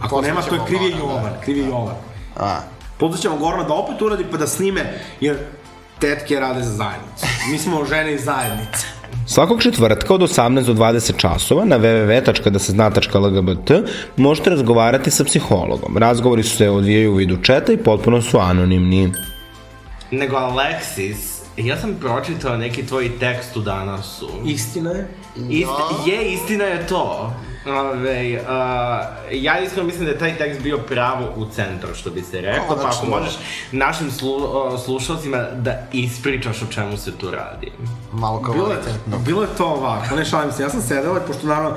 Ako 0.00 0.20
nema, 0.20 0.40
to 0.40 0.54
je 0.54 0.58
poslaćemo 0.58 0.64
kriv 0.64 0.82
je 0.82 0.90
Gorana, 0.90 1.18
Jovan, 1.18 1.32
kriv 1.44 1.56
je 1.56 1.64
Jovan. 1.64 1.94
A, 2.36 2.60
Pozvaćemo 2.98 3.36
Gorana 3.36 3.64
da 3.64 3.74
opet 3.74 4.02
uradi 4.02 4.24
pa 4.30 4.36
da 4.36 4.46
snime, 4.46 5.00
jer 5.20 5.36
tetke 5.98 6.40
rade 6.40 6.62
za 6.62 6.70
zajednicu. 6.70 7.26
Mi 7.50 7.58
smo 7.58 7.84
žene 7.90 8.14
iz 8.14 8.24
zajednice. 8.24 8.86
Svakog 9.26 9.62
četvrtka 9.62 10.14
od 10.14 10.20
18 10.20 10.66
do 10.66 10.74
20 10.74 11.16
časova 11.16 11.64
na 11.64 11.78
www.dasezna.lgbt 11.78 13.70
možete 14.16 14.50
razgovarati 14.50 15.10
sa 15.10 15.24
psihologom. 15.24 15.98
Razgovori 15.98 16.42
se 16.42 16.70
odvijaju 16.70 17.12
u 17.12 17.14
vidu 17.14 17.36
četa 17.42 17.72
i 17.72 17.76
potpuno 17.76 18.22
su 18.22 18.38
anonimni. 18.38 19.12
Nego 20.10 20.36
Alexis, 20.36 21.31
ja 21.56 21.76
sam 21.80 21.96
pročitao 22.00 22.56
neki 22.56 22.86
tvoj 22.86 23.18
tekst 23.18 23.56
u 23.56 23.60
danasu. 23.60 24.28
Istina 24.46 24.90
je. 24.90 25.08
Ist, 25.50 25.70
je, 26.06 26.32
istina 26.32 26.64
je 26.64 26.86
to. 26.86 27.32
Ove, 27.66 28.40
uh, 28.40 28.46
ja 29.32 29.60
iskreno 29.60 29.86
mislim 29.86 30.04
da 30.04 30.10
je 30.10 30.18
taj 30.18 30.38
tekst 30.38 30.62
bio 30.62 30.78
pravo 30.78 31.32
u 31.36 31.46
centru, 31.54 31.94
što 31.94 32.10
bi 32.10 32.22
se 32.22 32.40
rekao, 32.40 32.76
pa 32.76 32.88
ako 32.88 33.06
možeš 33.06 33.32
našim 33.72 34.10
slu, 34.10 34.34
uh, 34.36 34.80
slušalcima 34.84 35.38
da 35.56 35.82
ispričaš 35.92 36.62
o 36.62 36.66
čemu 36.72 36.96
se 36.96 37.18
tu 37.18 37.30
radi. 37.30 37.72
malo 38.12 38.42
kao 38.42 38.54
Bilo 38.54 38.68
je, 38.68 38.76
kvalitetno. 38.76 39.18
bilo 39.18 39.42
je 39.42 39.48
to 39.56 39.66
ovako, 39.66 40.16
ne 40.16 40.24
šalim 40.24 40.52
se, 40.52 40.62
ja 40.62 40.68
sam 40.68 40.82
sedela 40.82 41.20
pošto 41.26 41.46
naravno, 41.46 41.76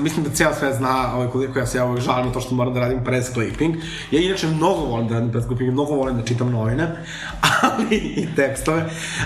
mislim 0.00 0.24
da 0.24 0.30
cijel 0.30 0.50
svet 0.58 0.74
zna 0.74 1.14
ovaj, 1.14 1.28
koliko 1.28 1.58
ja 1.58 1.66
se 1.66 1.78
ja 1.78 1.84
uvijek 1.84 2.04
žalim 2.04 2.26
na 2.26 2.32
to 2.32 2.40
što 2.40 2.54
moram 2.54 2.74
da 2.74 2.80
radim 2.80 3.04
press 3.04 3.32
clipping. 3.32 3.76
Ja 4.10 4.20
inače 4.20 4.46
mnogo 4.46 4.80
volim 4.80 5.08
da 5.08 5.14
radim 5.14 5.32
press 5.32 5.46
clipping, 5.46 5.72
mnogo 5.72 5.94
volim 5.94 6.16
da 6.16 6.24
čitam 6.24 6.50
novine, 6.50 7.04
ali 7.62 7.96
i 7.96 8.28
tekstove, 8.36 8.84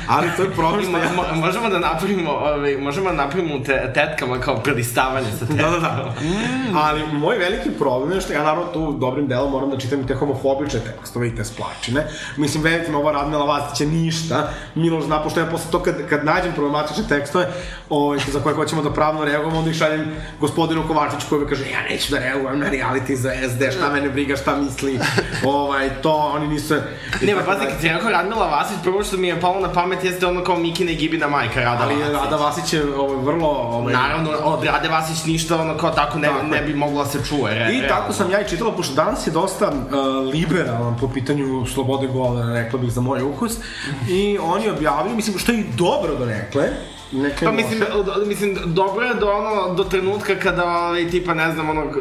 ali 0.08 0.28
to 0.36 0.42
je 0.42 0.50
problem 0.50 0.82
što 0.82 0.92
Mo, 0.92 0.98
ja... 0.98 1.12
mo, 1.16 1.22
možemo 1.40 1.68
da 1.68 1.78
napravimo, 1.78 2.30
ove, 2.30 2.78
možemo 2.78 3.10
da 3.10 3.16
napravimo 3.16 3.58
te, 3.58 3.92
tetkama 3.94 4.38
kao 4.40 4.56
prelistavanje 4.56 5.26
sa 5.38 5.46
tetkama. 5.46 5.62
Da, 5.62 5.70
da, 5.70 5.78
da. 5.78 5.91
Ali 6.74 7.06
moj 7.12 7.38
veliki 7.38 7.70
problem 7.70 8.12
je 8.12 8.20
što 8.20 8.32
ja 8.32 8.42
naravno 8.42 8.72
tu 8.72 8.92
dobrim 8.92 9.26
delom 9.28 9.50
moram 9.50 9.70
da 9.70 9.78
čitam 9.78 10.00
i 10.00 10.06
te 10.06 10.14
homofobične 10.14 10.80
tekstove 10.80 11.28
i 11.28 11.36
te 11.36 11.44
splačine. 11.44 12.06
Mislim, 12.36 12.62
verite 12.62 12.90
mi, 12.90 12.96
ova 12.96 13.12
Radmila 13.12 13.44
Vastića 13.44 13.90
ništa. 13.90 14.48
Miloš 14.74 15.04
zna, 15.04 15.22
pošto 15.22 15.40
ja 15.40 15.46
posle 15.46 15.70
to 15.70 15.82
kad, 15.82 16.08
kad 16.08 16.24
nađem 16.24 16.52
problematične 16.52 17.04
tekstove 17.08 17.48
ovaj, 17.90 18.18
za 18.32 18.40
koje 18.40 18.54
hoćemo 18.54 18.82
da 18.82 18.92
pravno 18.92 19.24
reagujemo, 19.24 19.58
onda 19.58 19.70
ih 19.70 19.76
šaljem 19.76 20.14
gospodinu 20.40 20.84
Kovačiću 20.88 21.26
koji 21.28 21.40
mi 21.40 21.48
kaže 21.48 21.70
ja 21.70 21.82
neću 21.90 22.12
da 22.12 22.18
reagujem 22.18 22.58
na 22.58 22.66
reality 22.70 23.14
za 23.14 23.30
SD, 23.48 23.72
šta 23.72 23.92
mene 23.92 24.08
briga, 24.08 24.36
šta 24.36 24.56
misli, 24.56 24.98
ovaj, 25.44 25.90
to, 26.02 26.14
oni 26.34 26.48
nisu... 26.48 26.74
Ne, 27.22 27.34
pa 27.34 27.42
pazi, 27.42 27.64
kad 27.64 27.80
si 27.80 27.88
rekao 27.88 28.10
Radmila 28.10 28.46
Vasić, 28.46 28.76
prvo 28.82 29.04
što 29.04 29.16
mi 29.16 29.28
je 29.28 29.40
palo 29.40 29.60
na 29.60 29.72
pamet 29.72 30.04
jeste 30.04 30.26
ono 30.26 30.44
kao 30.44 30.56
Mikina 30.56 30.90
i 30.90 30.94
Gibina 30.94 31.28
majka 31.28 31.60
Rada 31.60 31.82
Ali 31.82 31.94
Vasić. 31.94 32.14
Rada 32.14 32.36
Vasić 32.36 32.72
je 32.72 32.94
ovaj, 32.94 33.16
vrlo... 33.16 33.48
Ovaj, 33.48 33.92
Naravno, 33.94 34.30
od 34.30 34.64
Rade 34.64 34.88
Vasić 34.88 35.24
ništa 35.24 35.60
ono 35.60 35.76
kao 35.82 35.90
tako 35.90 36.18
ne, 36.18 36.28
Tako 36.28 36.46
ne 36.46 36.62
bi 36.62 36.74
moglo 36.74 37.04
da 37.04 37.10
se 37.10 37.18
čuje. 37.28 37.54
Re, 37.54 37.74
I 37.74 37.80
realno. 37.80 37.88
tako 37.88 38.12
sam 38.12 38.30
ja 38.30 38.40
i 38.40 38.48
čitala, 38.48 38.72
pošto 38.76 38.94
danas 38.94 39.26
je 39.26 39.30
dosta 39.30 39.68
uh, 39.68 40.32
liberalan 40.32 40.96
po 41.00 41.08
pitanju 41.08 41.66
slobode 41.66 42.06
govora, 42.06 42.54
rekla 42.54 42.78
bih, 42.78 42.90
za 42.90 43.00
moj 43.00 43.22
ukus. 43.22 43.52
I 44.08 44.38
oni 44.38 44.68
objavljaju, 44.68 45.16
mislim, 45.16 45.38
što 45.38 45.52
je 45.52 45.60
i 45.60 45.64
dobro 45.76 46.16
do 46.16 46.26
nekle, 46.26 46.68
Pa 47.40 47.52
mislim, 47.52 47.82
mislim, 48.26 48.58
dobro 48.66 49.04
je 49.04 49.14
do 49.14 49.26
ono, 49.28 49.74
do 49.74 49.84
trenutka 49.84 50.34
kada, 50.36 50.64
ovaj, 50.66 51.10
tipa, 51.10 51.34
ne 51.34 51.52
znam, 51.52 51.70
ono, 51.70 51.82
uh, 51.82 51.92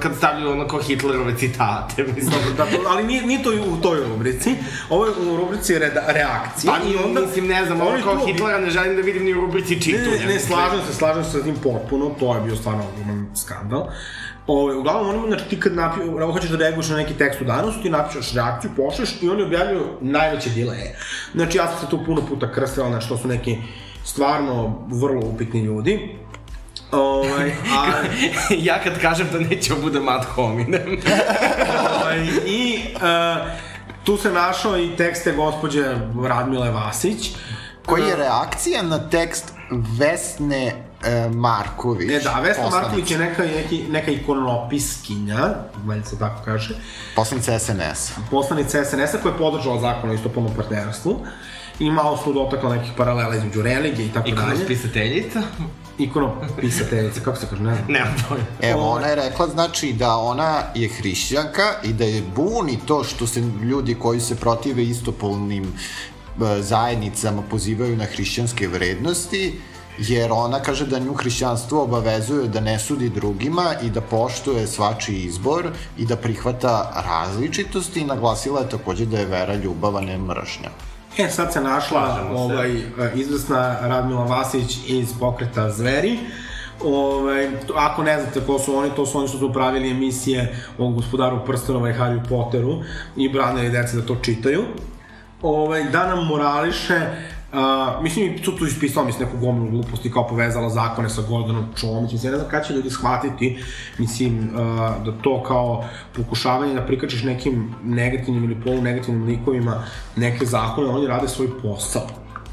kad 0.00 0.16
stavljaju 0.16 0.50
ono 0.50 0.68
kao 0.68 0.78
Hitlerove 0.80 1.36
citate, 1.36 2.02
mislim. 2.16 2.32
Da, 2.56 2.64
to- 2.64 2.84
ali 2.88 3.04
nije, 3.04 3.22
nije 3.22 3.42
to 3.42 3.50
u 3.68 3.76
toj 3.76 3.98
rubrici, 4.00 4.54
ovo 4.90 5.06
je 5.06 5.12
u 5.12 5.36
rubrici 5.36 5.78
reda, 5.78 6.02
reakcije. 6.08 6.72
Pa, 6.72 6.88
i 6.88 6.96
onda, 6.98 7.20
mislim, 7.20 7.46
ne 7.46 7.64
znam, 7.66 7.80
ono 7.80 7.98
tu- 8.20 8.26
Hitlera 8.26 8.58
ne 8.58 8.70
želim 8.70 8.96
da 8.96 9.02
vidim 9.02 9.24
ni 9.24 9.34
u 9.34 9.40
rubrici 9.40 9.74
Ne, 9.74 9.80
čitunja. 9.80 10.10
ne, 10.10 10.18
ne, 10.18 10.26
mislim. 10.26 10.40
slažem 10.40 10.80
se, 10.86 10.94
slažem 10.94 11.24
se 11.24 11.30
sa 11.30 11.42
tim 11.42 11.56
potpuno, 11.56 12.10
to 12.10 12.34
je 12.34 12.40
bio 12.40 12.56
stvarno 12.56 12.84
ogroman 12.86 13.26
skandal. 13.36 13.86
Ove, 14.46 14.76
uglavnom, 14.76 15.14
oni, 15.14 15.28
znači, 15.28 15.44
ti 15.44 15.60
kad 15.60 15.74
napi, 15.74 16.00
evo, 16.00 16.32
hoćeš 16.32 16.50
da 16.50 16.56
reaguješ 16.56 16.88
na 16.88 16.96
neki 16.96 17.14
tekst 17.14 17.40
u 17.40 17.44
danasu, 17.44 17.82
ti 17.82 17.90
napišeš 17.90 18.32
reakciju, 18.32 18.70
pošleš 18.76 19.22
i 19.22 19.28
oni 19.28 19.42
objavljuju 19.42 19.84
najveće 20.00 20.50
dileje. 20.50 20.96
Znači, 21.34 21.58
ja 21.58 21.66
sam 21.66 21.80
se 21.80 21.90
tu 21.90 22.04
puno 22.06 22.22
puta 22.22 22.52
krstila, 22.52 22.88
znači, 22.88 23.08
to 23.08 23.16
su 23.18 23.28
neki 23.28 23.58
stvarno 24.04 24.78
vrlo 24.88 25.20
upitni 25.24 25.60
ljudi. 25.60 26.18
Ovaj, 26.92 27.50
a, 27.50 27.92
ja 28.68 28.82
kad 28.82 29.00
kažem 29.00 29.28
da 29.32 29.38
neće 29.38 29.74
bude 29.74 30.00
mat 30.00 30.24
hominem. 30.24 30.98
ovaj, 32.00 32.26
I 32.46 32.80
uh, 32.94 33.00
tu 34.04 34.16
se 34.16 34.32
našao 34.32 34.78
i 34.78 34.96
tekste 34.96 35.32
gospođe 35.32 35.94
Radmile 36.24 36.70
Vasić, 36.70 37.30
Koji 37.86 38.02
je 38.02 38.16
reakcija 38.16 38.82
na 38.82 38.98
tekst 39.10 39.52
Vesne 39.98 40.66
e, 40.66 41.28
Marković? 41.28 42.10
E 42.10 42.20
da, 42.20 42.40
Vesna 42.40 42.64
poslanica- 42.64 42.82
Marković 42.82 43.10
je 43.10 43.18
neka, 43.18 43.42
neki, 43.42 43.84
neka 43.90 44.10
ikonopiskinja, 44.10 45.54
valjda 45.84 46.04
se 46.06 46.18
tako 46.18 46.42
kaže, 46.44 46.74
Poslanica 47.16 47.58
SNS. 47.58 48.12
poslanica 48.30 48.84
SNS-a 48.84 49.18
koja 49.22 49.32
je 49.32 49.38
podržala 49.38 49.80
zakon 49.80 50.10
o 50.10 50.14
istopolnom 50.14 50.54
partnerstvu 50.56 51.20
i 51.78 51.90
malo 51.90 52.16
su 52.16 52.32
dotakla 52.32 52.76
nekih 52.76 52.92
paralela 52.96 53.36
između 53.36 53.62
religije 53.62 54.06
i 54.06 54.12
tako 54.12 54.30
dalje. 54.30 54.66
pisateljica? 54.66 55.42
Ikonopisateljica, 55.98 57.20
kako 57.20 57.36
se 57.36 57.46
kaže, 57.50 57.62
ne 57.62 57.74
znam. 57.74 57.86
Nemam 57.88 58.14
pojma. 58.28 58.44
Evo, 58.60 58.88
ona 58.88 59.06
je 59.06 59.14
rekla, 59.14 59.48
znači, 59.48 59.92
da 59.92 60.16
ona 60.16 60.62
je 60.74 60.88
hrišćanka 60.88 61.72
i 61.82 61.92
da 61.92 62.04
je 62.04 62.22
buni 62.36 62.78
to 62.86 63.04
što 63.04 63.26
se 63.26 63.40
ljudi 63.40 63.94
koji 63.94 64.20
se 64.20 64.36
protive 64.36 64.84
istopolnim 64.84 65.64
e, 65.64 66.62
zajednicama 66.62 67.42
pozivaju 67.42 67.96
na 67.96 68.04
hrišćanske 68.04 68.68
vrednosti, 68.68 69.60
jer 69.98 70.32
ona 70.32 70.60
kaže 70.60 70.86
da 70.86 70.98
nju 70.98 71.14
hrišćanstvo 71.14 71.82
obavezuje 71.82 72.48
da 72.48 72.60
ne 72.60 72.78
sudi 72.78 73.08
drugima 73.08 73.74
i 73.82 73.90
da 73.90 74.00
poštuje 74.00 74.66
svačiji 74.66 75.22
izbor 75.22 75.68
i 75.98 76.06
da 76.06 76.16
prihvata 76.16 77.02
različitosti 77.06 78.00
i 78.00 78.04
naglasila 78.04 78.60
je 78.60 78.68
takođe 78.68 79.06
da 79.06 79.18
je 79.18 79.26
vera 79.26 79.54
ljubava, 79.54 80.00
ne 80.00 80.18
mržnja. 80.18 80.70
E, 81.18 81.28
sad 81.30 81.52
se 81.52 81.60
našla 81.60 82.16
se. 82.16 82.34
ovaj, 82.34 82.70
e, 82.72 82.82
izvesna 83.14 83.76
Radmila 83.80 84.24
Vasić 84.24 84.78
iz 84.86 85.08
pokreta 85.20 85.70
Zveri. 85.70 86.18
Ovaj, 86.84 87.48
to- 87.66 87.74
ako 87.76 88.02
ne 88.02 88.20
znate 88.20 88.40
ko 88.46 88.58
su 88.58 88.76
oni, 88.76 88.90
to 88.96 89.06
su 89.06 89.18
oni 89.18 89.28
što 89.28 89.38
su 89.38 89.52
pravili 89.52 89.90
emisije 89.90 90.56
o 90.78 90.88
gospodaru 90.88 91.44
prstenova 91.46 91.90
i 91.90 91.94
Harry 91.94 92.28
Potteru 92.28 92.82
i 93.16 93.28
branili 93.28 93.70
dece 93.70 93.96
da 93.96 94.06
to 94.06 94.16
čitaju. 94.22 94.64
Ovaj, 95.42 95.84
da 95.84 96.06
nam 96.06 96.26
morališe 96.26 97.00
Uh, 97.54 98.02
mislim, 98.02 98.38
tu 98.38 98.52
tu 98.52 98.66
ispisala 98.66 99.06
mislim 99.06 99.28
neku 99.28 99.38
gomilu 99.38 99.70
gluposti 99.70 100.12
kao 100.12 100.28
povezala 100.28 100.70
zakone 100.70 101.08
sa 101.08 101.22
Gordonom 101.28 101.64
Čomić, 101.76 102.12
mislim, 102.12 102.28
ja 102.28 102.32
ne 102.32 102.38
znam 102.38 102.50
kada 102.50 102.64
će 102.64 102.74
ljudi 102.74 102.90
shvatiti, 102.90 103.62
mislim, 103.98 104.38
uh, 104.38 104.58
da 105.04 105.12
to 105.22 105.42
kao 105.42 105.84
pokušavanje 106.16 106.74
da 106.74 106.86
prikačiš 106.86 107.22
nekim 107.22 107.74
negativnim 107.84 108.44
ili 108.44 108.60
polunegativnim 108.64 109.24
likovima 109.24 109.84
neke 110.16 110.46
zakone, 110.46 110.88
oni 110.88 111.06
rade 111.06 111.28
svoj 111.28 111.48
posao. 111.62 112.06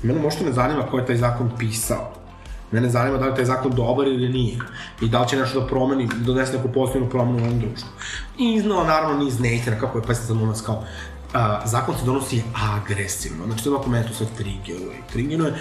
Mene 0.03 0.21
možda 0.21 0.45
ne 0.45 0.51
zanima 0.51 0.83
ko 0.83 0.97
je 0.97 1.05
taj 1.05 1.15
zakon 1.15 1.51
pisao. 1.59 2.11
Mene 2.71 2.89
zanima 2.89 3.17
da 3.17 3.25
li 3.25 3.35
taj 3.35 3.45
zakon 3.45 3.71
dobar 3.71 4.07
ili 4.07 4.29
nije. 4.29 4.57
I 5.01 5.09
da 5.09 5.21
li 5.21 5.27
će 5.27 5.37
nešto 5.37 5.59
da 5.59 5.67
promeni, 5.67 6.07
da 6.07 6.25
donese 6.25 6.57
neku 6.57 6.71
pozitivnu 6.71 7.09
promenu 7.09 7.37
u 7.37 7.41
ovom 7.41 7.59
društvu. 7.59 7.89
I 8.37 8.53
iznala 8.53 8.87
naravno 8.87 9.23
niz 9.23 9.39
neistina, 9.39 9.79
kako 9.79 9.97
je 9.97 10.03
pesma 10.03 10.25
za 10.25 10.45
nas 10.45 10.61
kao 10.61 10.83
a, 11.34 11.61
zakon 11.65 11.97
se 11.97 12.05
donosi 12.05 12.43
agresivno. 12.75 13.45
Znači, 13.45 13.63
to 13.63 13.69
je 13.69 13.73
ovako 13.75 13.89
mene 13.89 14.07
to 14.07 14.13
sve 14.13 14.27
triggeruje. 14.38 14.97
Triggeruje, 15.11 15.53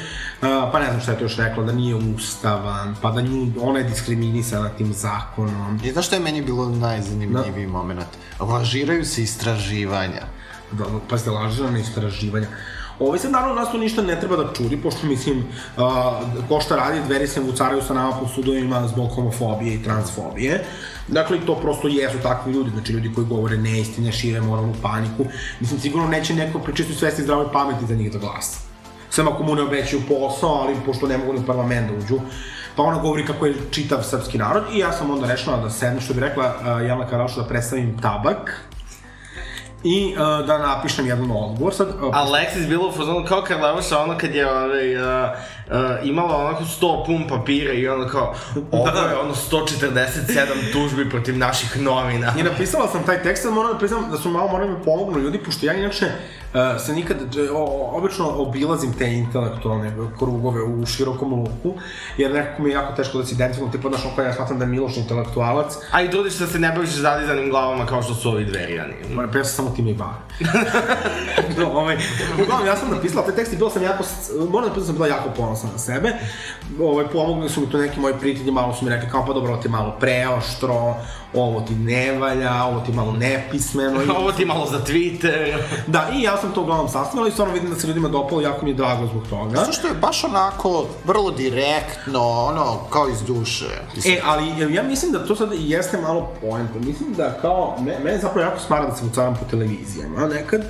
a, 0.42 0.70
pa 0.72 0.78
ne 0.78 0.86
znam 0.86 1.00
šta 1.00 1.12
je 1.12 1.18
to 1.18 1.24
još 1.24 1.36
rekla, 1.36 1.64
da 1.64 1.72
nije 1.72 1.94
ustavan, 1.94 2.96
pa 3.02 3.10
da 3.10 3.20
nju, 3.20 3.52
ona 3.60 3.78
je 3.78 3.84
diskriminisana 3.84 4.68
tim 4.68 4.92
zakonom. 4.92 5.80
I 5.84 5.92
znaš 5.92 6.06
što 6.06 6.16
je 6.16 6.20
meni 6.20 6.42
bilo 6.42 6.68
najzanimljiviji 6.68 7.66
da. 7.66 7.72
moment? 7.72 8.08
Lažiraju 8.40 9.04
se 9.04 9.22
istraživanja. 9.22 10.22
Da, 10.72 10.84
pazite, 11.08 11.30
lažirana 11.30 11.78
istraživanja. 11.78 12.46
Ovo 13.00 13.18
sad 13.18 13.32
naravno 13.32 13.54
nas 13.54 13.72
to 13.72 13.78
ništa 13.78 14.02
ne 14.02 14.20
treba 14.20 14.36
da 14.36 14.52
čudi, 14.52 14.76
pošto 14.76 15.06
mislim, 15.06 15.44
a, 15.76 16.20
ko 16.48 16.60
šta 16.60 16.76
radi, 16.76 17.00
dveri 17.06 17.26
se 17.26 17.40
vucaraju 17.40 17.82
sa 17.82 17.94
nama 17.94 18.12
po 18.12 18.28
sudovima 18.28 18.88
zbog 18.88 19.10
homofobije 19.14 19.74
i 19.74 19.82
transfobije. 19.82 20.64
Dakle, 21.08 21.38
to 21.46 21.54
prosto 21.54 21.88
jesu 21.88 22.18
takvi 22.22 22.52
ljudi, 22.52 22.70
znači 22.70 22.92
ljudi 22.92 23.12
koji 23.14 23.26
govore 23.26 23.56
neistine, 23.56 24.12
šire 24.12 24.40
moralnu 24.40 24.74
paniku. 24.82 25.24
Mislim, 25.60 25.80
sigurno 25.80 26.08
neće 26.08 26.34
neko 26.34 26.58
pričistu 26.58 26.94
svesti 26.94 27.22
zdrave 27.22 27.52
pameti 27.52 27.86
za 27.86 27.94
njih 27.94 28.12
da 28.12 28.18
glasa. 28.18 28.60
Sve 29.10 29.24
ako 29.24 29.42
mu 29.42 29.54
ne 29.54 29.62
obećaju 29.62 30.02
posao, 30.08 30.50
ali 30.50 30.76
pošto 30.86 31.06
ne 31.06 31.18
mogu 31.18 31.32
ni 31.32 31.38
u 31.38 31.46
parlament 31.46 31.90
da 31.90 31.96
uđu, 31.96 32.20
pa 32.76 32.82
ona 32.82 32.98
govori 32.98 33.26
kako 33.26 33.46
je 33.46 33.54
čitav 33.70 34.02
srpski 34.02 34.38
narod 34.38 34.64
i 34.72 34.78
ja 34.78 34.92
sam 34.92 35.10
onda 35.10 35.26
rešila 35.26 35.56
da 35.56 35.70
sedem, 35.70 36.00
što 36.00 36.14
bi 36.14 36.20
rekla 36.20 36.44
uh, 36.44 36.66
Jelena 36.66 37.06
Karalša, 37.06 37.40
da 37.40 37.48
predstavim 37.48 37.98
tabak 38.02 38.64
i 39.84 40.14
uh, 40.14 40.46
da 40.46 40.58
napišem 40.58 41.06
jedan 41.06 41.30
odgovor. 41.30 41.74
Sad, 41.74 41.88
uh, 41.88 42.14
Alexis 42.14 42.68
bilo 42.68 42.88
u 42.88 42.92
fazonu 42.92 43.24
kao 43.28 43.42
Karleuša, 43.42 43.98
ono 43.98 44.18
kad 44.18 44.34
je 44.34 44.50
ovaj, 44.50 44.96
uh, 44.96 45.30
uh, 45.70 46.08
imala 46.08 46.36
onako 46.36 46.64
100 46.64 47.06
pun 47.06 47.28
papira 47.28 47.72
i 47.72 47.88
ono 47.88 48.08
kao, 48.08 48.34
ovo 48.72 48.88
je 48.88 49.16
ono 49.16 49.34
147 49.34 50.72
tužbi 50.72 51.10
protiv 51.10 51.38
naših 51.38 51.80
novina. 51.80 52.34
I 52.38 52.42
napisala 52.42 52.88
sam 52.88 53.02
taj 53.06 53.22
tekst, 53.22 53.42
sad 53.42 53.52
moram 53.52 53.72
da 53.72 53.78
priznam 53.78 54.10
da 54.10 54.16
su 54.16 54.30
malo 54.30 54.48
morali 54.48 54.70
mi 54.70 54.84
pomognu 54.84 55.18
ljudi, 55.18 55.38
pošto 55.38 55.66
ja 55.66 55.74
inače 55.74 56.06
uh, 56.06 56.80
se 56.80 56.92
nikad, 56.92 57.16
o, 57.52 57.90
obično 57.96 58.28
obilazim 58.28 58.92
te 58.92 59.12
intelektualne 59.12 59.92
krugove 60.18 60.62
u 60.62 60.86
širokom 60.86 61.32
luku, 61.34 61.78
jer 62.16 62.32
nekako 62.32 62.62
mi 62.62 62.70
je 62.70 62.74
jako 62.74 62.92
teško 62.92 63.18
da 63.18 63.26
se 63.26 63.34
identifikujem, 63.34 63.72
tipa, 63.72 63.88
znaš, 63.88 64.02
ja 64.18 64.32
shvatam 64.32 64.58
da 64.58 64.64
je 64.64 64.70
Miloš 64.70 64.96
intelektualac, 64.96 65.74
A 65.90 66.02
i 66.02 66.10
trudiš 66.10 66.34
da 66.34 66.46
se 66.46 66.58
ne 66.58 66.72
baviš 66.72 66.90
zadizanim 66.90 67.50
glavama 67.50 67.86
kao 67.86 68.02
što 68.02 68.14
su 68.14 68.30
ovi 68.30 68.44
dverijani. 68.44 68.94
Moram, 69.14 69.30
pa 69.32 69.38
ja 69.38 69.44
sam 69.44 69.64
samo 69.64 69.76
time 69.76 69.90
i 69.90 69.94
bavim. 69.94 70.22
no, 71.58 71.70
ovaj, 71.80 71.96
uglavnom, 72.42 72.66
ja 72.66 72.76
sam 72.76 72.90
napisala 72.90 73.26
taj 73.26 73.34
tekst 73.34 73.52
i 73.52 73.56
bila 73.56 73.70
sam 73.70 73.82
jako, 73.82 74.04
moram 74.50 74.68
da 74.68 74.74
priznam 74.74 74.80
da 74.80 74.86
sam 74.86 74.94
bila 74.94 75.06
jako 75.06 75.30
ponosna 75.36 75.59
na 75.66 75.78
sebe. 75.78 76.12
Ovaj, 76.80 77.08
pomogli 77.08 77.48
su 77.48 77.60
mi 77.60 77.70
to 77.70 77.78
neki 77.78 78.00
moji 78.00 78.14
prijatelji, 78.20 78.50
malo 78.50 78.74
su 78.74 78.84
mi 78.84 78.90
rekli 78.90 79.10
kao 79.10 79.26
pa 79.26 79.32
dobro, 79.32 79.52
ovo 79.52 79.62
ti 79.62 79.68
je 79.68 79.72
malo 79.72 79.96
preoštro, 80.00 80.94
ovo 81.34 81.60
ti 81.60 81.74
ne 81.74 82.12
valja, 82.12 82.64
ovo 82.64 82.80
ti 82.80 82.90
je 82.90 82.96
malo 82.96 83.12
nepismeno. 83.12 84.02
I... 84.04 84.08
Ovo 84.08 84.32
ti 84.32 84.44
malo 84.44 84.66
za 84.66 84.80
Twitter. 84.84 85.56
Da, 85.86 86.08
i 86.14 86.22
ja 86.22 86.36
sam 86.36 86.52
to 86.52 86.60
uglavnom 86.62 86.88
sastavila 86.88 87.28
i 87.28 87.30
stvarno 87.30 87.54
vidim 87.54 87.70
da 87.70 87.76
se 87.76 87.86
ljudima 87.86 88.08
dopalo, 88.08 88.40
jako 88.40 88.64
mi 88.64 88.70
je 88.70 88.74
drago 88.74 89.06
zbog 89.06 89.22
toga. 89.30 89.56
Zato 89.56 89.72
što 89.72 89.88
je 89.88 89.94
baš 89.94 90.24
onako 90.24 90.86
vrlo 91.04 91.30
direktno, 91.30 92.20
ono, 92.28 92.78
kao 92.90 93.08
iz 93.08 93.22
duše. 93.22 93.80
Mislim, 93.94 94.14
E, 94.14 94.20
ali 94.24 94.74
ja 94.74 94.82
mislim 94.82 95.12
da 95.12 95.26
to 95.26 95.36
sad 95.36 95.48
jeste 95.52 95.98
malo 96.00 96.28
poenta. 96.40 96.78
Mislim 96.78 97.14
da 97.14 97.38
kao, 97.40 97.76
me, 97.80 97.98
mene 98.04 98.18
zapravo 98.18 98.48
jako 98.48 98.60
smara 98.60 98.86
da 98.86 98.96
se 98.96 99.04
ucaram 99.04 99.34
po 99.34 99.44
televizijama 99.50 100.26
nekad. 100.26 100.62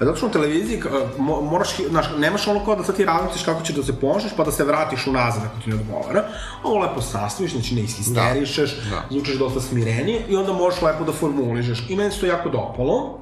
Zato 0.00 0.16
što 0.16 0.26
na 0.26 0.32
televiziji 0.32 0.82
mo, 1.18 1.40
moraš, 1.40 1.68
znaš, 1.90 2.06
nemaš 2.18 2.48
ono 2.48 2.64
kao 2.64 2.76
da 2.76 2.84
sad 2.84 2.96
ti 2.96 3.04
razmisliš 3.04 3.44
kako 3.44 3.62
ćeš 3.62 3.76
da 3.76 3.82
se 3.82 4.00
ponašaš 4.00 4.30
pa 4.36 4.44
da 4.44 4.52
se 4.52 4.64
vratiš 4.64 5.06
unazad 5.06 5.42
ako 5.44 5.60
ti 5.64 5.70
ne 5.70 5.76
odgovara. 5.76 6.24
Ovo 6.62 6.78
lepo 6.78 7.00
sastaviš, 7.00 7.52
znači 7.52 7.74
ne 7.74 7.80
ishisterišeš, 7.80 8.76
Da, 8.76 8.90
da. 8.90 9.02
zvučiš 9.10 9.38
dosta 9.38 9.60
smirenije 9.60 10.24
i 10.28 10.36
onda 10.36 10.52
možeš 10.52 10.82
lepo 10.82 11.04
da 11.04 11.12
formulišeš. 11.12 11.86
I 11.88 11.96
meni 11.96 12.10
se 12.10 12.20
to 12.20 12.26
jako 12.26 12.48
dopalo. 12.48 13.18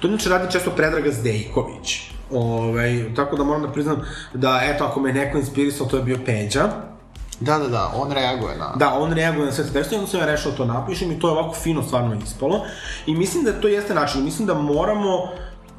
To 0.00 0.08
inače 0.08 0.28
radi 0.28 0.52
često 0.52 0.70
Predraga 0.70 1.10
Zdejković. 1.12 2.00
Ove, 2.30 3.14
tako 3.14 3.36
da 3.36 3.44
moram 3.44 3.62
da 3.62 3.72
priznam 3.72 4.00
da, 4.34 4.60
eto, 4.62 4.84
ako 4.84 5.00
me 5.00 5.12
neko 5.12 5.38
inspirisao, 5.38 5.86
to 5.86 5.96
je 5.96 6.02
bio 6.02 6.18
Peđa. 6.26 6.68
Da, 7.40 7.58
da, 7.58 7.68
da, 7.68 7.92
on 7.96 8.12
reaguje 8.12 8.56
na... 8.56 8.72
Da, 8.76 8.94
on 8.98 9.12
reaguje 9.12 9.46
na 9.46 9.52
sve 9.52 9.64
te 9.64 9.72
tekste 9.72 9.94
i 9.94 9.98
onda 9.98 10.10
sam 10.10 10.20
ja 10.20 10.26
rešao 10.26 10.52
to 10.52 10.64
napišem 10.64 11.12
i 11.12 11.18
to 11.20 11.28
je 11.28 11.32
ovako 11.32 11.54
fino 11.54 11.82
stvarno 11.82 12.16
ispalo. 12.24 12.64
I 13.06 13.14
mislim 13.14 13.44
da 13.44 13.60
to 13.60 13.68
jeste 13.68 13.94
način. 13.94 14.24
Mislim 14.24 14.46
da 14.46 14.54
moramo 14.54 15.28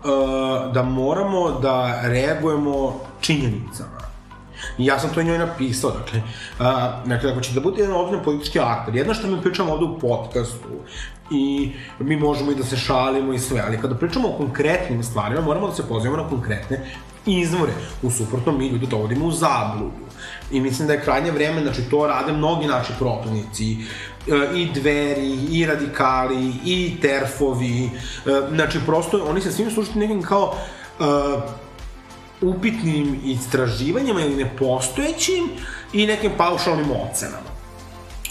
uh, 0.03 0.73
da 0.73 0.83
moramo 0.83 1.59
da 1.59 2.01
reagujemo 2.03 2.99
činjenicama. 3.21 3.99
I 4.77 4.85
ja 4.85 4.99
sam 4.99 5.09
to 5.13 5.23
njoj 5.23 5.37
napisao, 5.37 5.91
dakle, 5.91 6.21
uh, 6.59 7.09
dakle, 7.09 7.31
ako 7.31 7.41
će 7.41 7.53
da 7.53 7.59
bude 7.59 7.81
jedan 7.81 7.95
ozbiljan 7.95 8.23
politički 8.23 8.59
aktor, 8.59 8.95
jedno 8.95 9.13
što 9.13 9.27
mi 9.27 9.41
pričamo 9.41 9.73
ovde 9.73 9.85
u 9.85 9.99
podcastu, 9.99 10.69
i 11.31 11.71
mi 11.99 12.15
možemo 12.15 12.51
i 12.51 12.55
da 12.55 12.63
se 12.63 12.77
šalimo 12.77 13.33
i 13.33 13.39
sve, 13.39 13.63
ali 13.67 13.81
kada 13.81 13.95
pričamo 13.95 14.27
o 14.27 14.37
konkretnim 14.37 15.03
stvarima, 15.03 15.41
moramo 15.41 15.67
da 15.67 15.73
se 15.73 15.87
pozivamo 15.87 16.23
na 16.23 16.29
konkretne 16.29 16.85
izvore. 17.25 17.71
U 18.01 18.09
suprotnom, 18.09 18.57
mi 18.57 18.67
ljudi 18.67 18.87
dovodimo 18.87 19.25
u 19.25 19.31
zabludu. 19.31 19.91
I 20.51 20.61
mislim 20.61 20.87
da 20.87 20.93
je 20.93 21.01
krajnje 21.01 21.31
vreme, 21.31 21.61
znači 21.61 21.81
to 21.89 22.07
rade 22.07 22.33
mnogi 22.33 22.67
naši 22.67 22.93
protivnici, 22.99 23.77
i 24.55 24.69
dveri, 24.73 25.47
i 25.51 25.65
radikali, 25.65 26.53
i 26.65 26.97
terfovi, 27.01 27.85
e, 27.85 27.89
znači 28.55 28.79
prosto 28.85 29.25
oni 29.25 29.41
se 29.41 29.51
svim 29.51 29.71
slušaju 29.71 29.97
nekim 29.97 30.21
kao 30.21 30.55
e, 30.99 31.03
upitnim 32.41 33.19
istraživanjima 33.23 34.21
ili 34.21 34.43
nepostojećim 34.43 35.49
i 35.93 36.07
nekim 36.07 36.31
paušalnim 36.37 36.91
ocenama. 36.91 37.49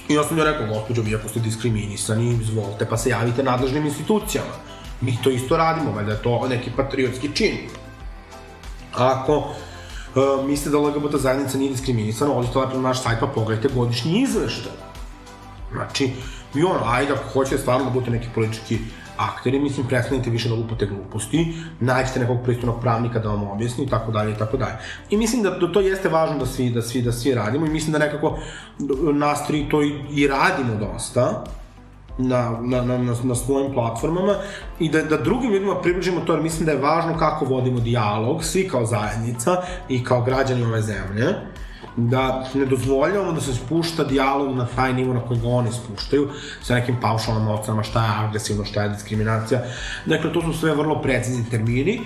I 0.08 0.14
ja 0.14 0.24
sam 0.24 0.38
joj 0.38 0.46
rekao, 0.46 0.66
gospođo, 0.66 1.02
vi 1.02 1.14
ako 1.14 1.28
ste 1.28 1.40
diskriminisani, 1.40 2.38
izvolite, 2.42 2.86
pa 2.90 2.96
se 2.96 3.10
javite 3.10 3.42
nadležnim 3.42 3.86
institucijama. 3.86 4.50
Mi 5.00 5.18
to 5.22 5.30
isto 5.30 5.56
radimo, 5.56 5.92
valjda 5.92 6.12
je 6.12 6.22
to 6.22 6.48
neki 6.48 6.70
patriotski 6.76 7.30
čin. 7.34 7.56
Ako 8.94 9.36
uh, 9.36 10.46
mislite 10.46 10.70
da 10.70 10.78
LGBT 10.78 11.16
zajednica 11.16 11.58
nije 11.58 11.70
diskriminisana, 11.70 12.32
odite 12.32 12.58
lepo 12.58 12.74
na 12.74 12.82
naš 12.88 13.02
sajt 13.02 13.20
pa 13.20 13.26
pogledajte 13.26 13.74
godišnji 13.74 14.22
izveštaj. 14.22 14.87
Znači, 15.72 16.10
vi 16.54 16.62
ono, 16.62 16.80
ajde, 16.86 17.12
ako 17.12 17.32
hoćete 17.32 17.58
stvarno 17.58 17.84
da 17.84 17.90
budete 17.90 18.10
neki 18.10 18.28
politički 18.34 18.78
akteri, 19.18 19.58
mislim, 19.58 19.86
prestanite 19.86 20.30
više 20.30 20.48
da 20.48 20.54
lupate 20.54 20.86
gluposti, 20.86 21.54
nađite 21.80 22.20
nekog 22.20 22.38
pristojnog 22.44 22.80
pravnika 22.80 23.18
da 23.18 23.28
vam 23.28 23.50
objasni 23.50 23.84
i 23.84 23.88
tako 23.88 24.12
dalje 24.12 24.32
i 24.32 24.38
tako 24.38 24.56
dalje. 24.56 24.74
I 25.10 25.16
mislim 25.16 25.42
da, 25.42 25.50
da 25.50 25.72
to 25.72 25.80
jeste 25.80 26.08
važno 26.08 26.38
da 26.38 26.46
svi, 26.46 26.70
da 26.70 26.82
svi, 26.82 27.02
da 27.02 27.12
svi 27.12 27.34
radimo 27.34 27.66
i 27.66 27.70
mislim 27.70 27.92
da 27.92 27.98
nekako 27.98 28.38
nas 29.12 29.46
tri 29.46 29.66
to 29.70 29.82
i, 29.82 29.92
i 30.10 30.28
radimo 30.28 30.74
dosta 30.74 31.44
na, 32.18 32.58
na, 32.62 32.82
na, 32.82 32.98
na, 32.98 33.14
na 33.22 33.34
svojim 33.34 33.72
platformama 33.72 34.34
i 34.78 34.88
da, 34.88 35.02
da 35.02 35.16
drugim 35.16 35.52
ljudima 35.52 35.80
približimo 35.80 36.20
to, 36.20 36.32
jer 36.32 36.42
mislim 36.42 36.66
da 36.66 36.72
je 36.72 36.78
važno 36.78 37.18
kako 37.18 37.44
vodimo 37.44 37.80
dijalog, 37.80 38.44
svi 38.44 38.68
kao 38.68 38.86
zajednica 38.86 39.62
i 39.88 40.04
kao 40.04 40.22
građani 40.22 40.64
ove 40.64 40.82
zemlje, 40.82 41.34
da 41.98 42.48
ne 42.54 42.66
dozvoljavamo 42.66 43.32
da 43.32 43.40
se 43.40 43.54
spušta 43.54 44.04
dijalog 44.04 44.56
na 44.56 44.66
taj 44.76 44.92
nivo 44.92 45.14
na 45.14 45.20
koji 45.20 45.40
ga 45.40 45.48
oni 45.48 45.72
spuštaju, 45.72 46.28
sa 46.62 46.74
nekim 46.74 46.96
paušalnim 47.00 47.48
ocenama 47.48 47.82
šta 47.82 48.04
je 48.04 48.26
agresivno, 48.26 48.64
šta 48.64 48.82
je 48.82 48.88
diskriminacija. 48.88 49.62
Dakle, 50.06 50.32
to 50.32 50.42
su 50.42 50.52
sve 50.52 50.74
vrlo 50.74 51.02
precizni 51.02 51.50
termini 51.50 52.00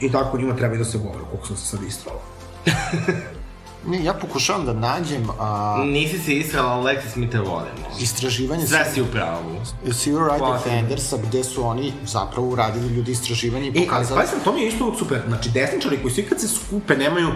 i 0.00 0.12
tako 0.12 0.38
njima 0.38 0.56
treba 0.56 0.74
i 0.74 0.78
da 0.78 0.84
se 0.84 0.98
govori, 0.98 1.24
koliko 1.30 1.46
sam 1.46 1.56
se 1.56 1.66
sad 1.66 1.82
istrala. 1.82 2.20
Ne, 3.86 4.04
ja 4.04 4.14
pokušavam 4.14 4.66
da 4.66 4.72
nađem 4.72 5.26
a, 5.40 5.82
Nisi 5.86 6.18
se 6.18 6.34
israla, 6.34 6.82
Alexis, 6.82 7.16
mi 7.16 7.30
te 7.30 7.38
volimo. 7.38 7.88
istraživanje 8.00 8.66
Sve 8.66 8.84
si 8.94 9.02
u 9.02 9.06
pravu. 9.06 9.60
Civil 9.92 10.20
Rights. 10.28 10.64
Defendersa, 10.64 11.16
gde 11.16 11.44
su 11.44 11.66
oni 11.66 11.92
zapravo 12.06 12.48
uradili 12.48 12.88
ljudi 12.88 13.12
istraživanje 13.12 13.66
i 13.66 13.68
E, 13.68 13.72
ali 13.76 13.86
pokazali... 13.86 14.26
sam, 14.26 14.40
to 14.44 14.52
mi 14.52 14.60
je 14.60 14.68
isto 14.68 14.94
super. 14.98 15.22
Znači, 15.28 15.50
desničari 15.50 15.98
koji 16.02 16.14
svi 16.14 16.22
kad 16.22 16.40
se 16.40 16.48
skupe 16.48 16.96
nemaju 16.96 17.28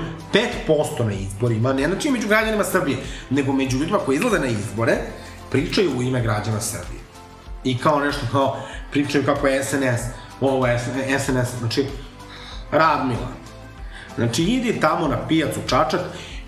5% 0.68 1.04
na 1.04 1.12
izborima, 1.12 1.72
ne 1.72 1.86
znači 1.86 2.10
među 2.10 2.28
građanima 2.28 2.64
Srbije, 2.64 2.98
nego 3.30 3.52
među 3.52 3.78
ljudima 3.78 3.98
koji 3.98 4.16
izlaze 4.16 4.38
na 4.38 4.46
izbore, 4.46 4.96
pričaju 5.50 5.98
u 5.98 6.02
ime 6.02 6.22
građana 6.22 6.60
Srbije. 6.60 7.00
I 7.64 7.78
kao 7.78 8.00
nešto 8.00 8.26
kao, 8.32 8.56
pričaju 8.90 9.24
kako 9.24 9.46
je 9.46 9.64
SNS, 9.64 10.00
ovo 10.40 10.66
je 10.66 10.78
SNS, 11.18 11.58
znači, 11.58 11.86
Radmila. 12.70 13.28
Znači, 14.16 14.42
idi 14.42 14.80
tamo 14.80 15.08
na 15.08 15.28
pijacu 15.28 15.60
Čačak 15.66 16.00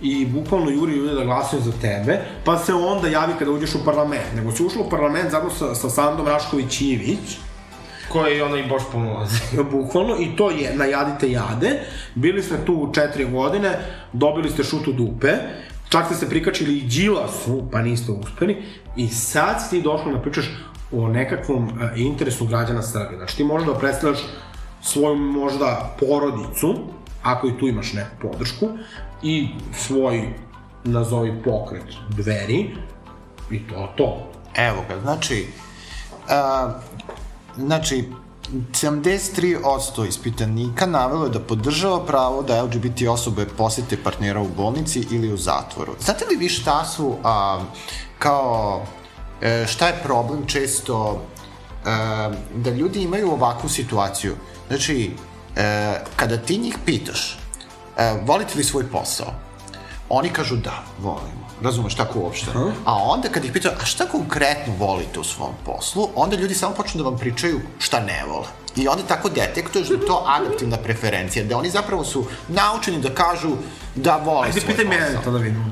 i 0.03 0.27
bukvalno 0.27 0.71
juri 0.71 0.93
ljude 0.93 1.15
da 1.15 1.25
glasaju 1.25 1.63
za 1.63 1.73
tebe, 1.73 2.19
pa 2.45 2.59
se 2.59 2.75
onda 2.75 3.09
javi 3.09 3.33
kada 3.39 3.51
uđeš 3.51 3.75
u 3.75 3.85
parlament. 3.85 4.35
Nego 4.37 4.53
si 4.53 4.65
ušla 4.65 4.83
u 4.87 4.91
parlament 4.91 5.31
zajedno 5.31 5.51
sa, 5.51 5.75
sa 5.75 5.91
Sandom 5.91 6.27
Rašković-Ivić, 6.27 7.39
Koji 8.13 8.43
ono 8.43 8.57
i 8.57 8.69
Boš 8.69 8.83
pomozi. 8.93 9.37
bukvalno, 9.73 10.17
i 10.21 10.37
to 10.37 10.51
je 10.51 10.77
na 10.77 10.85
jadite 10.85 11.31
jade. 11.31 11.81
Bili 12.15 12.43
ste 12.43 12.65
tu 12.65 12.91
četiri 12.95 13.25
godine, 13.25 13.79
dobili 14.13 14.51
ste 14.51 14.65
šutu 14.65 14.93
dupe, 14.93 15.33
čak 15.89 16.07
ste 16.07 16.15
se 16.15 16.29
prikačili 16.29 16.79
i 16.79 16.83
Đilasu, 16.83 17.63
pa 17.73 17.83
niste 17.83 18.13
uspeli, 18.13 18.63
i 18.97 19.09
sad 19.09 19.63
si 19.63 19.71
ti 19.71 19.83
došla 19.83 20.13
da 20.13 20.19
pričaš 20.19 20.45
o 20.93 21.09
nekakvom 21.09 21.69
e, 21.69 21.93
interesu 21.97 22.47
građana 22.47 22.83
Srbije. 22.83 23.17
Znači 23.17 23.37
ti 23.37 23.45
možeš 23.45 23.69
da 23.69 23.75
predstavljaš 23.75 24.19
svoju 24.83 25.17
možda 25.17 25.97
porodicu, 26.01 26.75
ako 27.23 27.49
i 27.49 27.59
tu 27.59 27.69
imaš 27.69 27.93
neku 27.93 28.11
podršku, 28.23 28.69
i 29.23 29.49
svoj, 29.77 30.35
nazovi 30.85 31.43
pokret, 31.45 31.85
dveri, 32.09 32.77
i 33.51 33.69
to 33.69 33.93
to. 33.97 34.31
Evo 34.55 34.85
ga, 34.89 35.01
znači, 35.01 35.47
a, 36.29 36.73
znači, 37.57 38.09
73% 38.53 40.09
ispitanika 40.09 40.87
navelo 40.87 41.25
je 41.25 41.31
da 41.31 41.41
podržava 41.41 42.07
pravo 42.07 42.43
da 42.43 42.63
LGBT 42.63 43.03
osobe 43.09 43.47
posete 43.47 43.97
partnera 44.03 44.41
u 44.41 44.49
bolnici 44.57 45.07
ili 45.11 45.33
u 45.33 45.37
zatvoru. 45.37 45.95
Znate 46.01 46.25
li 46.31 46.37
vi 46.37 46.49
šta 46.49 46.85
su, 46.85 47.17
a, 47.25 47.61
kao, 48.19 48.83
e, 49.43 49.67
šta 49.67 49.87
je 49.87 50.01
problem 50.03 50.47
često 50.47 51.23
e, 51.23 51.89
da 52.55 52.71
ljudi 52.71 53.03
imaju 53.03 53.33
ovakvu 53.33 53.69
situaciju? 53.69 54.35
Znači, 54.69 55.11
e, 55.57 55.95
kada 56.17 56.37
ti 56.37 56.59
njih 56.59 56.79
pitaš, 56.87 57.40
volite 58.23 58.59
li 58.59 58.65
svoj 58.65 58.91
posao, 58.91 59.33
oni 60.09 60.31
kažu 60.31 60.57
da, 60.57 60.83
volimo. 60.99 61.41
Razumeš, 61.63 61.95
tako 61.95 62.19
uopšte. 62.19 62.47
A 62.85 62.95
onda 62.95 63.29
kad 63.29 63.45
ih 63.45 63.53
pitaju, 63.53 63.75
a 63.83 63.85
šta 63.85 64.07
konkretno 64.07 64.75
volite 64.79 65.21
u 65.21 65.25
svom 65.25 65.55
poslu, 65.65 66.09
onda 66.15 66.37
ljudi 66.37 66.55
samo 66.55 66.75
počnu 66.75 67.03
da 67.03 67.09
vam 67.09 67.19
pričaju 67.19 67.61
šta 67.79 68.01
ne 68.01 68.25
vole. 68.29 68.47
I 68.77 68.89
onda 68.89 69.03
tako 69.03 69.29
detektuješ 69.29 69.89
da 69.89 69.95
je 69.95 70.07
to 70.07 70.25
adaptivna 70.27 70.77
preferencija, 70.77 71.45
da 71.45 71.59
oni 71.59 71.71
zapravo 71.71 72.05
su 72.05 72.25
naučeni 72.49 73.01
da 73.01 73.15
kažu 73.15 73.51
da 73.95 74.17
vole 74.17 74.47
Ajde, 74.47 74.61
svoj 74.61 74.77
pitaj 74.77 74.85
posao. 74.85 75.01
mene 75.01 75.25
to 75.25 75.31
da 75.31 75.39
vidimo. 75.39 75.65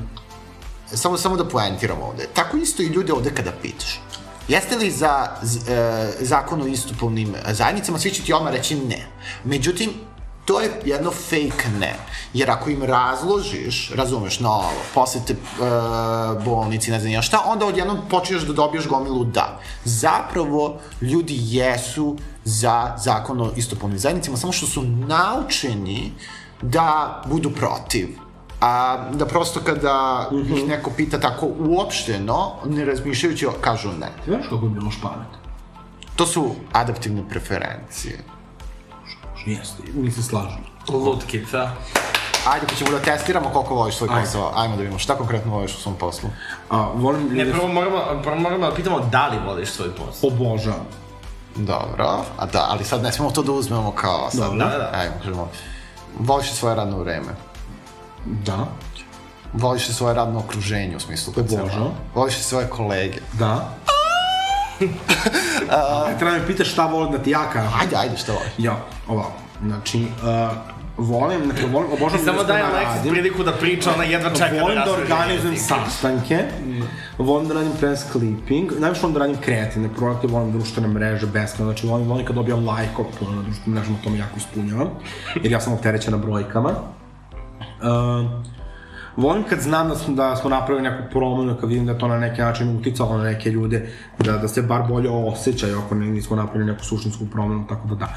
Samo, 0.93 1.17
samo 1.17 1.37
da 1.37 1.47
poentiram 1.49 2.01
ovde. 2.01 2.27
Tako 2.33 2.57
isto 2.57 2.83
i 2.83 2.85
ljude 2.85 3.13
ovde 3.13 3.31
kada 3.35 3.51
pitaš. 3.61 3.99
Jeste 4.47 4.75
li 4.75 4.91
za 4.91 5.27
z, 5.41 5.69
e, 5.69 6.11
zakon 6.19 6.61
o 6.61 6.67
istupovnim 6.67 7.35
zajednicama, 7.51 7.99
svi 7.99 8.11
će 8.11 8.23
ti 8.23 8.33
odmah 8.33 8.53
reći 8.53 8.75
ne. 8.75 9.07
Međutim, 9.43 9.89
to 10.49 10.61
je 10.61 10.69
jedno 10.85 11.11
fake 11.11 11.69
ne. 11.79 11.95
Jer 12.33 12.51
ako 12.51 12.69
im 12.69 12.83
razložiš, 12.83 13.91
razumeš, 13.95 14.39
na 14.39 14.49
ovo, 14.49 14.81
posete 14.93 15.33
e, 15.33 15.37
bolnici, 16.45 16.91
ne 16.91 16.99
znam 16.99 17.11
ja 17.11 17.21
šta, 17.21 17.43
onda 17.45 17.65
odjednom 17.65 17.97
počinješ 18.09 18.43
da 18.43 18.53
dobiješ 18.53 18.87
gomilu 18.87 19.23
da. 19.23 19.59
Zapravo, 19.83 20.79
ljudi 21.01 21.37
jesu 21.39 22.17
za 22.43 22.95
zakon 22.97 23.41
o 23.41 23.51
istupovnim 23.55 23.99
zajednicama, 23.99 24.37
samo 24.37 24.53
što 24.53 24.67
su 24.67 24.83
naučeni 24.83 26.11
da 26.61 27.21
budu 27.25 27.51
protiv 27.51 28.07
a 28.61 28.97
da 29.13 29.25
prosto 29.25 29.59
kada 29.59 30.29
ih 30.55 30.67
neko 30.67 30.91
pita 30.97 31.19
tako 31.19 31.47
uopšteno, 31.59 32.51
ne 32.65 32.85
razmišljajući, 32.85 33.47
kažu 33.61 33.89
ne. 33.89 34.07
Ti 34.25 34.31
znaš 34.31 34.47
kako 34.49 34.65
je 34.65 34.69
bilo 34.69 34.91
špamet? 34.91 35.27
To 36.15 36.25
su 36.25 36.51
adaptivne 36.71 37.23
preferencije. 37.29 38.38
Jeste, 39.45 39.83
mi 39.93 40.11
se 40.11 40.23
slažemo. 40.23 40.63
Lutkica. 40.89 41.69
Ajde, 42.47 42.65
pa 42.67 42.75
ćemo 42.75 42.91
da 42.91 42.99
testiramo 42.99 43.49
koliko 43.49 43.75
voliš 43.75 43.95
svoj 43.95 44.09
posao. 44.09 44.51
Ajmo 44.55 44.75
da 44.75 44.81
vidimo 44.81 44.99
šta 44.99 45.15
konkretno 45.15 45.51
voliš 45.51 45.75
u 45.75 45.81
svom 45.81 45.95
poslu. 45.95 46.29
A, 46.69 46.87
volim 46.95 47.29
Ne, 47.31 47.51
prvo 47.51 47.67
moramo, 47.67 48.01
prvo 48.23 48.35
moramo 48.35 48.69
da 48.69 48.75
pitamo 48.75 48.99
da 48.99 49.27
li 49.27 49.37
voliš 49.45 49.69
svoj 49.69 49.95
posao. 49.95 50.27
Obožavam. 50.29 50.85
Dobro, 51.55 52.23
a 52.37 52.45
da, 52.45 52.67
ali 52.69 52.83
sad 52.83 53.03
ne 53.03 53.11
smemo 53.11 53.31
to 53.31 53.43
da 53.43 53.51
uzmemo 53.51 53.91
kao 53.91 54.29
sad. 54.31 54.39
Dobro. 54.39 54.57
Da, 54.57 54.77
da. 54.77 54.91
Ajmo, 54.93 55.13
kažemo, 55.19 55.49
voliš 56.19 56.49
li 56.49 56.55
svoje 56.55 56.75
radno 56.75 56.97
vreme? 56.97 57.35
Da. 58.25 58.67
Voliš 59.53 59.87
li 59.87 59.93
svoje 59.93 60.15
radno 60.15 60.39
okruženje 60.39 60.95
u 60.95 60.99
smislu 60.99 61.33
Obožavam. 61.37 61.91
Voliš 62.15 62.37
li 62.37 62.43
svoje 62.43 62.69
kolege? 62.69 63.17
Da. 63.33 63.45
A, 63.45 63.91
treba 66.19 66.31
me 66.31 66.47
pitaš 66.47 66.71
šta 66.71 66.85
volim 66.85 67.11
da 67.11 67.17
ti 67.17 67.31
ja 67.31 67.49
kažem. 67.53 67.71
Ajde, 67.81 67.95
ajde, 67.95 68.17
šta 68.17 68.31
voliš? 68.31 68.51
Ja, 68.57 68.77
ovako. 69.07 69.33
Znači, 69.61 70.07
uh, 70.23 70.57
volim, 70.97 71.43
znači, 71.43 71.65
volim, 71.65 71.91
obožavam 71.91 72.25
Samo 72.25 72.37
ljude 72.37 72.43
s 72.43 72.47
dajem 72.47 72.67
Alexis 72.67 73.11
priliku 73.11 73.43
da 73.43 73.51
priča, 73.51 73.93
ona 73.93 74.03
jedva 74.03 74.29
čeka 74.29 74.55
da 74.55 74.61
volim 74.61 74.79
da 74.85 74.91
organizujem 74.91 75.57
sastanke, 75.57 76.43
volim 77.17 77.47
da 77.47 77.53
radim 77.53 77.71
press 77.79 78.11
clipping, 78.11 78.71
najviše 78.79 79.01
volim 79.01 79.13
da 79.13 79.19
radim 79.19 79.37
kreativne 79.41 79.89
projekte, 79.97 80.27
volim 80.27 80.51
društvene 80.51 80.87
mreže, 80.87 81.27
beskreno, 81.27 81.71
znači 81.71 81.87
volim, 81.87 82.07
volim 82.07 82.25
kad 82.25 82.35
dobijam 82.35 82.59
like 82.69 83.03
puno 83.19 83.31
na 83.31 83.41
društvenim 83.41 83.75
mrežama, 83.75 83.97
to 84.03 84.09
me 84.09 84.17
jako 84.17 84.37
ispunjava, 84.37 84.89
jer 85.43 85.51
ja 85.51 85.59
sam 85.59 85.73
opterećena 85.73 86.17
brojkama. 86.17 86.69
Uh, 86.69 88.58
volim 89.19 89.43
kad 89.43 89.61
znam 89.61 89.89
da 89.89 89.95
smo, 89.95 90.15
da 90.15 90.35
smo 90.35 90.49
napravili 90.49 90.89
neku 90.89 91.03
promenu, 91.11 91.57
kad 91.61 91.69
vidim 91.69 91.85
da 91.85 91.97
to 91.97 92.07
na 92.07 92.19
neki 92.19 92.41
način 92.41 92.77
uticalo 92.77 93.17
na 93.17 93.23
neke 93.23 93.49
ljude, 93.49 93.89
da, 94.19 94.37
da 94.37 94.47
se 94.47 94.61
bar 94.61 94.83
bolje 94.87 95.09
osjećaju 95.09 95.79
ako 95.85 95.95
ne, 95.95 96.05
nismo 96.05 96.35
napravili 96.35 96.71
neku 96.71 96.85
suštinsku 96.85 97.25
promenu, 97.31 97.65
tako 97.69 97.87
da 97.87 97.95
da. 97.95 98.07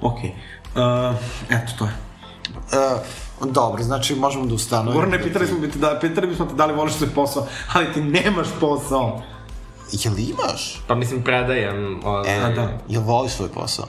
Ok, 0.00 0.18
uh, 0.18 1.16
eto 1.50 1.72
to 1.78 1.84
je. 1.84 1.92
Uh, 2.52 3.52
dobro, 3.52 3.82
znači 3.82 4.14
možemo 4.14 4.46
da 4.46 4.54
ustanovimo. 4.54 5.00
Gorane, 5.00 5.22
pitali 5.22 5.46
smo, 5.46 5.58
te 5.72 5.78
da, 5.78 5.98
pitali 6.00 6.26
bismo 6.26 6.46
te 6.46 6.54
da 6.54 6.66
li 6.66 6.74
voliš 6.74 6.94
svoj 6.94 7.10
posao, 7.14 7.46
ali 7.72 7.92
ti 7.92 8.00
nemaš 8.00 8.48
posao. 8.60 9.22
Jel 9.92 10.14
imaš? 10.18 10.82
Pa 10.86 10.94
mislim, 10.94 11.22
predajem... 11.22 12.00
Ovaj, 12.04 12.50
E, 12.50 12.54
da. 12.54 12.68
Jel 12.88 13.02
voliš 13.02 13.32
svoj 13.32 13.48
posao? 13.48 13.86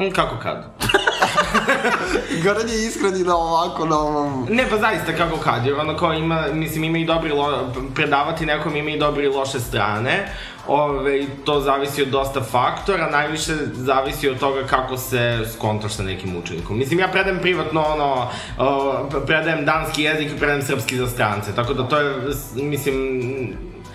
Mm, 0.00 0.10
Kako 0.10 0.36
kad? 0.42 0.64
Goran 2.44 2.68
je 2.68 2.86
iskren 2.86 3.16
i 3.16 3.24
na 3.24 3.36
ovako, 3.36 3.86
na 3.86 3.98
ovom... 3.98 4.46
Ne, 4.50 4.66
pa 4.70 4.78
zaista 4.78 5.12
kako 5.16 5.36
kad, 5.36 5.66
jer 5.66 5.74
ono 5.74 5.96
kao 5.96 6.12
ima, 6.12 6.44
mislim, 6.52 6.84
ima 6.84 6.98
i 6.98 7.04
dobri, 7.04 7.32
lo, 7.32 7.72
predavati 7.94 8.46
nekom 8.46 8.76
ima 8.76 8.90
i 8.90 8.98
dobre 8.98 9.24
i 9.24 9.28
loše 9.28 9.60
strane. 9.60 10.28
Ove, 10.68 11.26
to 11.44 11.60
zavisi 11.60 12.02
od 12.02 12.08
dosta 12.08 12.40
faktora, 12.40 13.10
najviše 13.10 13.52
zavisi 13.72 14.28
od 14.28 14.38
toga 14.38 14.66
kako 14.66 14.96
se 14.96 15.40
skontaš 15.54 15.92
sa 15.92 16.02
nekim 16.02 16.36
učenikom. 16.36 16.78
Mislim, 16.78 17.00
ja 17.00 17.08
predajem 17.08 17.38
privatno, 17.38 17.82
ono, 17.82 18.28
o, 18.58 19.08
predajem 19.26 19.64
danski 19.64 20.02
jezik 20.02 20.32
i 20.32 20.38
predajem 20.38 20.62
srpski 20.62 20.96
za 20.96 21.06
strance, 21.06 21.54
tako 21.54 21.74
da 21.74 21.88
to 21.88 21.98
je, 21.98 22.14
mislim, 22.54 22.94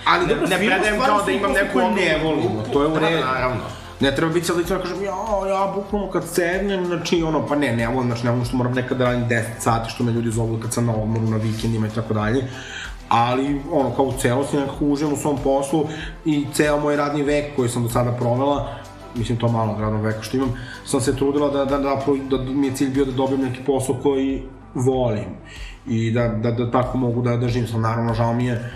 Ali 0.05 0.25
ne, 0.27 0.33
dobro, 0.33 0.47
ne 0.47 0.57
predajem 0.57 1.01
kao 1.01 1.21
da 1.21 1.31
imam 1.31 1.51
neku... 1.51 1.79
ne 1.79 2.19
volimo, 2.23 2.63
to 2.73 2.81
je 2.81 2.87
u 2.87 2.93
Da, 2.93 2.99
redu. 2.99 3.25
Naravno. 3.25 3.61
Ne 3.99 4.15
treba 4.15 4.33
biti 4.33 4.45
sad 4.45 4.57
lično 4.57 4.77
da 4.77 4.81
kažem, 4.81 5.03
ja, 5.03 5.47
ja, 5.49 5.73
bukvalno 5.75 6.11
kad 6.11 6.27
sednem, 6.27 6.85
znači, 6.85 7.23
ono, 7.23 7.47
pa 7.47 7.55
ne, 7.55 7.75
ne 7.75 7.87
volim, 7.87 8.07
znači, 8.07 8.25
ne 8.25 8.31
volim 8.31 8.45
što 8.45 8.57
moram 8.57 8.73
nekad 8.73 8.97
da 8.97 9.05
radim 9.05 9.29
10 9.29 9.43
sati, 9.59 9.89
što 9.89 10.03
me 10.03 10.11
ljudi 10.11 10.31
zovu 10.31 10.59
kad 10.61 10.73
sam 10.73 10.85
na 10.85 10.95
odmoru, 10.95 11.27
na 11.27 11.37
vikendima 11.37 11.87
i 11.87 11.95
tako 11.95 12.13
dalje. 12.13 12.43
Ali, 13.09 13.61
ono, 13.71 13.95
kao 13.95 14.05
u 14.05 14.13
celosti 14.19 14.57
nekako 14.57 14.85
uživam 14.85 15.13
u 15.13 15.17
svom 15.17 15.37
poslu 15.43 15.87
i 16.25 16.45
ceo 16.53 16.79
moj 16.79 16.95
radni 16.95 17.23
vek 17.23 17.55
koji 17.55 17.69
sam 17.69 17.83
do 17.83 17.89
sada 17.89 18.11
provela, 18.11 18.75
mislim 19.15 19.37
to 19.37 19.47
malo 19.47 19.77
radnog 19.79 20.01
veka 20.01 20.21
što 20.21 20.37
imam, 20.37 20.53
sam 20.85 21.01
se 21.01 21.15
trudila 21.15 21.49
da, 21.49 21.65
da, 21.65 21.77
da, 21.77 22.01
da, 22.29 22.37
da 22.37 22.43
mi 22.43 22.67
je 22.67 22.75
cilj 22.75 22.89
bio 22.89 23.05
da 23.05 23.11
dobijem 23.11 23.41
neki 23.41 23.63
posao 23.65 23.95
koji 24.03 24.43
volim 24.73 25.25
i 25.87 26.11
da, 26.11 26.27
da, 26.27 26.51
da 26.51 26.71
tako 26.71 26.97
mogu 26.97 27.21
da, 27.21 27.37
da 27.37 27.47
živim 27.47 27.67
sam, 27.67 27.81
naravno, 27.81 28.13
žao 28.13 28.33
mi 28.33 28.45
je 28.45 28.71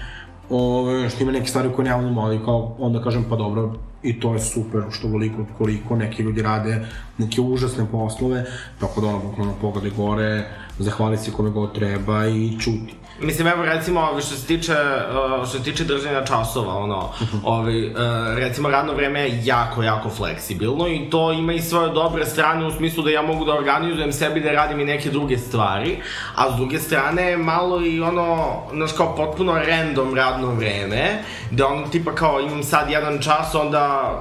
Ove, 0.55 1.09
što 1.09 1.23
ima 1.23 1.31
neke 1.31 1.47
stvari 1.47 1.69
koje 1.75 1.89
ne 1.89 1.95
volim, 1.95 2.17
ali 2.17 2.45
kao 2.45 2.75
onda 2.79 3.01
kažem 3.03 3.25
pa 3.29 3.35
dobro, 3.35 3.73
i 4.03 4.19
to 4.19 4.33
je 4.33 4.39
super 4.39 4.81
što 4.91 5.07
voliko 5.07 5.45
koliko 5.57 5.95
neki 5.95 6.23
ljudi 6.23 6.41
rade 6.41 6.85
neke 7.17 7.41
užasne 7.41 7.85
poslove, 7.91 8.45
tako 8.79 9.01
da 9.01 9.07
ono 9.07 9.19
bukvalno 9.19 9.53
pogode 9.61 9.89
gore, 9.89 10.45
zahvali 10.79 11.17
se 11.17 11.31
kome 11.31 11.49
god 11.49 11.75
treba 11.75 12.27
i 12.27 12.59
čuti. 12.59 12.95
Mislim, 13.21 13.47
evo 13.47 13.65
recimo, 13.65 14.07
što 14.19 14.35
se 14.35 14.47
tiče, 14.47 14.73
uh, 14.73 15.47
što 15.47 15.57
se 15.57 15.63
tiče 15.63 15.83
držanja 15.83 16.25
časova, 16.25 16.77
ono, 16.77 17.09
ovaj, 17.43 17.87
uh, 17.87 17.93
recimo 18.35 18.69
radno 18.69 18.93
vreme 18.93 19.21
je 19.21 19.41
jako, 19.45 19.83
jako 19.83 20.09
fleksibilno 20.09 20.87
i 20.87 21.09
to 21.09 21.31
ima 21.31 21.53
i 21.53 21.61
svoje 21.61 21.89
dobre 21.89 22.25
strane 22.25 22.65
u 22.65 22.71
smislu 22.71 23.03
da 23.03 23.09
ja 23.09 23.21
mogu 23.21 23.45
da 23.45 23.53
organizujem 23.53 24.13
sebi 24.13 24.39
da 24.39 24.51
radim 24.51 24.79
i 24.79 24.85
neke 24.85 25.09
druge 25.09 25.37
stvari, 25.37 25.97
a 26.35 26.51
s 26.53 26.55
druge 26.55 26.79
strane 26.79 27.37
malo 27.37 27.85
i 27.85 28.01
ono, 28.01 28.53
znaš 28.73 28.91
kao 28.93 29.15
potpuno 29.15 29.53
random 29.53 30.15
radno 30.15 30.47
vreme, 30.47 31.23
da 31.51 31.67
ono 31.67 31.87
tipa 31.87 32.15
kao 32.15 32.39
imam 32.39 32.63
sad 32.63 32.89
jedan 32.89 33.21
čas, 33.21 33.55
onda 33.55 34.13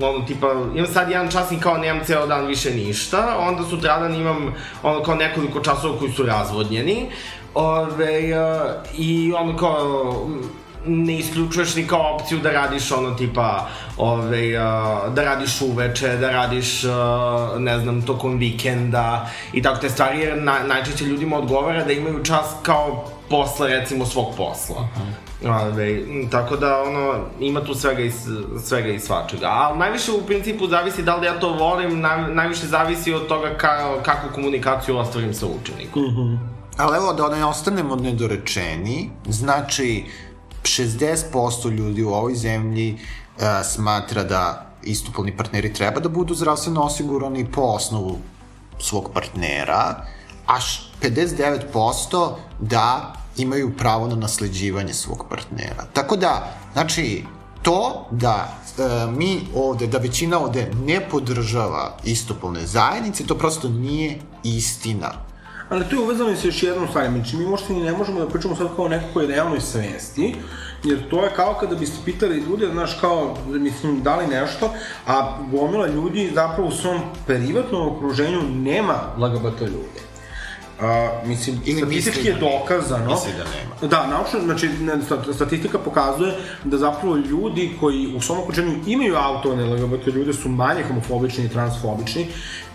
ono 0.00 0.26
tipa, 0.26 0.46
imam 0.74 0.86
sad 0.92 1.10
jedan 1.10 1.30
čas 1.30 1.52
i 1.52 1.60
kao 1.60 1.76
nemam 1.76 2.04
ceo 2.04 2.26
dan 2.26 2.46
više 2.46 2.70
ništa, 2.70 3.36
onda 3.38 3.64
sutradan 3.64 4.14
imam 4.14 4.54
ono 4.82 5.02
kao 5.02 5.14
nekoliko 5.14 5.60
časova 5.60 5.98
koji 5.98 6.12
su 6.12 6.22
razvodnjeni, 6.22 7.10
Ove, 7.54 8.40
uh, 8.40 8.70
i 8.98 9.32
ono 9.32 9.56
kao, 9.56 10.28
ne 10.86 11.18
isključuješ 11.18 11.74
ni 11.74 11.86
kao 11.86 12.14
opciju 12.14 12.38
da 12.38 12.50
radiš 12.50 12.92
ono 12.92 13.14
tipa, 13.14 13.68
ove, 13.96 14.58
uh, 14.58 15.14
da 15.14 15.24
radiš 15.24 15.60
uveče, 15.60 16.16
da 16.16 16.30
radiš, 16.30 16.84
uh, 16.84 16.90
ne 17.60 17.78
znam, 17.78 18.02
tokom 18.02 18.38
vikenda 18.38 19.30
i 19.52 19.62
tako 19.62 19.80
te 19.80 19.90
stvari, 19.90 20.20
jer 20.20 20.42
na, 20.42 20.58
najčešće 20.66 21.04
ljudima 21.04 21.38
odgovara 21.38 21.84
da 21.84 21.92
imaju 21.92 22.24
čas 22.24 22.46
kao 22.62 23.04
posle 23.30 23.68
recimo 23.68 24.06
svog 24.06 24.36
posla. 24.36 24.88
Ove, 25.44 26.02
tako 26.30 26.56
da 26.56 26.82
ono, 26.82 27.14
ima 27.40 27.64
tu 27.64 27.74
svega 27.74 28.02
i, 28.02 28.12
svega 28.64 28.88
i 28.88 29.00
svačega. 29.00 29.46
A 29.46 29.74
najviše 29.76 30.12
u 30.12 30.26
principu 30.26 30.66
zavisi 30.68 31.02
da 31.02 31.16
li 31.16 31.26
ja 31.26 31.40
to 31.40 31.52
volim, 31.52 32.00
naj, 32.00 32.34
najviše 32.34 32.66
zavisi 32.66 33.12
od 33.14 33.26
toga 33.26 33.54
ka, 33.58 34.02
kakvu 34.02 34.30
komunikaciju 34.34 34.96
ostvarim 34.98 35.34
sa 35.34 35.46
učenikom. 35.46 36.38
Ali 36.76 36.96
evo 36.96 37.12
da 37.12 37.28
ne 37.28 37.44
ostanemo 37.44 37.96
nedorečeni, 37.96 39.10
znači 39.28 40.04
60% 40.62 41.70
ljudi 41.70 42.02
u 42.02 42.08
ovoj 42.12 42.34
zemlji 42.34 42.94
uh, 43.36 43.42
smatra 43.64 44.22
da 44.24 44.66
istupolni 44.82 45.36
partneri 45.36 45.72
treba 45.74 46.00
da 46.00 46.08
budu 46.08 46.34
zdravstveno 46.34 46.82
osigurani 46.82 47.46
po 47.52 47.60
osnovu 47.60 48.18
svog 48.78 49.10
partnera, 49.14 49.94
a 50.46 50.60
š- 50.60 50.82
59% 51.02 52.30
da 52.60 53.12
imaju 53.36 53.76
pravo 53.76 54.08
na 54.08 54.16
nasleđivanje 54.16 54.94
svog 54.94 55.26
partnera. 55.30 55.84
Tako 55.92 56.16
da, 56.16 56.54
znači, 56.72 57.24
to 57.62 58.06
da 58.10 58.58
e, 58.78 58.82
mi 59.10 59.40
ovde, 59.54 59.86
da 59.86 59.98
većina 59.98 60.38
ovde 60.38 60.70
ne 60.84 61.08
podržava 61.10 61.96
istopolne 62.04 62.66
zajednice, 62.66 63.26
to 63.26 63.38
prosto 63.38 63.68
nije 63.68 64.18
istina. 64.42 65.12
Ali 65.68 65.84
tu 65.88 65.96
je 65.96 66.02
uvezano 66.02 66.30
i 66.30 66.36
sa 66.36 66.46
još 66.46 66.62
jednom 66.62 66.88
stvari, 66.88 67.10
znači 67.10 67.36
mi 67.36 67.46
možda 67.46 67.74
ne 67.74 67.92
možemo 67.92 68.20
da 68.20 68.28
pričamo 68.28 68.56
sad 68.56 68.68
kao 68.76 68.88
je 69.20 69.28
na 69.28 69.34
javnoj 69.34 69.60
svesti, 69.60 70.34
Jer 70.84 71.08
to 71.10 71.24
je 71.24 71.30
kao 71.36 71.54
kada 71.60 71.76
biste 71.76 71.96
pitali 72.04 72.36
ljude, 72.36 72.68
znaš, 72.72 72.98
kao, 73.00 73.36
mislim, 73.48 74.02
da 74.02 74.16
li 74.16 74.26
nešto, 74.26 74.72
a 75.06 75.38
gomila 75.50 75.86
ljudi 75.86 76.30
zapravo 76.34 76.68
u 76.68 76.72
svom 76.72 77.00
privatnom 77.26 77.96
okruženju 77.96 78.42
nema 78.54 78.94
LGBT 79.18 79.60
ljude. 79.60 80.13
Uh, 80.80 81.28
mislim, 81.28 81.60
Ili 81.64 81.78
statistički 81.78 82.18
misli 82.18 82.30
je 82.30 82.34
da 82.34 82.40
dokazano... 82.40 83.10
Misli 83.10 83.32
da 83.32 83.44
nema. 83.44 83.90
Da, 83.90 84.06
naučno, 84.06 84.40
znači, 84.40 84.70
statistika 85.34 85.78
pokazuje 85.78 86.34
da 86.64 86.78
zapravo 86.78 87.16
ljudi 87.16 87.76
koji 87.80 88.14
u 88.16 88.20
svom 88.20 88.38
okruženju 88.38 88.74
imaju 88.86 89.16
autovane 89.16 89.64
LGBT 89.64 90.06
ljude 90.06 90.32
su 90.32 90.48
manje 90.48 90.82
homofobični 90.88 91.44
i 91.44 91.48
transfobični 91.48 92.26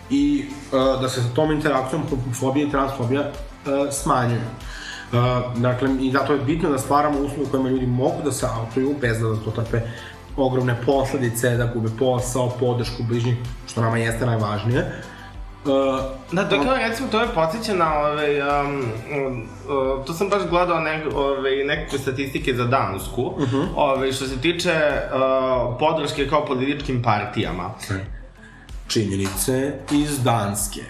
i 0.09 0.45
uh, 0.71 1.01
da 1.01 1.09
se 1.09 1.21
sa 1.21 1.29
tom 1.35 1.51
interakcijom 1.51 2.03
homofobija 2.09 2.67
i 2.67 2.71
transfobija 2.71 3.21
uh, 3.21 3.93
smanjuju. 3.93 4.41
Uh, 5.11 5.17
dakle, 5.57 5.89
i 6.01 6.11
zato 6.11 6.33
je 6.33 6.39
bitno 6.39 6.69
da 6.69 6.77
stvaramo 6.77 7.19
uslove 7.19 7.43
u 7.43 7.51
kojima 7.51 7.69
ljudi 7.69 7.85
mogu 7.85 8.21
da 8.23 8.31
se 8.31 8.45
autuju 8.45 8.95
bez 9.01 9.19
da 9.19 9.35
to 9.35 9.51
trpe 9.51 9.81
ogromne 10.37 10.75
posledice, 10.85 11.57
da 11.57 11.65
gube 11.65 11.89
posao, 11.99 12.49
podršku 12.59 13.03
bližnjih, 13.03 13.37
što 13.67 13.81
nama 13.81 13.97
jeste 13.97 14.25
najvažnije. 14.25 15.01
Uh, 15.65 16.19
Da, 16.31 16.49
to 16.49 16.63
kao 16.63 16.75
recimo, 16.77 17.09
to 17.11 17.19
me 17.19 17.27
podsjeća 17.33 17.73
na, 17.73 17.97
ovaj, 17.97 18.41
um, 18.41 18.85
um, 19.27 19.41
uh, 19.41 20.05
to 20.05 20.13
sam 20.13 20.29
baš 20.29 20.41
gledao 20.49 20.79
nek, 20.79 21.03
ovaj, 21.15 21.55
nekakve 21.65 21.99
statistike 21.99 22.53
za 22.53 22.65
Dansku, 22.65 23.21
uh 23.21 23.37
-huh. 23.37 23.67
ovaj, 23.75 24.11
što 24.11 24.25
se 24.25 24.41
tiče 24.41 24.73
uh, 24.73 25.77
podrške 25.79 26.27
kao 26.27 26.45
političkim 26.45 27.01
partijama. 27.03 27.73
činjenice 28.89 29.73
iz 29.91 30.23
Danske. 30.23 30.81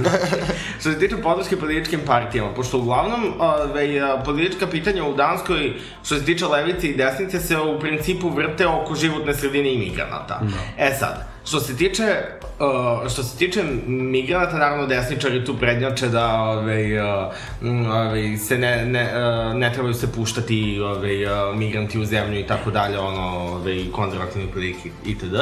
Što 0.80 0.92
se 0.92 0.98
tiče 0.98 1.16
podrške 1.16 1.56
političkim 1.56 2.00
partijama, 2.06 2.54
pošto 2.54 2.78
uglavnom 2.78 3.32
ovaj, 3.38 4.00
a, 4.00 4.22
politička 4.24 4.66
pitanja 4.66 5.04
u 5.04 5.14
Danskoj, 5.14 5.72
što 6.04 6.18
se 6.18 6.24
tiče 6.24 6.46
levice 6.46 6.88
i 6.88 6.96
desnice, 6.96 7.40
se 7.40 7.58
u 7.58 7.80
principu 7.80 8.28
vrte 8.28 8.66
oko 8.66 8.94
životne 8.94 9.34
sredine 9.34 9.74
imigranata. 9.74 10.40
No. 10.42 10.56
E 10.78 10.94
sad, 10.98 11.35
što 11.46 11.60
se 11.60 11.76
tiče 11.76 12.16
uh, 12.60 13.10
što 13.10 13.22
se 13.22 13.38
tiče 13.38 13.64
migranata, 13.86 14.58
naravno 14.58 14.86
desničari 14.86 15.44
tu 15.44 15.58
prednjače 15.58 16.08
da 16.08 16.34
ovaj, 16.34 16.98
uh, 16.98 17.32
m, 17.62 17.90
ovaj, 17.90 18.36
se 18.36 18.58
ne, 18.58 18.84
ne, 18.84 19.02
uh, 19.02 19.54
ne 19.54 19.72
trebaju 19.72 19.94
se 19.94 20.12
puštati 20.12 20.80
ovaj, 20.80 21.24
uh, 21.24 21.56
migranti 21.56 21.98
u 21.98 22.04
zemlju 22.04 22.40
i 22.40 22.46
tako 22.46 22.70
dalje, 22.70 22.98
ono, 22.98 23.26
ovaj, 23.26 23.84
konzervativni 23.92 24.48
prilike 24.52 24.88
itd. 25.04 25.34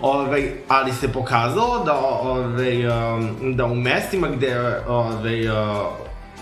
Ovaj, 0.00 0.50
ali 0.68 0.92
se 0.92 1.12
pokazalo 1.12 1.84
da, 1.84 1.94
ovaj, 2.22 2.86
um, 2.86 3.56
da 3.56 3.64
u 3.64 3.74
mestima 3.74 4.28
gde 4.28 4.80
ovaj, 4.88 5.48
uh, 5.48 5.54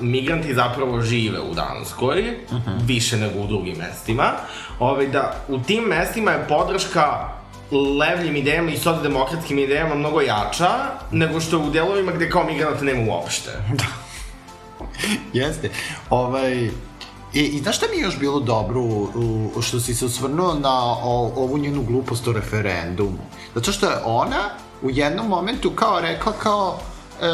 migranti 0.01 0.55
zapravo 0.55 1.01
žive 1.01 1.41
u 1.41 1.55
Danskoj, 1.55 2.21
uh 2.21 2.59
-huh. 2.59 2.87
više 2.87 3.17
nego 3.17 3.41
u 3.41 3.47
drugim 3.47 3.77
mestima, 3.79 4.33
ovaj, 4.79 5.07
da 5.07 5.35
u 5.49 5.59
tim 5.59 5.85
mestima 5.85 6.31
je 6.31 6.47
podrška 6.49 7.39
levljim 7.73 8.37
idejama 8.37 8.71
i 8.71 8.77
socijaldemokratskim 8.77 9.59
idejama 9.59 9.95
mnogo 9.95 10.21
jača 10.21 10.68
nego 11.11 11.41
što 11.41 11.59
u 11.59 11.71
delovima 11.71 12.12
gde 12.12 12.31
kao 12.31 12.45
migranata 12.45 12.85
nema 12.85 13.12
uopšte. 13.12 13.51
Jeste. 15.33 15.71
Ovaj, 16.11 16.71
I, 17.35 17.41
I 17.41 17.59
znaš 17.59 17.77
šta 17.77 17.87
mi 17.91 17.97
je 17.97 18.03
još 18.03 18.18
bilo 18.18 18.41
dobro 18.41 18.81
u, 18.81 19.09
u, 19.57 19.62
što 19.62 19.81
si 19.81 19.95
se 19.95 20.05
osvrnuo 20.05 20.55
na 20.55 20.83
o, 20.83 21.33
ovu 21.37 21.59
njenu 21.59 21.83
glupost 21.83 22.29
o 22.29 22.33
referendumu? 22.33 23.18
Zato 23.55 23.73
što 23.73 23.87
je 23.87 23.97
ona 24.05 24.51
u 24.83 24.91
jednom 24.91 25.29
momentu 25.29 25.71
kao 25.71 26.01
rekla 26.01 26.33
kao 26.33 26.79
e, 27.21 27.27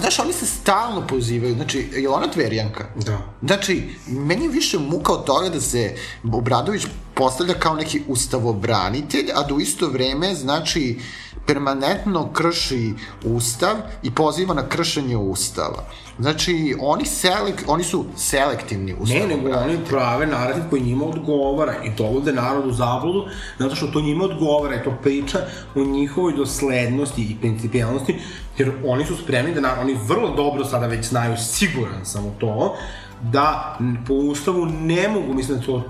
znaš, 0.00 0.18
oni 0.18 0.32
se 0.32 0.46
stalno 0.46 1.06
pozivaju, 1.06 1.54
znači, 1.54 1.88
je 1.92 2.08
ona 2.08 2.26
tverjanka? 2.30 2.84
Da. 2.96 3.18
Znači, 3.42 3.82
meni 4.06 4.44
je 4.44 4.50
više 4.50 4.78
muka 4.78 5.12
od 5.12 5.24
toga 5.24 5.48
da 5.48 5.60
se 5.60 5.94
Obradović 6.32 6.86
postavlja 7.14 7.54
kao 7.54 7.74
neki 7.74 8.02
ustavobranitelj, 8.08 9.30
a 9.34 9.42
da 9.42 9.54
u 9.54 9.60
isto 9.60 9.88
vreme, 9.88 10.34
znači, 10.34 10.98
permanentno 11.46 12.32
krši 12.32 12.92
ustav 13.24 13.76
i 14.02 14.10
poziva 14.10 14.54
na 14.54 14.68
kršenje 14.68 15.16
ustava. 15.16 15.84
Znači, 16.18 16.74
oni, 16.80 17.04
selek, 17.06 17.64
oni 17.66 17.84
su 17.84 18.04
selektivni 18.16 18.92
Ne, 18.92 18.98
ustavobranitelji. 19.00 19.44
nego 19.44 19.58
oni 19.58 19.78
prave 19.88 20.26
narativ 20.26 20.62
koji 20.70 20.82
njima 20.82 21.04
odgovara 21.04 21.74
i 21.84 21.90
dovode 21.98 22.32
narod 22.32 22.66
u 22.66 22.72
zabludu, 22.72 23.24
zato 23.58 23.74
što 23.76 23.86
to 23.86 24.00
njima 24.00 24.24
odgovara 24.24 24.74
i 24.74 24.84
to 24.84 24.98
priča 25.02 25.38
o 25.74 25.84
njihovoj 25.84 26.32
doslednosti 26.36 27.22
i 27.22 27.36
principijalnosti, 27.40 28.14
jer 28.58 28.72
oni 28.84 29.04
su 29.04 29.16
spremni 29.16 29.54
da, 29.54 29.60
na, 29.60 29.80
oni 29.80 29.98
vrlo 30.06 30.34
dobro 30.36 30.64
sada 30.64 30.86
već 30.86 31.06
znaju, 31.06 31.36
siguran 31.36 32.04
sam 32.04 32.26
u 32.26 32.32
to, 32.38 32.76
da 33.22 33.78
po 34.06 34.14
ustavu 34.14 34.66
ne 34.66 35.08
mogu, 35.08 35.34
mislim 35.34 35.58
da 35.58 35.66
to, 35.66 35.84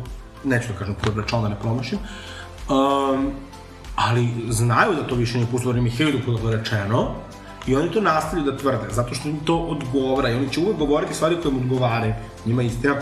neću 0.45 0.69
da 0.73 0.79
kažem 0.79 0.95
podbračal 1.05 1.43
da 1.43 1.49
ne 1.49 1.57
promašim, 1.61 1.99
um, 1.99 3.31
ali 3.97 4.29
znaju 4.49 4.95
da 4.95 5.07
to 5.07 5.15
više 5.15 5.39
nije 5.39 5.51
po 5.51 5.57
ustavu, 5.57 5.71
jer 5.71 5.79
im 5.79 5.87
je 5.87 5.93
hiljadu 5.93 6.19
puta 6.27 6.51
rečeno, 6.51 7.15
I 7.69 7.77
oni 7.77 7.91
to 7.93 8.01
nastavljaju 8.01 8.51
da 8.51 8.59
tvrde, 8.59 8.87
zato 8.91 9.15
što 9.15 9.29
im 9.29 9.41
to 9.45 9.57
odgovara 9.59 10.31
i 10.31 10.35
oni 10.35 10.49
će 10.53 10.61
uvek 10.61 10.77
govoriti 10.77 11.15
stvari 11.15 11.37
koje 11.43 11.53
im 11.53 11.59
odgovaraju. 11.59 12.15
Njima 12.47 12.63
istina 12.63 12.95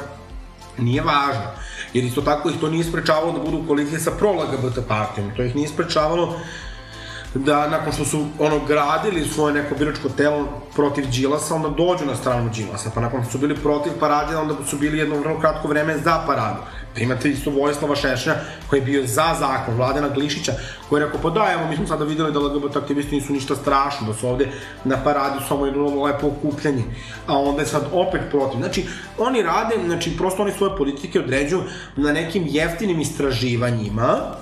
nije 0.78 1.02
važna. 1.02 1.50
Jer 1.92 2.04
isto 2.04 2.20
tako 2.20 2.50
ih 2.50 2.56
to 2.60 2.70
nije 2.70 2.84
sprečavalo 2.84 3.32
da 3.32 3.38
budu 3.38 3.58
u 3.58 3.66
koaliciji 3.66 4.00
sa 4.00 4.10
pro-LGBT 4.18 4.88
partijom. 4.88 5.30
To 5.36 5.42
ih 5.42 5.56
nije 5.56 5.68
sprečavalo 5.68 6.34
da 7.38 7.68
nakon 7.68 7.92
što 7.92 8.04
su 8.04 8.26
ono 8.38 8.60
gradili 8.66 9.28
svoje 9.28 9.54
neko 9.54 9.74
biračko 9.74 10.08
telo 10.08 10.48
protiv 10.74 11.06
Đilasa, 11.10 11.54
onda 11.54 11.68
dođu 11.68 12.04
na 12.06 12.16
stranu 12.16 12.50
Đilasa, 12.54 12.90
pa 12.94 13.00
nakon 13.00 13.22
što 13.22 13.32
su 13.32 13.38
bili 13.38 13.56
protiv 13.56 13.92
parade, 14.00 14.36
onda 14.36 14.54
su 14.66 14.76
bili 14.76 14.98
jedno 14.98 15.16
vrlo 15.16 15.40
kratko 15.40 15.68
vreme 15.68 15.98
za 15.98 16.22
paradu. 16.26 16.60
Pa 16.94 17.00
imate 17.00 17.28
isto 17.30 17.50
Vojislava 17.50 17.96
Šešlja 17.96 18.34
koji 18.70 18.80
je 18.80 18.84
bio 18.84 19.06
za 19.06 19.34
zakon, 19.38 19.74
Vladana 19.74 20.08
Glišića 20.08 20.52
koji 20.88 21.00
je 21.00 21.06
rekao, 21.06 21.20
pa 21.22 21.30
da, 21.30 21.52
evo, 21.52 21.68
mi 21.68 21.76
smo 21.76 21.86
sada 21.86 22.04
videli 22.04 22.32
da 22.32 22.38
LGBT 22.38 22.76
aktivisti 22.76 23.14
nisu 23.14 23.32
ništa 23.32 23.56
strašno, 23.56 24.06
da 24.06 24.14
su 24.14 24.28
ovde 24.28 24.48
na 24.84 24.96
paradi 25.04 25.44
samo 25.48 25.66
jedno 25.66 26.02
lepo 26.02 26.26
okupljanje, 26.26 26.84
a 27.26 27.38
onda 27.38 27.62
je 27.62 27.66
sad 27.66 27.82
opet 27.92 28.20
protiv. 28.30 28.58
Znači, 28.58 28.86
oni 29.18 29.42
rade, 29.42 29.74
znači, 29.86 30.16
prosto 30.16 30.42
oni 30.42 30.52
svoje 30.52 30.76
politike 30.76 31.20
određuju 31.20 31.62
na 31.96 32.12
nekim 32.12 32.44
jeftinim 32.46 33.00
istraživanjima, 33.00 34.36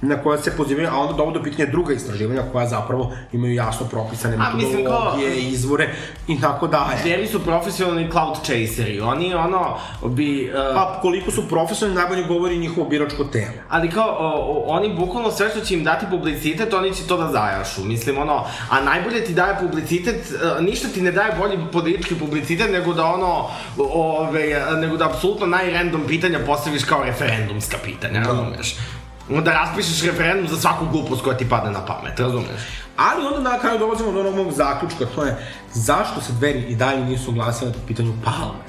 na 0.00 0.22
koja 0.22 0.38
se 0.38 0.56
pozivaju, 0.56 0.88
a 0.92 0.98
onda 0.98 1.12
dovode 1.12 1.38
do 1.38 1.44
pitanja 1.44 1.70
druga 1.70 1.94
istraživanja 1.94 2.42
koja 2.52 2.66
zapravo 2.66 3.12
imaju 3.32 3.54
jasno 3.54 3.86
propisane 3.86 4.36
A, 4.40 4.56
metodologije, 4.56 5.30
kao- 5.30 5.38
izvore 5.38 5.88
i 6.28 6.40
tako 6.40 6.66
dalje. 6.66 7.02
Deli 7.04 7.26
su 7.26 7.44
profesionalni 7.44 8.10
cloud 8.10 8.36
chaseri, 8.42 9.00
oni 9.00 9.34
ono 9.34 9.76
bi... 10.06 10.50
Uh, 10.54 10.74
Pa 10.74 10.98
koliko 11.02 11.30
su 11.30 11.48
profesionalni, 11.48 12.00
najbolje 12.00 12.22
govori 12.22 12.58
njihovo 12.58 12.88
biračko 12.88 13.24
telo. 13.24 13.52
Ali 13.68 13.90
kao, 13.90 14.08
o, 14.18 14.28
o, 14.28 14.64
oni 14.66 14.94
bukvalno 14.94 15.30
sve 15.30 15.50
što 15.50 15.60
će 15.60 15.74
im 15.74 15.84
dati 15.84 16.06
publicitet, 16.10 16.74
oni 16.74 16.94
će 16.94 17.06
to 17.06 17.16
da 17.16 17.32
zajašu. 17.32 17.84
Mislim, 17.84 18.18
ono, 18.18 18.44
a 18.70 18.80
najbolje 18.80 19.24
ti 19.24 19.34
daje 19.34 19.56
publicitet, 19.60 20.32
e, 20.58 20.62
ništa 20.62 20.88
ti 20.88 21.02
ne 21.02 21.12
daje 21.12 21.32
bolji 21.38 21.58
politički 21.72 22.14
publicitet 22.14 22.72
nego 22.72 22.92
da 22.94 23.04
ono, 23.04 23.46
ove, 23.78 24.62
nego 24.80 24.96
da 24.96 25.06
apsolutno 25.06 25.46
najrandom 25.46 26.04
pitanja 26.08 26.38
postaviš 26.46 26.84
kao 26.84 27.04
referendumska 27.04 27.76
pitanja, 27.84 28.20
razumeš? 28.20 28.76
Da 28.76 28.97
raspišeš 29.30 30.02
referendum 30.02 30.48
za 30.48 30.56
svaku 30.56 30.86
glupost 30.86 31.22
koja 31.22 31.36
ti 31.36 31.48
padne 31.48 31.70
na 31.70 31.84
pamet, 31.86 32.20
razumeš? 32.20 32.60
Ali 32.96 33.26
onda 33.26 33.50
na 33.50 33.58
kraju 33.58 33.78
dolazimo 33.78 34.12
do 34.12 34.20
onog 34.20 34.34
mog 34.34 34.52
zaključka, 34.52 35.06
to 35.14 35.24
je 35.24 35.36
zašto 35.74 36.20
se 36.20 36.32
dveri 36.32 36.58
i 36.60 36.76
dalje 36.76 37.04
nisu 37.04 37.32
glasile 37.32 37.72
po 37.72 37.78
pitanju 37.86 38.12
Palme? 38.24 38.64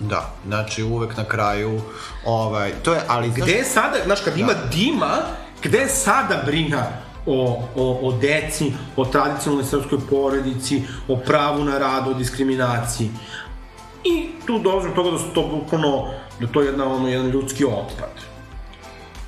Da, 0.00 0.30
znači 0.46 0.82
uvek 0.82 1.16
na 1.16 1.24
kraju, 1.24 1.80
ovaj, 2.26 2.72
to 2.82 2.92
je, 2.94 3.00
ali... 3.08 3.28
znaš- 3.30 3.42
Gde 3.42 3.52
je 3.52 3.64
sada, 3.64 3.96
znaš, 4.04 4.20
kad 4.20 4.38
ima 4.38 4.52
dima, 4.72 5.16
gde 5.62 5.78
je 5.78 5.88
sada 5.88 6.42
brina 6.46 6.86
o, 7.26 7.62
o, 7.76 7.98
o 8.02 8.12
deci, 8.12 8.72
o 8.96 9.04
tradicionalnoj 9.04 9.64
srpskoj 9.64 9.98
porodici, 10.10 10.82
o 11.08 11.16
pravu 11.16 11.64
na 11.64 11.78
rad, 11.78 12.08
o 12.08 12.14
diskriminaciji. 12.14 13.10
I 14.04 14.30
tu 14.46 14.58
dolazi 14.58 14.88
do 14.88 14.94
toga 14.94 15.10
da 15.10 15.18
su 15.18 15.24
to 15.34 15.42
bukvalno, 15.42 16.08
da 16.40 16.46
to 16.46 16.60
je 16.60 16.66
jedna, 16.66 16.84
ono, 16.86 17.08
jedan 17.08 17.26
ljudski 17.26 17.64
otpad. 17.64 18.31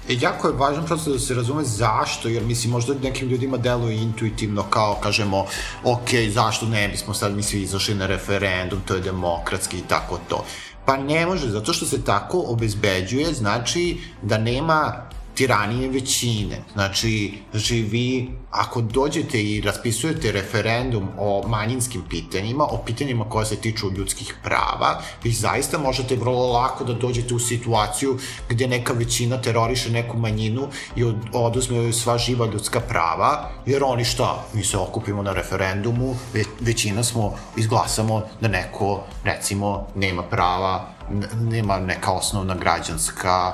E, 0.09 0.17
jako 0.21 0.49
je 0.49 0.55
važno 0.55 0.83
prosto 0.87 1.13
da 1.13 1.19
se 1.19 1.35
razume 1.35 1.65
zašto, 1.65 2.29
jer 2.29 2.43
mislim 2.45 2.73
možda 2.73 2.95
nekim 2.95 3.29
ljudima 3.29 3.57
deluje 3.57 3.97
intuitivno 3.97 4.63
kao 4.63 4.99
kažemo, 5.03 5.47
ok, 5.85 6.09
zašto 6.31 6.67
ne 6.67 6.89
bismo 6.89 7.15
sad 7.15 7.37
mi 7.37 7.43
svi 7.43 7.63
izašli 7.63 7.95
na 7.95 8.07
referendum, 8.07 8.81
to 8.87 8.95
je 8.95 9.01
demokratski 9.01 9.79
i 9.79 9.89
tako 9.89 10.21
to. 10.29 10.45
Pa 10.85 10.97
ne 10.97 11.27
može, 11.27 11.49
zato 11.51 11.73
što 11.73 11.87
se 11.87 12.05
tako 12.05 12.45
obezbeđuje, 12.47 13.33
znači 13.35 14.01
da 14.23 14.39
nema 14.39 14.93
tiranije 15.35 15.89
većine. 15.89 16.63
Znači, 16.73 17.39
znači 17.51 17.83
vi, 17.83 18.31
ako 18.51 18.81
dođete 18.81 19.43
i 19.43 19.61
raspisujete 19.61 20.33
referendum 20.33 21.09
o 21.19 21.49
manjinskim 21.49 22.03
pitanjima, 22.11 22.65
o 22.65 22.79
pitanjima 22.87 23.25
koja 23.25 23.45
se 23.45 23.57
tiču 23.57 23.91
ljudskih 23.91 24.35
prava, 24.43 25.03
vi 25.23 25.31
zaista 25.31 25.79
možete 25.79 26.17
vrlo 26.17 26.53
lako 26.53 26.85
da 26.85 26.93
dođete 26.93 27.35
u 27.35 27.39
situaciju 27.39 28.19
gde 28.49 28.69
neka 28.69 28.93
većina 28.93 29.43
teroriše 29.43 29.91
neku 29.91 30.19
manjinu 30.19 30.69
i 30.97 31.05
od, 31.05 31.17
oduzme 31.33 31.93
sva 31.93 32.19
živa 32.19 32.47
ljudska 32.47 32.81
prava, 32.81 33.51
jer 33.67 33.85
oni 33.85 34.05
šta? 34.05 34.45
Mi 34.53 34.65
se 34.65 34.79
okupimo 34.79 35.23
na 35.23 35.33
referendumu, 35.33 36.17
ve, 36.33 36.45
većina 36.61 37.05
smo, 37.05 37.35
izglasamo 37.57 38.23
da 38.41 38.49
neko, 38.49 39.03
recimo, 39.25 39.87
nema 39.95 40.23
prava 40.23 40.95
nema 41.41 41.79
neka 41.79 42.13
osnovna 42.13 42.55
građanska 42.55 43.53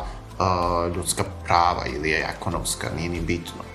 ljudska 0.97 1.25
prava 1.45 1.87
ili 1.87 2.11
je 2.11 2.29
ekonomska, 2.37 2.89
nije 2.97 3.09
ni 3.09 3.21
bitno. 3.21 3.70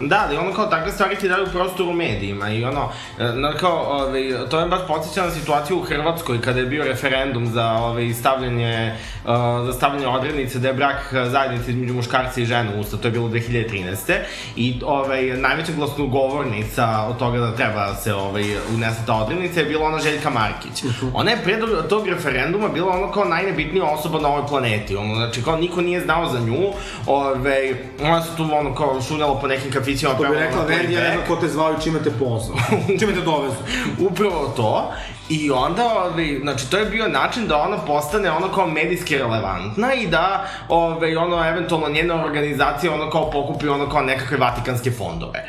Da, 0.00 0.24
ali 0.26 0.36
ono 0.36 0.54
kao 0.54 0.66
takve 0.66 0.92
stvari 0.92 1.16
ti 1.16 1.28
daju 1.28 1.46
prostor 1.52 1.88
u 1.88 1.92
medijima 1.92 2.50
i 2.50 2.64
ono, 2.64 2.88
e, 3.18 3.24
na, 3.24 3.52
kao, 3.52 3.76
ovaj, 3.76 4.22
to 4.50 4.60
je 4.60 4.66
baš 4.66 4.80
podsjeća 4.86 5.24
na 5.24 5.30
situaciju 5.30 5.78
u 5.78 5.82
Hrvatskoj 5.82 6.40
kada 6.40 6.60
je 6.60 6.66
bio 6.66 6.84
referendum 6.84 7.46
za 7.46 7.72
ovaj, 7.72 8.12
stavljanje, 8.12 8.96
uh, 9.24 9.30
za 9.66 9.72
stavljanje 9.72 10.06
odrednice 10.06 10.58
da 10.58 10.68
je 10.68 10.74
brak 10.74 11.14
zajednice 11.26 11.70
između 11.70 11.94
muškarca 11.94 12.40
i 12.40 12.44
žene 12.44 12.76
u 12.76 12.80
Ustav, 12.80 13.00
to 13.00 13.08
je 13.08 13.12
bilo 13.12 13.28
2013. 13.28 14.18
I 14.56 14.80
ovaj, 14.84 15.22
najveća 15.22 15.72
glasnogovornica 15.72 17.06
od 17.08 17.18
toga 17.18 17.38
da 17.38 17.56
treba 17.56 17.94
se 17.94 18.14
ovaj, 18.14 18.44
unese 18.74 19.00
ta 19.06 19.14
odrednica 19.14 19.60
je 19.60 19.66
bila 19.66 19.86
ona 19.86 19.98
Željka 19.98 20.30
Markić. 20.30 20.84
Ona 21.14 21.30
je 21.30 21.42
pre 21.44 21.58
tog 21.88 22.08
referenduma 22.08 22.68
bila 22.68 22.92
ono 22.92 23.12
kao 23.12 23.24
najnebitnija 23.24 23.84
osoba 23.84 24.20
na 24.20 24.28
ovoj 24.28 24.46
planeti. 24.48 24.96
Ono, 24.96 25.14
znači, 25.14 25.42
kao 25.42 25.56
niko 25.56 25.80
nije 25.80 26.00
znao 26.00 26.26
za 26.26 26.40
nju. 26.40 26.72
Ovaj, 27.06 27.74
ona 28.02 28.22
se 28.22 28.36
tu 28.36 28.48
ono 28.52 28.74
kao 28.74 29.02
šunjala 29.02 29.40
po 29.40 29.46
nekim 29.46 29.70
kafićima. 29.88 30.14
To 30.14 30.32
bi 30.32 30.38
rekla, 30.38 30.62
na 30.62 30.66
Vendi, 30.66 30.94
ja 30.94 31.00
ne 31.00 31.12
znam 31.12 31.26
ko 31.26 31.36
te 31.36 31.48
zvao 31.48 31.72
i 31.72 31.82
čime 31.82 31.98
te 32.02 32.10
pozvao. 32.10 32.58
čime 33.00 33.12
te 33.14 33.20
dovezu. 33.20 33.56
Upravo 33.98 34.52
to. 34.56 34.92
I 35.28 35.50
onda, 35.50 35.84
ovaj, 35.84 36.38
znači, 36.42 36.70
to 36.70 36.78
je 36.78 36.84
bio 36.84 37.08
način 37.08 37.46
da 37.46 37.56
ona 37.56 37.78
postane 37.78 38.30
ono 38.30 38.48
kao 38.48 38.66
medijski 38.66 39.18
relevantna 39.18 39.94
i 39.94 40.06
da, 40.06 40.46
ovaj, 40.68 41.16
ono, 41.16 41.48
eventualno 41.48 41.88
njena 41.88 42.24
organizacija 42.24 42.94
ono 42.94 43.10
kao 43.10 43.30
pokupi 43.30 43.68
ono 43.68 43.88
kao 43.88 44.02
nekakve 44.02 44.36
vatikanske 44.36 44.90
fondove. 44.90 45.46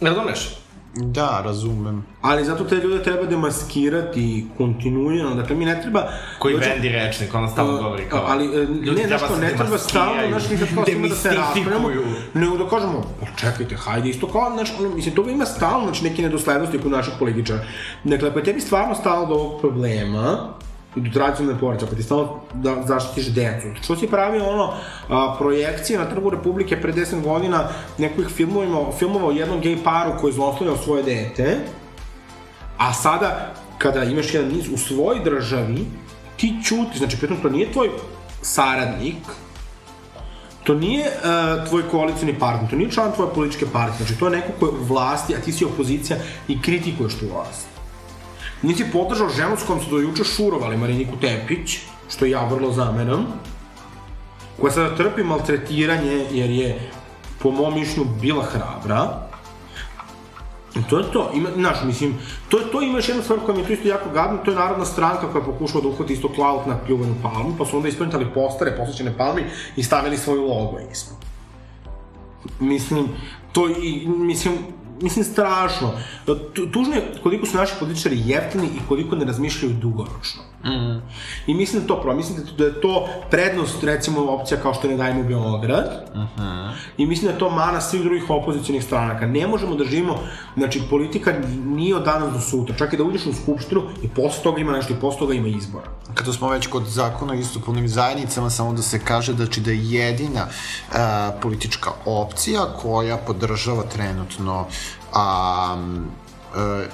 Razumeš? 0.00 0.65
Da, 0.96 1.42
razumem. 1.44 2.04
Ali 2.22 2.44
zato 2.44 2.64
te 2.64 2.74
ljude 2.74 3.02
treba 3.02 3.22
demaskirati 3.26 4.46
kontinuirano, 4.56 5.34
dakle 5.34 5.56
mi 5.56 5.64
ne 5.64 5.82
treba... 5.82 6.08
Koji 6.38 6.54
dođe- 6.54 6.68
bendi 6.68 6.88
rečnik, 6.88 7.34
ona 7.34 7.48
stalno 7.48 7.74
Uh, 7.74 7.82
govori 7.82 8.08
kao... 8.08 8.24
ali 8.26 8.44
e, 8.44 8.64
ljudi 8.64 9.02
ne, 9.02 9.18
se 9.18 9.36
ne 9.40 9.54
treba 9.56 9.78
stalno, 9.78 10.28
znaš, 10.28 10.50
nikad 10.50 10.68
kao 10.74 10.84
svima 10.84 11.08
da 11.08 11.14
se 11.14 11.30
raspravljamo, 11.30 11.88
nego 12.34 12.56
da 12.56 12.68
kažemo, 12.68 13.02
pa 13.20 13.26
čekajte, 13.36 13.76
hajde, 13.76 14.08
isto 14.08 14.28
kao, 14.28 14.52
znaš, 14.54 14.72
ono, 14.78 14.94
mislim, 14.94 15.14
toga 15.14 15.30
ima 15.30 15.46
stalno, 15.46 15.84
znači, 15.84 16.04
neke 16.04 16.22
nedoslednosti 16.22 16.78
kod 16.78 16.90
naših 16.90 17.14
političara. 17.18 17.60
Dakle, 18.04 18.30
je 18.36 18.44
tebi 18.44 18.60
stvarno 18.60 18.94
stalo 18.94 19.26
do 19.26 19.34
ovog 19.34 19.60
problema, 19.60 20.48
do 20.96 21.10
tradicionalne 21.12 21.60
porodice, 21.60 21.86
ako 21.86 21.94
ti 21.94 22.02
stalo 22.02 22.40
da 22.54 22.82
zaštitiš 22.86 23.26
decu, 23.26 23.66
što 23.82 23.96
si 23.96 24.06
pravio 24.06 24.46
ono, 24.46 24.72
a, 25.08 25.36
projekcije 25.38 25.98
na 25.98 26.04
trgu 26.04 26.30
Republike 26.30 26.80
pre 26.80 26.92
10 26.92 27.22
godina 27.22 27.68
nekih 27.98 28.28
filmovima, 28.28 28.78
filmova 28.98 29.26
o 29.28 29.30
jednom 29.30 29.60
gej 29.60 29.76
paru 29.84 30.12
koji 30.20 30.30
je 30.30 30.34
zlostavljao 30.34 30.76
svoje 30.76 31.02
dete, 31.02 31.56
A 32.78 32.92
sada, 32.92 33.54
kada 33.78 34.04
imaš 34.04 34.34
jedan 34.34 34.50
niz 34.50 34.68
u 34.72 34.78
svojoj 34.78 35.24
državi, 35.24 35.86
ti 36.36 36.54
ćuti, 36.64 36.98
znači 36.98 37.16
pritom 37.16 37.36
to 37.42 37.48
nije 37.48 37.72
tvoj 37.72 37.90
saradnik, 38.42 39.16
to 40.64 40.74
nije 40.74 41.06
uh, 41.06 41.68
tvoj 41.68 41.88
koalicijni 41.90 42.38
partner, 42.38 42.70
to 42.70 42.76
nije 42.76 42.90
član 42.90 43.12
tvoje 43.12 43.30
političke 43.34 43.66
partije, 43.72 44.06
znači 44.06 44.20
to 44.20 44.26
je 44.26 44.36
neko 44.36 44.52
ko 44.60 44.66
je 44.66 44.72
u 44.72 44.84
vlasti, 44.84 45.34
a 45.34 45.40
ti 45.40 45.52
si 45.52 45.64
opozicija 45.64 46.18
i 46.48 46.62
kritikuješ 46.62 47.14
tu 47.14 47.26
vlast. 47.32 47.75
Nisi 48.62 48.84
podržao 48.92 49.28
ženu 49.28 49.56
s 49.56 49.66
kojom 49.66 49.82
su 49.82 49.90
do 49.90 49.98
juče 49.98 50.24
šurovali 50.24 50.76
Mariniku 50.76 51.16
Tepić, 51.20 51.78
što 52.08 52.26
ja 52.26 52.44
vrlo 52.44 52.72
zameram, 52.72 53.26
koja 54.60 54.72
sada 54.72 54.96
trpi 54.96 55.22
maltretiranje 55.22 56.26
jer 56.30 56.50
je, 56.50 56.90
po 57.42 57.50
mom 57.50 57.74
mišljenju, 57.74 58.08
bila 58.20 58.44
hrabra, 58.44 59.26
I 60.76 60.82
To 60.90 60.98
je 60.98 61.12
to, 61.12 61.30
ima, 61.34 61.48
znaš, 61.56 61.76
mislim, 61.84 62.14
to, 62.48 62.58
to. 62.58 62.82
Ima 62.82 62.98
još 62.98 63.08
jedna 63.08 63.22
stvar 63.22 63.38
koja 63.44 63.56
mi 63.56 63.62
je 63.62 63.66
tu 63.66 63.72
isto 63.72 63.88
jako 63.88 64.10
gadna, 64.10 64.38
to 64.38 64.50
je 64.50 64.56
Narodna 64.56 64.84
stranka 64.84 65.32
koja 65.32 65.40
je 65.40 65.46
pokušala 65.46 65.82
da 65.82 65.88
uhvati 65.88 66.12
isto 66.12 66.28
klaut 66.28 66.66
na 66.66 66.78
pljuvanu 66.86 67.14
palmu, 67.22 67.54
pa 67.58 67.64
su 67.64 67.76
onda 67.76 67.88
isprintali 67.88 68.26
postare 68.34 68.76
posvećene 68.76 69.16
palmi 69.16 69.42
i 69.76 69.82
stavili 69.82 70.18
svoj 70.18 70.38
logo 70.38 70.78
ispod. 70.92 71.16
Mislim, 72.60 73.08
to 73.52 73.68
i, 73.68 74.08
mislim, 74.08 74.54
mislim 75.00 75.24
strašno. 75.24 75.92
Tu, 76.26 76.66
tužno 76.66 76.94
je 76.94 77.02
koliko 77.22 77.46
su 77.46 77.56
naši 77.56 77.74
političari 77.78 78.22
jeftini 78.26 78.66
i 78.66 78.88
koliko 78.88 79.16
ne 79.16 79.24
razmišljaju 79.24 79.74
dugoročno. 79.74 80.42
Mm. 80.66 81.02
I 81.46 81.54
mislim 81.54 81.82
da 81.82 81.88
to 81.88 81.94
problem. 81.94 82.16
Mislim 82.16 82.38
da 82.58 82.64
je 82.64 82.80
to- 82.80 83.08
prednost, 83.30 83.84
recimo, 83.84 84.20
opcija 84.20 84.60
kao 84.60 84.74
što 84.74 84.88
ne 84.88 84.96
dajemo 84.96 85.22
Beograd. 85.22 86.10
-huh. 86.14 86.70
I 86.96 87.06
mislim 87.06 87.26
da 87.26 87.32
je 87.32 87.38
to 87.38 87.50
mana 87.50 87.80
svih 87.80 88.02
drugih 88.02 88.30
opozicijnih 88.30 88.84
stranaka. 88.84 89.26
Ne 89.26 89.46
možemo 89.46 89.74
da 89.74 89.84
živimo, 89.84 90.18
znači, 90.56 90.82
politika 90.90 91.34
nije 91.64 91.96
od 91.96 92.04
danas 92.04 92.32
do 92.32 92.40
sutra. 92.40 92.76
Čak 92.76 92.92
i 92.92 92.96
da 92.96 93.04
uđeš 93.04 93.26
u 93.26 93.32
skupštinu 93.32 93.82
i 94.02 94.08
posle 94.08 94.42
toga 94.42 94.60
ima 94.60 94.72
nešto 94.72 94.92
i 94.92 94.96
posle 95.00 95.18
toga 95.18 95.34
ima 95.34 95.48
izbora. 95.48 95.86
Kada 96.14 96.32
smo 96.32 96.48
već 96.48 96.66
kod 96.66 96.84
zakona 96.84 97.32
o 97.32 97.36
istopolnim 97.36 97.88
zajednicama, 97.88 98.50
samo 98.50 98.72
da 98.72 98.82
se 98.82 98.98
kaže 98.98 99.32
da, 99.32 99.44
znači, 99.44 99.60
da 99.60 99.70
je 99.70 99.90
jedina 99.90 100.46
uh, 100.46 100.96
politička 101.42 101.90
opcija 102.06 102.60
koja 102.82 103.16
podržava 103.16 103.82
trenutno 103.82 104.66
um, 105.14 105.96
e, 105.96 106.25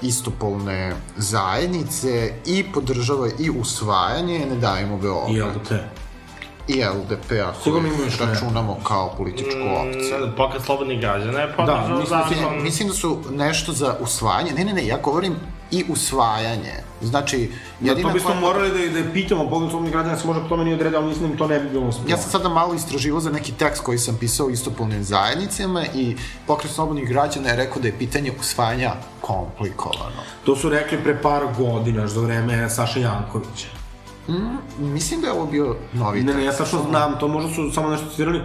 istopolne 0.02 0.92
zajednice 1.16 2.10
i 2.46 2.64
podržava 2.64 3.28
i 3.38 3.50
usvajanje 3.50 4.46
Ne 4.46 4.56
davimo 4.56 4.96
Beograd. 4.98 5.30
I 5.30 5.40
LDP. 5.42 5.70
I 6.68 6.84
LDP, 6.84 7.30
ako 7.40 7.70
još 8.04 8.18
računamo 8.20 8.76
kao 8.84 9.14
političku 9.16 9.50
opciju. 9.76 10.26
Mm, 10.26 10.32
Pokret 10.36 10.62
slobodnih 10.62 11.00
građana 11.00 11.40
je 11.40 11.52
podržao 11.56 11.88
Da, 11.88 11.94
mislim 11.94 12.18
da 12.18 12.28
se- 12.28 12.34
zakon. 12.34 12.62
Mislim 12.62 12.88
da 12.88 12.94
su 12.94 13.18
nešto 13.30 13.72
za 13.72 13.96
usvajanje, 14.00 14.52
ne, 14.52 14.64
ne, 14.64 14.72
ne, 14.72 14.86
ja 14.86 14.98
govorim 14.98 15.36
i 15.72 15.84
usvajanje. 15.88 16.72
Znači, 17.02 17.50
Da, 17.80 17.88
jedina 17.88 18.08
to 18.08 18.14
bismo 18.14 18.28
koja- 18.28 18.40
morali 18.40 18.68
da, 18.70 18.92
da 18.92 18.98
je 18.98 19.12
pitamo 19.12 19.50
pogled 19.50 19.70
slobodnih 19.70 19.92
građana, 19.92 20.16
se 20.16 20.26
može 20.26 20.40
po 20.40 20.48
tome 20.48 20.64
nije 20.64 20.76
odreda, 20.76 20.98
ali 20.98 21.06
mislim 21.06 21.30
da 21.30 21.36
to 21.36 21.46
ne 21.46 21.60
bi 21.60 21.68
bilo 21.70 21.92
sporno. 21.92 22.10
Ja 22.10 22.16
sam 22.16 22.30
sada 22.30 22.48
malo 22.50 22.74
istraživao 22.74 23.20
za 23.20 23.30
neki 23.30 23.52
tekst 23.52 23.82
koji 23.82 23.98
sam 23.98 24.16
pisao 24.16 24.46
o 24.46 24.50
istopolnim 24.50 25.04
zajednicama 25.04 25.84
i 25.86 26.16
pokret 26.46 26.72
slobodnih 26.72 27.08
građana 27.08 27.48
je 27.48 27.56
rekao 27.56 27.82
da 27.82 27.88
je 27.88 27.98
pitanje 27.98 28.32
usvajanja 28.40 28.92
komplikovano. 29.20 30.22
To 30.44 30.56
su 30.56 30.68
rekli 30.68 30.98
pre 30.98 31.22
par 31.22 31.42
godina, 31.58 32.08
za 32.08 32.20
vreme 32.20 32.70
Saša 32.70 33.00
Jankovića. 33.00 33.66
Mislim 34.78 35.20
da 35.20 35.26
je 35.26 35.32
ovo 35.32 35.46
bio 35.46 35.76
novi 35.92 36.20
Ne, 36.20 36.26
tekst. 36.26 36.38
ne, 36.38 36.44
ja 36.44 36.52
sad 36.52 36.68
što 36.68 36.86
znam, 36.88 37.18
to 37.18 37.28
možda 37.28 37.50
su 37.50 37.70
samo 37.70 37.90
nešto 37.90 38.10
citirali, 38.10 38.40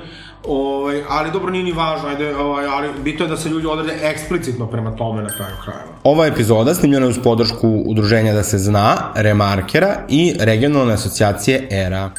ovaj, 0.48 1.04
ali 1.10 1.32
dobro, 1.32 1.52
nije 1.52 1.64
ni 1.64 1.72
važno, 1.72 2.10
ajde, 2.10 2.36
ovaj, 2.36 2.66
ali 2.66 2.90
bitno 3.04 3.26
je 3.26 3.30
da 3.30 3.38
se 3.38 3.50
ljudi 3.50 3.68
odrede 3.68 4.00
eksplicitno 4.02 4.68
prema 4.68 4.96
tome 4.96 5.22
na 5.22 5.30
kraju 5.30 5.56
krajeva. 5.64 5.92
Ova 6.04 6.28
epizoda 6.28 6.74
snimljena 6.74 7.06
je 7.06 7.10
uz 7.10 7.20
podršku 7.24 7.84
udruženja 7.86 8.34
Da 8.34 8.44
se 8.44 8.58
zna, 8.58 8.98
Remarkera 9.16 9.96
i 10.10 10.36
regionalne 10.40 10.94
asocijacije 10.94 11.68
ERA. 11.72 12.12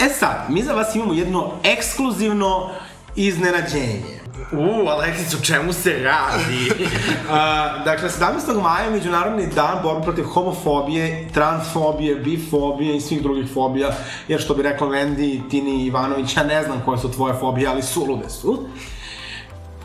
E 0.00 0.08
sad, 0.08 0.46
mi 0.48 0.62
za 0.62 0.72
vas 0.72 0.94
imamo 0.94 1.12
jedno 1.12 1.50
ekskluzivno 1.64 2.70
iznenađenje. 3.16 4.21
U, 4.52 4.88
Aleksić, 4.88 5.34
o 5.34 5.44
čemu 5.44 5.72
se 5.72 5.98
radi? 5.98 6.70
A, 7.30 7.78
dakle, 7.84 8.08
17. 8.08 8.62
maja 8.62 8.84
je 8.84 8.90
Međunarodni 8.90 9.46
dan 9.46 9.78
borbe 9.82 10.02
protiv 10.02 10.24
homofobije, 10.24 11.28
transfobije, 11.34 12.14
bifobije 12.14 12.96
i 12.96 13.00
svih 13.00 13.22
drugih 13.22 13.50
fobija, 13.54 13.90
jer 14.28 14.40
što 14.40 14.54
bi 14.54 14.62
rekla 14.62 14.88
Vendi, 14.88 15.42
Tini 15.50 15.86
Ivanović, 15.86 16.36
ja 16.36 16.42
ne 16.42 16.62
znam 16.62 16.82
koje 16.84 16.98
su 16.98 17.12
tvoje 17.12 17.34
fobije, 17.40 17.68
ali 17.68 17.82
sulude 17.82 18.28
su. 18.28 18.66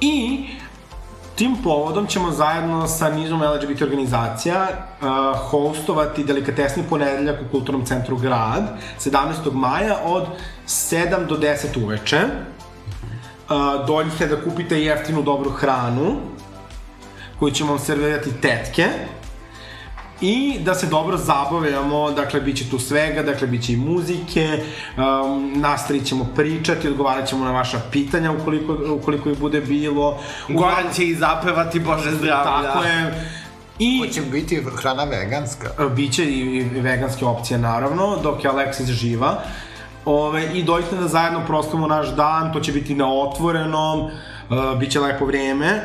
I 0.02 0.46
tim 1.36 1.56
povodom 1.64 2.08
ćemo 2.08 2.32
zajedno 2.32 2.88
sa 2.88 3.10
nizom 3.10 3.42
LGBT 3.42 3.82
organizacija 3.82 4.68
uh, 4.68 5.08
hostovati 5.40 6.24
delikatesni 6.24 6.84
ponedeljak 6.90 7.42
u 7.42 7.52
Kulturnom 7.52 7.86
centru 7.86 8.18
Grad 8.18 8.64
17. 9.00 9.54
maja 9.54 9.98
od 10.06 10.26
7 10.68 11.26
do 11.26 11.38
10 11.38 11.84
uveče. 11.84 12.20
Uh, 13.50 13.88
dođite 13.88 14.28
da 14.28 14.42
kupite 14.42 14.84
jeftinu 14.84 15.22
dobru 15.22 15.50
hranu 15.50 16.16
koju 17.40 17.52
ćemo 17.52 17.70
vam 17.70 17.80
servirati 17.80 18.42
tetke 18.42 18.88
i 20.22 20.60
da 20.60 20.76
se 20.76 20.88
dobro 20.88 21.18
zabavljamo, 21.18 22.12
dakle, 22.12 22.42
bit 22.42 22.58
će 22.58 22.70
tu 22.70 22.80
svega, 22.80 23.24
dakle, 23.24 23.48
bit 23.48 23.66
će 23.66 23.74
i 23.74 23.78
muzike, 23.78 24.64
um, 24.98 25.54
nastavit 25.56 26.06
ćemo 26.06 26.28
pričati, 26.36 26.88
odgovarat 26.88 27.28
ćemo 27.30 27.46
na 27.46 27.52
vaša 27.52 27.82
pitanja 27.92 28.32
ukoliko, 28.32 28.78
ukoliko 28.90 29.30
ih 29.30 29.40
bude 29.40 29.62
bilo. 29.62 30.20
Goran 30.50 30.94
će 30.96 31.04
i 31.04 31.16
zapevati 31.16 31.80
Bože 31.80 32.12
zdravlja. 32.12 32.44
Tako 32.44 32.84
je. 32.84 33.30
I 33.80 34.00
Hoće 34.00 34.22
biti 34.22 34.64
hrana 34.76 35.04
veganska. 35.04 35.70
biće 35.96 36.26
i, 36.26 36.40
i 36.58 36.82
veganske 36.82 37.26
opcije, 37.26 37.58
naravno, 37.58 38.18
dok 38.24 38.44
je 38.44 38.52
Alexis 38.52 38.92
živa. 38.92 39.42
Ove, 40.08 40.50
I 40.54 40.64
dođite 40.64 40.96
da 40.96 41.08
zajedno 41.08 41.42
proslavimo 41.48 41.88
naš 41.88 42.16
dan, 42.16 42.54
to 42.54 42.60
će 42.60 42.72
biti 42.72 42.96
na 42.96 43.14
otvorenom, 43.14 44.00
uh, 44.00 44.80
bit 44.80 44.92
će 44.92 45.00
lepo 45.00 45.26
vrijeme. 45.26 45.82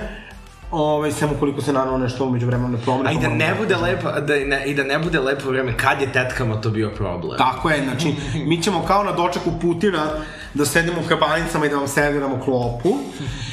Ove, 0.71 1.13
samo 1.13 1.33
koliko 1.41 1.61
se 1.63 1.73
naravno 1.73 1.99
nešto 1.99 2.25
umeđu 2.25 2.47
vremena 2.47 2.69
ne 2.69 2.79
promene. 2.79 3.11
A 3.11 3.13
i 3.13 3.15
da 3.17 3.21
moramo 3.21 3.39
ne 3.39 3.55
bude 3.59 3.75
da- 3.75 3.81
lepo, 3.81 4.11
da, 4.11 4.35
ne, 4.35 4.65
i 4.67 4.75
da 4.75 4.85
ne 4.85 4.99
bude 4.99 5.21
lepo 5.21 5.49
vreme, 5.49 5.77
kad 5.77 6.01
je 6.01 6.13
tetkama 6.13 6.61
to 6.61 6.71
bio 6.71 6.91
problem? 6.91 7.39
Tako 7.39 7.71
je, 7.71 7.83
znači, 7.85 8.15
mi 8.47 8.63
ćemo 8.63 8.85
kao 8.87 9.05
na 9.05 9.13
dočeku 9.13 9.51
Putina 9.61 10.07
da 10.55 10.67
sedimo 10.67 11.01
u 11.05 11.09
kabanicama 11.09 11.67
i 11.67 11.69
da 11.69 11.77
vam 11.77 11.89
serviramo 11.89 12.41
klopu. 12.45 12.97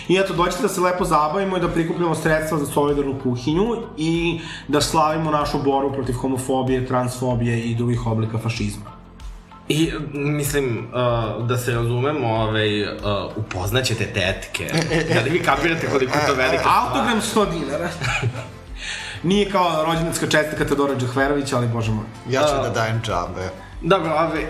I 0.07 0.17
eto, 0.17 0.33
dođete 0.33 0.61
da 0.61 0.69
se 0.69 0.81
lepo 0.81 1.05
zabavimo 1.05 1.57
i 1.57 1.61
da 1.61 1.67
prikupljamo 1.67 2.15
sredstva 2.15 2.57
za 2.57 2.65
solidarnu 2.65 3.15
kuhinju 3.23 3.75
i 3.97 4.39
da 4.67 4.81
slavimo 4.81 5.31
našu 5.31 5.57
boru 5.63 5.93
protiv 5.93 6.13
homofobije, 6.15 6.85
transfobije 6.85 7.59
i 7.61 7.75
drugih 7.75 8.07
oblika 8.07 8.37
fašizma. 8.37 8.98
I, 9.69 9.91
mislim, 10.13 10.87
uh, 10.93 11.47
da 11.47 11.57
se 11.57 11.71
razumemo, 11.71 12.27
ovaj, 12.27 12.83
uh, 12.83 12.89
upoznaćete 13.35 14.05
tetke. 14.05 14.71
Da 15.13 15.21
li 15.21 15.29
vi 15.29 15.43
kapirate 15.43 15.87
koliko 15.87 16.17
je 16.17 16.25
to 16.27 16.33
velika 16.33 16.59
stvar? 16.59 16.87
Autogram 16.87 17.21
100 17.21 17.59
dinara. 17.59 17.89
Nije 19.23 19.51
kao 19.51 19.85
rođendanska 19.85 20.27
čestika 20.27 20.65
Teodora 20.65 20.95
Džahverovića, 20.95 21.57
ali 21.57 21.67
bože 21.67 21.91
moj. 21.91 22.05
Ja 22.29 22.41
ću 22.41 22.55
da 22.63 22.69
dajem 22.69 23.01
džabe. 23.01 23.49
Dobro, 23.81 24.11
ovaj, 24.11 24.45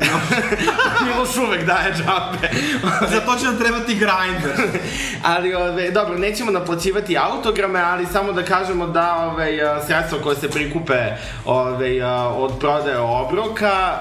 Miloš 1.06 1.38
uvek 1.38 1.66
daje 1.66 1.94
džabe. 1.94 2.50
Za 3.14 3.20
to 3.20 3.36
će 3.36 3.46
nam 3.46 3.58
trebati 3.58 3.96
grinder. 3.96 4.82
ali, 5.34 5.54
ove, 5.54 5.92
dobro, 5.92 6.18
nećemo 6.18 6.52
naplaćivati 6.52 7.18
autograme, 7.18 7.80
ali 7.80 8.06
samo 8.06 8.32
da 8.32 8.44
kažemo 8.44 8.88
da 8.88 9.32
ove, 9.34 9.60
sredstva 9.88 10.20
koje 10.24 10.36
se 10.36 10.50
prikupe 10.50 11.00
ove, 11.46 12.06
od 12.38 12.60
prodaje 12.60 13.00
obroka 13.00 14.00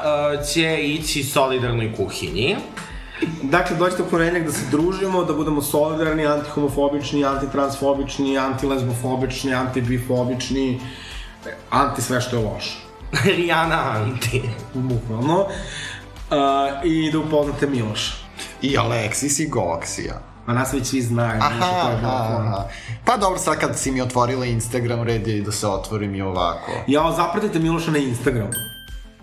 će 0.53 0.77
ići 0.77 1.23
solidarnoj 1.23 1.93
kuhinji. 1.97 2.57
Dakle, 3.43 3.77
dođete 3.77 4.03
u 4.03 4.07
ponedeljak 4.07 4.47
da 4.47 4.53
se 4.53 4.65
družimo, 4.71 5.25
da 5.25 5.33
budemo 5.33 5.63
solidarni, 5.63 6.27
antihomofobični, 6.27 7.25
antitransfobični, 7.25 8.39
antilesbofobični, 8.39 9.55
antibifobični, 9.55 10.81
anti 11.71 12.03
sve 12.03 12.21
što 12.21 12.37
je 12.37 12.45
loše. 12.45 12.88
Rijana 13.37 13.93
Anti. 13.95 14.43
Bukvalno. 14.75 15.41
Uh, 15.41 16.85
I 16.85 17.11
da 17.13 17.19
upoznate 17.19 17.67
Miloša. 17.67 18.13
I 18.63 18.79
Aleksis 18.79 19.39
i 19.39 19.49
Goksija. 19.49 20.21
Ma 20.47 20.55
nas 20.55 20.73
već 20.73 20.87
svi 20.87 21.03
znaju. 21.03 21.41
Aha, 21.43 21.93
aha, 21.95 22.39
aha. 22.41 22.65
Pa 23.05 23.17
dobro, 23.17 23.39
sad 23.39 23.59
kad 23.61 23.79
si 23.79 23.91
mi 23.91 24.01
otvorila 24.01 24.47
Instagram, 24.47 25.03
red 25.03 25.27
je 25.27 25.39
i 25.39 25.43
da 25.43 25.53
se 25.53 25.67
otvorim 25.67 26.15
i 26.15 26.23
ovako. 26.23 26.73
Ja, 26.87 27.13
zapratite 27.17 27.59
Miloša 27.59 27.91
na 27.91 27.99
Instagramu. 27.99 28.53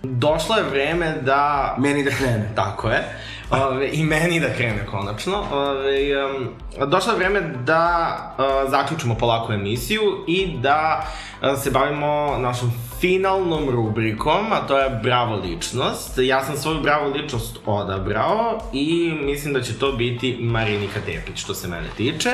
Došlo 0.04 0.56
je 0.56 0.64
vreme 0.64 1.22
da... 1.22 1.76
Meni 1.80 2.04
da 2.04 2.12
krene. 2.12 2.52
Tako 2.56 2.90
je. 2.90 3.04
Ove, 3.52 3.90
I 3.92 4.04
meni 4.04 4.40
da 4.40 4.54
krene 4.54 4.86
konačno. 4.86 5.44
Ove, 5.52 6.26
um, 6.26 6.50
došlo 6.90 7.14
je 7.14 7.18
vreme 7.18 7.42
da 7.42 8.16
uh, 8.38 8.72
zaključimo 8.72 9.16
polako 9.16 9.54
emisiju 9.54 10.02
i 10.28 10.58
da 10.62 11.06
uh, 11.42 11.62
se 11.64 11.72
bavimo 11.72 12.38
našom 12.38 12.72
finalnom 13.06 13.70
rubrikom, 13.70 14.54
a 14.54 14.68
to 14.68 14.78
je 14.78 14.90
Bravo 15.04 15.36
ličnost. 15.36 16.18
Ja 16.18 16.46
sam 16.46 16.58
svoju 16.58 16.82
Bravo 16.82 17.10
ličnost 17.10 17.58
odabrao 17.66 18.60
i 18.74 19.12
mislim 19.22 19.54
da 19.54 19.62
će 19.62 19.80
to 19.80 19.92
biti 19.92 20.38
Marinika 20.42 21.00
Tepić, 21.06 21.40
što 21.40 21.54
se 21.54 21.68
mene 21.68 21.88
tiče. 21.98 22.32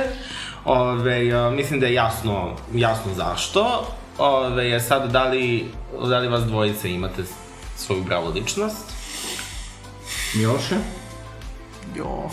Ove, 0.65 1.47
uh, 1.47 1.53
mislim 1.53 1.79
da 1.79 1.85
je 1.85 1.93
jasno, 1.93 2.55
jasno 2.73 3.13
zašto. 3.13 3.87
Ove, 4.17 4.79
sad, 4.79 5.11
da 5.11 5.23
li, 5.23 5.65
da 6.09 6.19
li 6.19 6.27
vas 6.27 6.43
dvojice 6.43 6.91
imate 6.91 7.23
svoju 7.75 8.03
Bravo 8.03 8.29
ličnost? 8.29 8.91
Miloše? 10.35 10.75
Jo, 11.95 12.29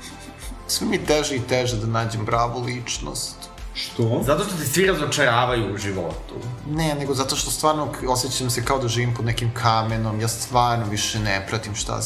sve 0.66 0.86
mi 0.86 1.04
teže 1.04 1.36
i 1.36 1.42
teže 1.48 1.76
da 1.76 1.86
nađem 1.86 2.26
pravu 2.26 2.62
ličnost. 2.62 3.41
Što? 3.74 4.22
Zato 4.26 4.44
što 4.44 4.56
te 4.56 4.64
svi 4.64 4.86
razočaravaju 4.86 5.74
u 5.74 5.78
životu. 5.78 6.34
Ne, 6.70 6.94
nego 6.94 7.14
zato 7.14 7.36
što 7.36 7.50
stvarno 7.50 7.88
osjećam 8.08 8.50
se 8.50 8.64
kao 8.64 8.78
da 8.78 8.88
živim 8.88 9.14
pod 9.14 9.24
nekim 9.24 9.50
kamenom, 9.54 10.20
ja 10.20 10.28
stvarno 10.28 10.86
više 10.90 11.18
ne 11.18 11.46
pratim 11.48 11.74
šta, 11.74 12.00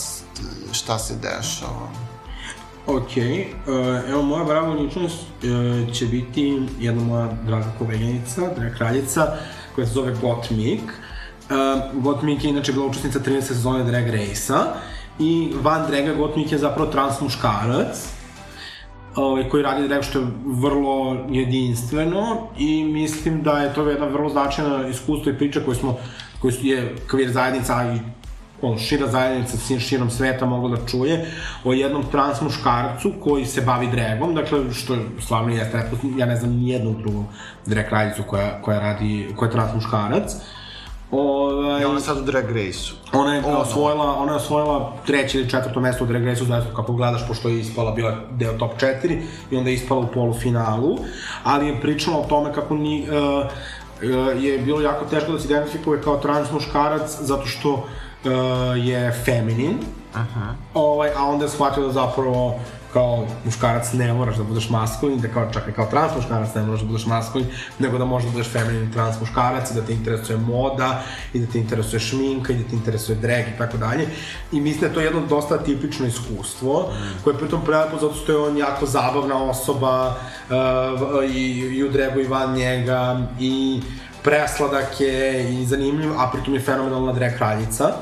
šta 0.72 0.98
se 0.98 1.14
dešava. 1.14 1.88
Ok, 2.86 3.02
uh, 3.02 4.10
evo 4.10 4.22
moja 4.22 4.44
brava 4.44 4.74
ličnost 4.74 5.24
uh, 5.42 5.94
će 5.94 6.06
biti 6.06 6.62
jedna 6.78 7.02
moja 7.02 7.28
draga 7.46 7.72
koleginica, 7.78 8.40
draga 8.56 8.74
kraljica, 8.76 9.36
koja 9.74 9.86
se 9.86 9.92
zove 9.92 10.14
Gottmik. 10.20 10.82
Uh, 10.82 12.02
Gottmik 12.02 12.44
je 12.44 12.50
inače 12.50 12.72
bila 12.72 12.86
učesnica 12.86 13.18
13. 13.20 13.42
sezone 13.42 13.84
Drag 13.84 14.08
Race-a 14.08 14.64
i 15.18 15.52
van 15.62 15.86
draga 15.90 16.14
Gottmik 16.14 16.52
je 16.52 16.58
zapravo 16.58 16.90
trans 16.90 17.20
muškarac 17.20 18.15
ovaj, 19.16 19.48
koji 19.48 19.62
radi 19.62 19.88
drag 19.88 20.02
što 20.02 20.18
je 20.18 20.26
vrlo 20.44 21.26
jedinstveno 21.30 22.48
i 22.58 22.84
mislim 22.84 23.42
da 23.42 23.58
je 23.58 23.74
to 23.74 23.88
jedna 23.88 24.06
vrlo 24.06 24.28
značajna 24.28 24.88
iskustvo 24.88 25.32
i 25.32 25.38
priča 25.38 25.60
koju 25.64 25.74
smo 25.74 25.98
koju 26.40 26.52
je 26.62 26.94
kvir 27.10 27.30
zajednica 27.32 27.94
i 27.94 27.98
ono, 28.62 28.78
šira 28.78 29.06
zajednica 29.06 29.56
svim 29.56 29.80
širom 29.80 30.10
sveta 30.10 30.46
mogla 30.46 30.76
da 30.76 30.86
čuje 30.86 31.30
o 31.64 31.72
jednom 31.72 32.04
trans 32.12 32.40
muškarcu 32.40 33.12
koji 33.20 33.46
se 33.46 33.60
bavi 33.60 33.86
dragom, 33.90 34.34
dakle, 34.34 34.72
što 34.72 34.96
stvarno 35.20 35.54
jeste, 35.54 35.90
ja 36.18 36.26
ne 36.26 36.36
znam 36.36 36.50
ni 36.50 36.70
jednu 36.70 36.94
drugu 36.98 37.24
drag 37.66 37.86
kraljicu 37.88 38.22
koja, 38.22 38.62
koja 38.62 38.80
radi, 38.80 39.28
koja 39.36 39.46
je 39.46 39.52
trans 39.52 39.74
muškarac. 39.74 40.32
Uh, 40.34 40.65
Ovaj, 41.10 41.82
I 41.82 41.84
ona 41.84 42.00
sad 42.00 42.18
u 42.18 42.22
Drag 42.22 42.44
Race-u. 42.44 43.18
Ona 43.18 43.34
je 43.34 43.44
ono. 43.44 43.58
osvojila, 43.58 44.16
ona 44.18 44.32
je 44.32 44.36
osvojila 44.36 44.92
treće 45.06 45.38
ili 45.38 45.50
četvrto 45.50 45.80
mesto 45.80 46.04
u 46.04 46.06
Drag 46.06 46.24
Race-u, 46.24 46.44
zavisno 46.44 46.74
kako 46.76 46.92
gledaš, 46.92 47.28
pošto 47.28 47.48
je 47.48 47.60
ispala, 47.60 47.92
bila 47.92 48.16
deo 48.30 48.52
top 48.58 48.72
4 48.80 49.22
i 49.50 49.56
onda 49.56 49.70
je 49.70 49.74
ispala 49.74 50.00
u 50.00 50.06
polufinalu, 50.06 50.98
ali 51.44 51.66
je 51.66 51.80
pričala 51.80 52.18
o 52.18 52.24
tome 52.24 52.52
kako 52.52 52.74
ni, 52.74 53.08
uh, 53.10 53.46
uh, 54.36 54.42
je 54.42 54.58
bilo 54.58 54.80
jako 54.80 55.04
teško 55.04 55.32
da 55.32 55.38
se 55.38 55.46
identifikuje 55.46 56.02
kao 56.02 56.16
trans 56.16 56.50
muškarac, 56.50 57.20
zato 57.20 57.46
što 57.46 57.72
uh, 57.72 57.80
je 58.76 59.12
feminin, 59.24 59.78
Aha. 60.16 60.54
Ovaj, 60.74 61.10
a 61.16 61.24
onda 61.24 61.44
je 61.44 61.48
shvatio 61.48 61.86
da 61.86 61.92
zapravo 61.92 62.54
kao 62.96 63.26
muškarac 63.44 63.92
ne 63.92 64.12
moraš 64.12 64.36
da 64.36 64.44
budeš 64.44 64.70
maskulin, 64.70 65.18
da 65.20 65.28
kao 65.28 65.50
čak 65.52 65.68
i 65.68 65.72
kao 65.72 65.86
trans 65.86 66.12
muškarac 66.16 66.54
ne 66.54 66.62
moraš 66.62 66.80
da 66.80 66.86
budeš 66.86 67.06
maskulin, 67.06 67.48
nego 67.78 67.98
da 67.98 68.04
možeš 68.04 68.26
da 68.26 68.32
budeš 68.32 68.52
feminin 68.52 68.92
trans 68.92 69.20
muškarac 69.20 69.70
i 69.70 69.74
da 69.74 69.82
te 69.82 69.92
interesuje 69.92 70.38
moda 70.38 71.02
i 71.32 71.40
da 71.40 71.46
te 71.52 71.58
interesuje 71.58 72.00
šminka 72.00 72.52
i 72.52 72.56
da 72.56 72.68
te 72.70 72.76
interesuje 72.76 73.18
drag 73.18 73.48
i 73.54 73.58
tako 73.58 73.76
dalje. 73.76 74.06
I 74.52 74.60
mislim 74.60 74.80
da 74.80 74.86
je 74.86 74.94
to 74.94 75.00
jedno 75.00 75.20
dosta 75.28 75.58
tipično 75.58 76.06
iskustvo, 76.06 76.92
koje 77.24 77.34
je 77.34 77.38
pritom 77.38 77.64
prelepo 77.64 77.98
zato 78.00 78.14
što 78.14 78.32
je 78.32 78.38
on 78.38 78.56
jako 78.56 78.86
zabavna 78.86 79.42
osoba 79.44 80.06
uh, 80.08 81.24
i, 81.34 81.50
i 81.76 81.84
u 81.84 81.88
dragu 81.88 82.20
i 82.20 82.26
van 82.26 82.54
njega 82.54 83.26
i 83.40 83.80
presladak 84.22 85.00
je 85.00 85.52
i 85.52 85.66
zanimljiv, 85.66 86.12
a 86.18 86.30
pritom 86.32 86.54
je 86.54 86.60
fenomenalna 86.60 87.12
drag 87.12 87.36
kraljica 87.36 87.92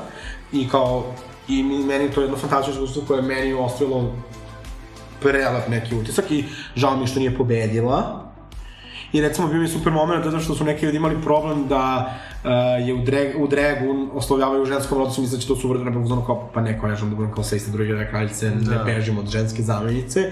i 0.51 0.69
kao 0.69 1.03
i 1.47 1.63
meni 1.63 2.11
to 2.11 2.21
je 2.21 2.25
jedno 2.25 2.37
fantastično 2.37 2.83
iskustvo 2.83 3.03
koje 3.07 3.17
je 3.17 3.27
meni 3.35 3.53
ostavilo 3.53 4.13
prelep 5.21 5.67
neki 5.69 5.95
utisak 5.95 6.31
i 6.31 6.43
žao 6.75 6.97
mi 6.97 7.07
što 7.07 7.19
nije 7.19 7.37
pobedila. 7.37 8.25
I 9.13 9.21
recimo 9.21 9.47
bio 9.47 9.61
mi 9.61 9.67
super 9.67 9.93
moment 9.93 10.25
zato 10.25 10.39
što 10.39 10.55
su 10.55 10.63
neki 10.63 10.85
ljudi 10.85 10.97
imali 10.97 11.21
problem 11.21 11.67
da 11.67 12.13
uh, 12.43 12.87
je 12.87 12.93
u, 12.93 13.05
drag, 13.05 13.27
u 13.37 13.47
dragu 13.47 14.09
oslovljavaju 14.13 14.61
u 14.61 14.65
ženskom 14.65 14.97
rodu, 14.97 15.11
su 15.11 15.21
misle 15.21 15.37
da 15.37 15.41
će 15.41 15.47
to 15.47 15.55
su 15.55 15.67
uvrdo 15.67 15.83
nepogozdano 15.83 16.25
kao, 16.25 16.49
pa 16.53 16.61
ne 16.61 16.79
želim 16.95 17.09
da 17.09 17.15
budem 17.15 17.31
kao 17.33 17.41
iste 17.41 17.71
druge 17.71 17.93
drag 17.93 18.09
kraljice, 18.09 18.49
da. 18.49 18.71
ne 18.71 18.83
bežim 18.83 19.17
od 19.17 19.27
ženske 19.27 19.61
zamenice. 19.61 20.31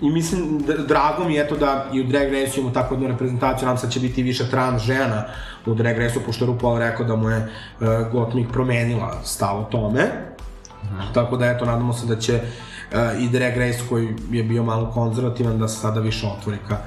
I 0.00 0.10
mislim, 0.10 0.58
da, 0.66 0.76
drago 0.76 1.24
mi 1.24 1.34
je 1.34 1.48
to 1.48 1.56
da 1.56 1.90
i 1.92 2.00
u 2.00 2.04
Drag 2.04 2.32
Race 2.32 2.60
imamo 2.60 2.74
takvu 2.74 2.94
jednu 2.94 3.08
reprezentaciju, 3.08 3.68
nam 3.68 3.78
sad 3.78 3.92
će 3.92 4.00
biti 4.00 4.22
više 4.22 4.50
trans 4.50 4.82
žena 4.82 5.24
u 5.66 5.74
Drag 5.74 5.98
Race-u, 5.98 6.22
pošto 6.26 6.44
je 6.44 6.46
RuPaul 6.46 6.78
rekao 6.78 7.06
da 7.06 7.16
mu 7.16 7.30
je 7.30 7.38
uh, 7.80 7.88
Gottmik 8.12 8.52
promenila 8.52 9.20
stav 9.24 9.60
o 9.60 9.64
tome. 9.64 10.00
-hmm. 10.00 11.14
Tako 11.14 11.36
da, 11.36 11.46
eto, 11.46 11.64
nadamo 11.64 11.92
se 11.92 12.06
da 12.06 12.16
će 12.16 12.34
uh, 12.34 12.40
i 13.20 13.28
Drag 13.28 13.56
Race 13.56 13.78
koji 13.88 14.08
je 14.30 14.42
bio 14.42 14.62
malo 14.62 14.90
konzervativan 14.90 15.58
da 15.58 15.68
se 15.68 15.80
sada 15.80 16.00
više 16.00 16.26
otvori 16.26 16.58
ka, 16.68 16.78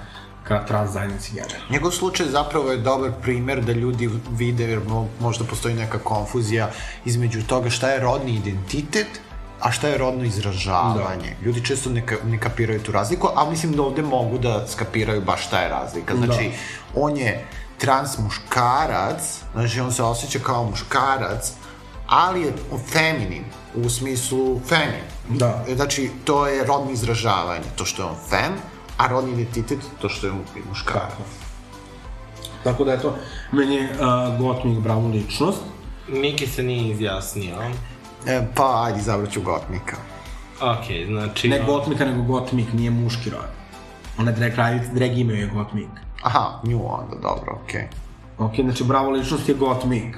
ka 0.44 0.66
trans 0.66 0.92
zajednici 0.92 1.32
generalno. 1.34 1.66
Njegov 1.70 1.92
slučaj 1.92 2.28
zapravo 2.28 2.72
je 2.72 2.78
dobar 2.78 3.12
primer 3.22 3.64
da 3.64 3.72
ljudi 3.72 4.10
vide, 4.32 4.64
jer 4.64 4.80
možda 5.20 5.46
postoji 5.46 5.76
neka 5.76 6.00
konfuzija 6.00 6.70
između 7.06 7.44
toga 7.48 7.70
šta 7.70 7.90
je 7.90 8.00
rodni 8.00 8.36
identitet, 8.36 9.08
a 9.60 9.72
šta 9.72 9.88
je 9.88 9.98
rodno 9.98 10.24
izražavanje. 10.24 11.36
Da. 11.40 11.46
Ljudi 11.46 11.66
često 11.66 11.90
ne, 11.90 12.04
ne 12.26 12.40
kapiraju 12.40 12.84
tu 12.84 12.92
razliku, 12.92 13.30
a 13.36 13.50
mislim 13.50 13.74
da 13.74 13.82
ovde 13.82 14.02
mogu 14.02 14.38
da 14.38 14.68
skapiraju 14.68 15.22
baš 15.22 15.48
šta 15.48 15.60
je 15.62 15.70
razlika. 15.70 16.16
Znači, 16.16 16.50
da. 16.50 17.02
on 17.02 17.18
je 17.18 17.46
trans 17.78 18.18
muškarac, 18.18 19.40
znači 19.54 19.80
on 19.80 19.94
se 19.94 20.04
osjeća 20.04 20.40
kao 20.40 20.64
muškarac, 20.64 21.54
ali 22.08 22.42
je 22.42 22.54
feminin 22.92 23.44
u 23.76 23.90
smislu 23.90 24.60
femi. 24.68 25.02
Da. 25.38 25.66
Znači, 25.76 26.10
to 26.24 26.48
je 26.48 26.66
rodno 26.66 26.92
izražavanje, 26.92 27.66
to 27.76 27.86
što 27.86 28.02
je 28.02 28.06
on 28.06 28.16
fem, 28.30 28.54
a 28.98 29.08
rodni 29.08 29.32
identitet, 29.32 29.80
to 30.02 30.10
što 30.10 30.28
je 30.28 30.34
muškarac. 30.70 31.10
Tako. 31.10 31.24
Tako 32.64 32.84
da, 32.84 32.94
eto, 32.94 33.16
meni 33.52 33.76
je 33.76 33.90
uh, 33.92 34.40
Gottmik 34.40 34.80
bravo 34.80 35.08
ličnost. 35.08 35.62
Miki 36.08 36.48
se 36.48 36.64
nije 36.64 36.92
izjasnio. 36.92 37.56
E, 38.28 38.42
pa, 38.56 38.84
ajde, 38.86 39.00
izabrat 39.00 39.32
ću 39.32 39.42
Gottmika. 39.42 39.98
Ok, 40.62 40.86
znači... 41.08 41.50
Ne 41.50 41.64
Gottmika, 41.66 42.06
nego 42.06 42.22
Gottmik, 42.24 42.74
nije 42.74 42.92
muški 42.92 43.30
rod. 43.30 43.50
Ona 44.18 44.32
je 44.32 44.38
drag 44.38 44.54
drag 44.94 45.18
ime 45.18 45.34
je 45.34 45.48
Gottmik. 45.48 45.90
Aha, 46.24 46.60
nju 46.64 46.82
onda, 46.86 47.16
dobro, 47.22 47.60
okej. 47.64 47.82
Okay. 47.82 48.46
Ok, 48.46 48.56
znači 48.56 48.84
bravo 48.84 49.10
ličnost 49.10 49.50
je 49.50 49.56
Gottmik. 49.56 50.18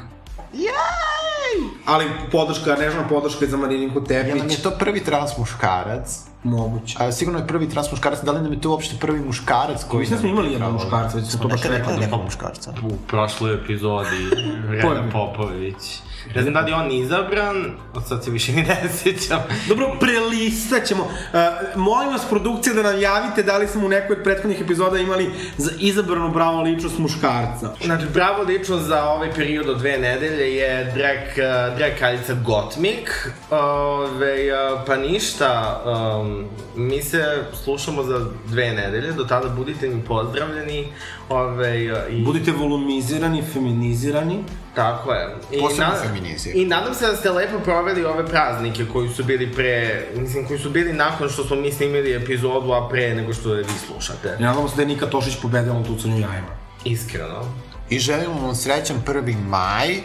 Ali 1.86 2.05
podrška, 2.31 2.75
nežna 2.75 3.03
podrška 3.03 3.45
i 3.45 3.49
za 3.49 3.57
Marininku 3.57 4.01
Jel 4.09 4.27
nam 4.27 4.38
Tepić. 4.39 4.57
je 4.57 4.63
to 4.63 4.71
prvi 4.71 5.03
trans 5.03 5.38
muškarac? 5.38 6.19
Moguće. 6.43 6.97
A 6.99 7.11
sigurno 7.11 7.39
je 7.39 7.47
prvi 7.47 7.69
trans 7.69 7.91
muškarac, 7.91 8.19
da 8.21 8.31
li 8.31 8.41
nam 8.41 8.53
je 8.53 8.61
to 8.61 8.69
uopšte 8.69 8.95
prvi 8.99 9.19
muškarac 9.19 9.84
koji... 9.84 9.99
Mislim 9.99 10.17
da 10.17 10.19
smo 10.19 10.29
imali 10.29 10.51
jednog 10.51 10.73
muškarca, 10.73 11.17
već 11.17 11.27
smo 11.27 11.41
to 11.41 11.47
baš 11.47 11.57
Nekada 11.57 11.77
rekli. 11.77 11.91
nekada 11.91 12.05
nekog 12.07 12.25
muškarca. 12.25 12.73
U 12.84 12.95
prošloj 13.07 13.53
epizodi 13.55 14.29
Rena. 14.69 15.09
Popović. 15.11 15.99
Ne 16.36 16.41
znam 16.41 16.53
da 16.53 16.59
li 16.59 16.71
je 16.71 16.76
on 16.76 16.91
izabran, 16.91 17.71
od 17.93 18.07
sad 18.07 18.24
se 18.24 18.32
više 18.32 18.51
ni 18.51 18.63
ne 18.63 18.89
sjećam. 18.97 19.39
Dobro, 19.67 19.97
prelistat 19.99 20.86
ćemo. 20.86 21.03
Uh, 21.03 21.39
molim 21.76 22.09
vas, 22.09 22.21
produkcija, 22.30 22.74
da 22.74 22.84
nam 22.84 23.01
javite 23.01 23.43
da 23.43 23.57
li 23.57 23.67
smo 23.67 23.86
u 23.86 23.89
nekoj 23.89 24.15
od 24.15 24.24
prethodnih 24.24 24.61
epizoda 24.61 24.99
imali 24.99 25.32
za 25.57 25.71
izabranu 25.80 26.30
bravo 26.30 26.61
ličnost 26.61 26.99
muškarca. 26.99 27.74
Znači, 27.86 28.05
pravo 28.13 28.43
ličnost 28.43 28.86
za 28.86 29.03
ovaj 29.03 29.34
period 29.34 29.69
od 29.69 29.78
dve 29.78 29.97
nedelje 29.97 30.55
je 30.55 30.91
drag, 30.95 31.17
uh, 31.17 31.78
drag 31.78 31.91
kraljica 31.97 32.34
Gottmik. 32.34 33.30
Ove, 33.51 34.36
uh, 34.53 34.82
pa 34.88 34.95
ništa, 34.95 35.82
um, 36.21 36.45
mi 36.76 37.01
se 37.01 37.43
slušamo 37.63 38.03
za 38.03 38.26
dve 38.45 38.71
nedelje, 38.71 39.11
do 39.11 39.24
tada 39.24 39.49
budite 39.49 39.88
mi 39.88 40.01
pozdravljeni. 40.01 40.93
Ove, 41.30 41.84
i, 42.09 42.24
Budite 42.24 42.51
volumizirani, 42.51 43.41
feminizirani. 43.43 44.43
Tako 44.76 45.13
je. 45.13 45.36
I 45.51 45.59
Posebno 45.59 45.86
na- 45.86 45.95
feminizirani. 45.97 46.61
I 46.61 46.65
nadam 46.65 46.93
se 46.93 47.07
da 47.07 47.15
ste 47.15 47.32
lepo 47.32 47.59
proveli 47.59 48.05
ove 48.05 48.26
praznike 48.28 48.86
koji 48.93 49.09
su 49.09 49.24
bili 49.24 49.53
pre, 49.53 50.05
mislim, 50.15 50.47
koji 50.47 50.59
su 50.59 50.69
bili 50.69 50.93
nakon 50.93 51.30
što 51.30 51.43
smo 51.43 51.55
mi 51.55 51.71
snimili 51.71 52.15
epizodu, 52.15 52.71
a 52.71 52.89
pre 52.89 53.15
nego 53.15 53.34
što 53.34 53.55
je 53.55 53.63
vi 53.63 53.80
slušate. 53.88 54.36
I 54.39 54.43
nadamo 54.43 54.69
se 54.69 54.76
da 54.76 54.82
je 54.82 54.88
Nika 54.88 55.05
Tošić 55.05 55.36
pobedila 55.41 55.78
u 55.78 55.84
tucanju 55.84 56.13
jajima. 56.13 56.47
Iskreno. 56.84 57.53
I 57.89 57.99
želimo 57.99 58.41
vam 58.41 58.55
srećan 58.55 58.97
1. 59.05 59.36
maj, 59.39 59.95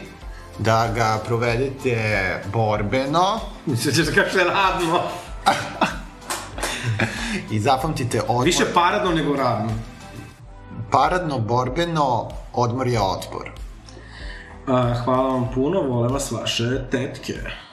da 0.59 0.93
ga 0.95 1.19
provedete 1.27 2.23
borbeno 2.53 3.41
Mislim 3.67 3.95
ćeš 3.95 4.07
kažeš 4.15 4.35
radno. 4.35 5.01
i 7.51 7.61
zapamtite 7.61 8.21
odmor, 8.21 8.45
Više 8.45 8.65
paradno 8.75 9.11
nego 9.13 9.37
radno. 9.37 9.71
Paradno, 10.91 11.39
borbeno, 11.39 12.29
odmor 12.53 12.87
je 12.87 13.01
otpor. 13.01 13.51
Uh, 14.69 15.05
hvala 15.05 15.29
vam 15.29 15.49
puno, 15.55 15.83
vole 15.83 16.09
vas 16.09 16.31
vaše 16.31 16.85
tetke. 16.91 17.68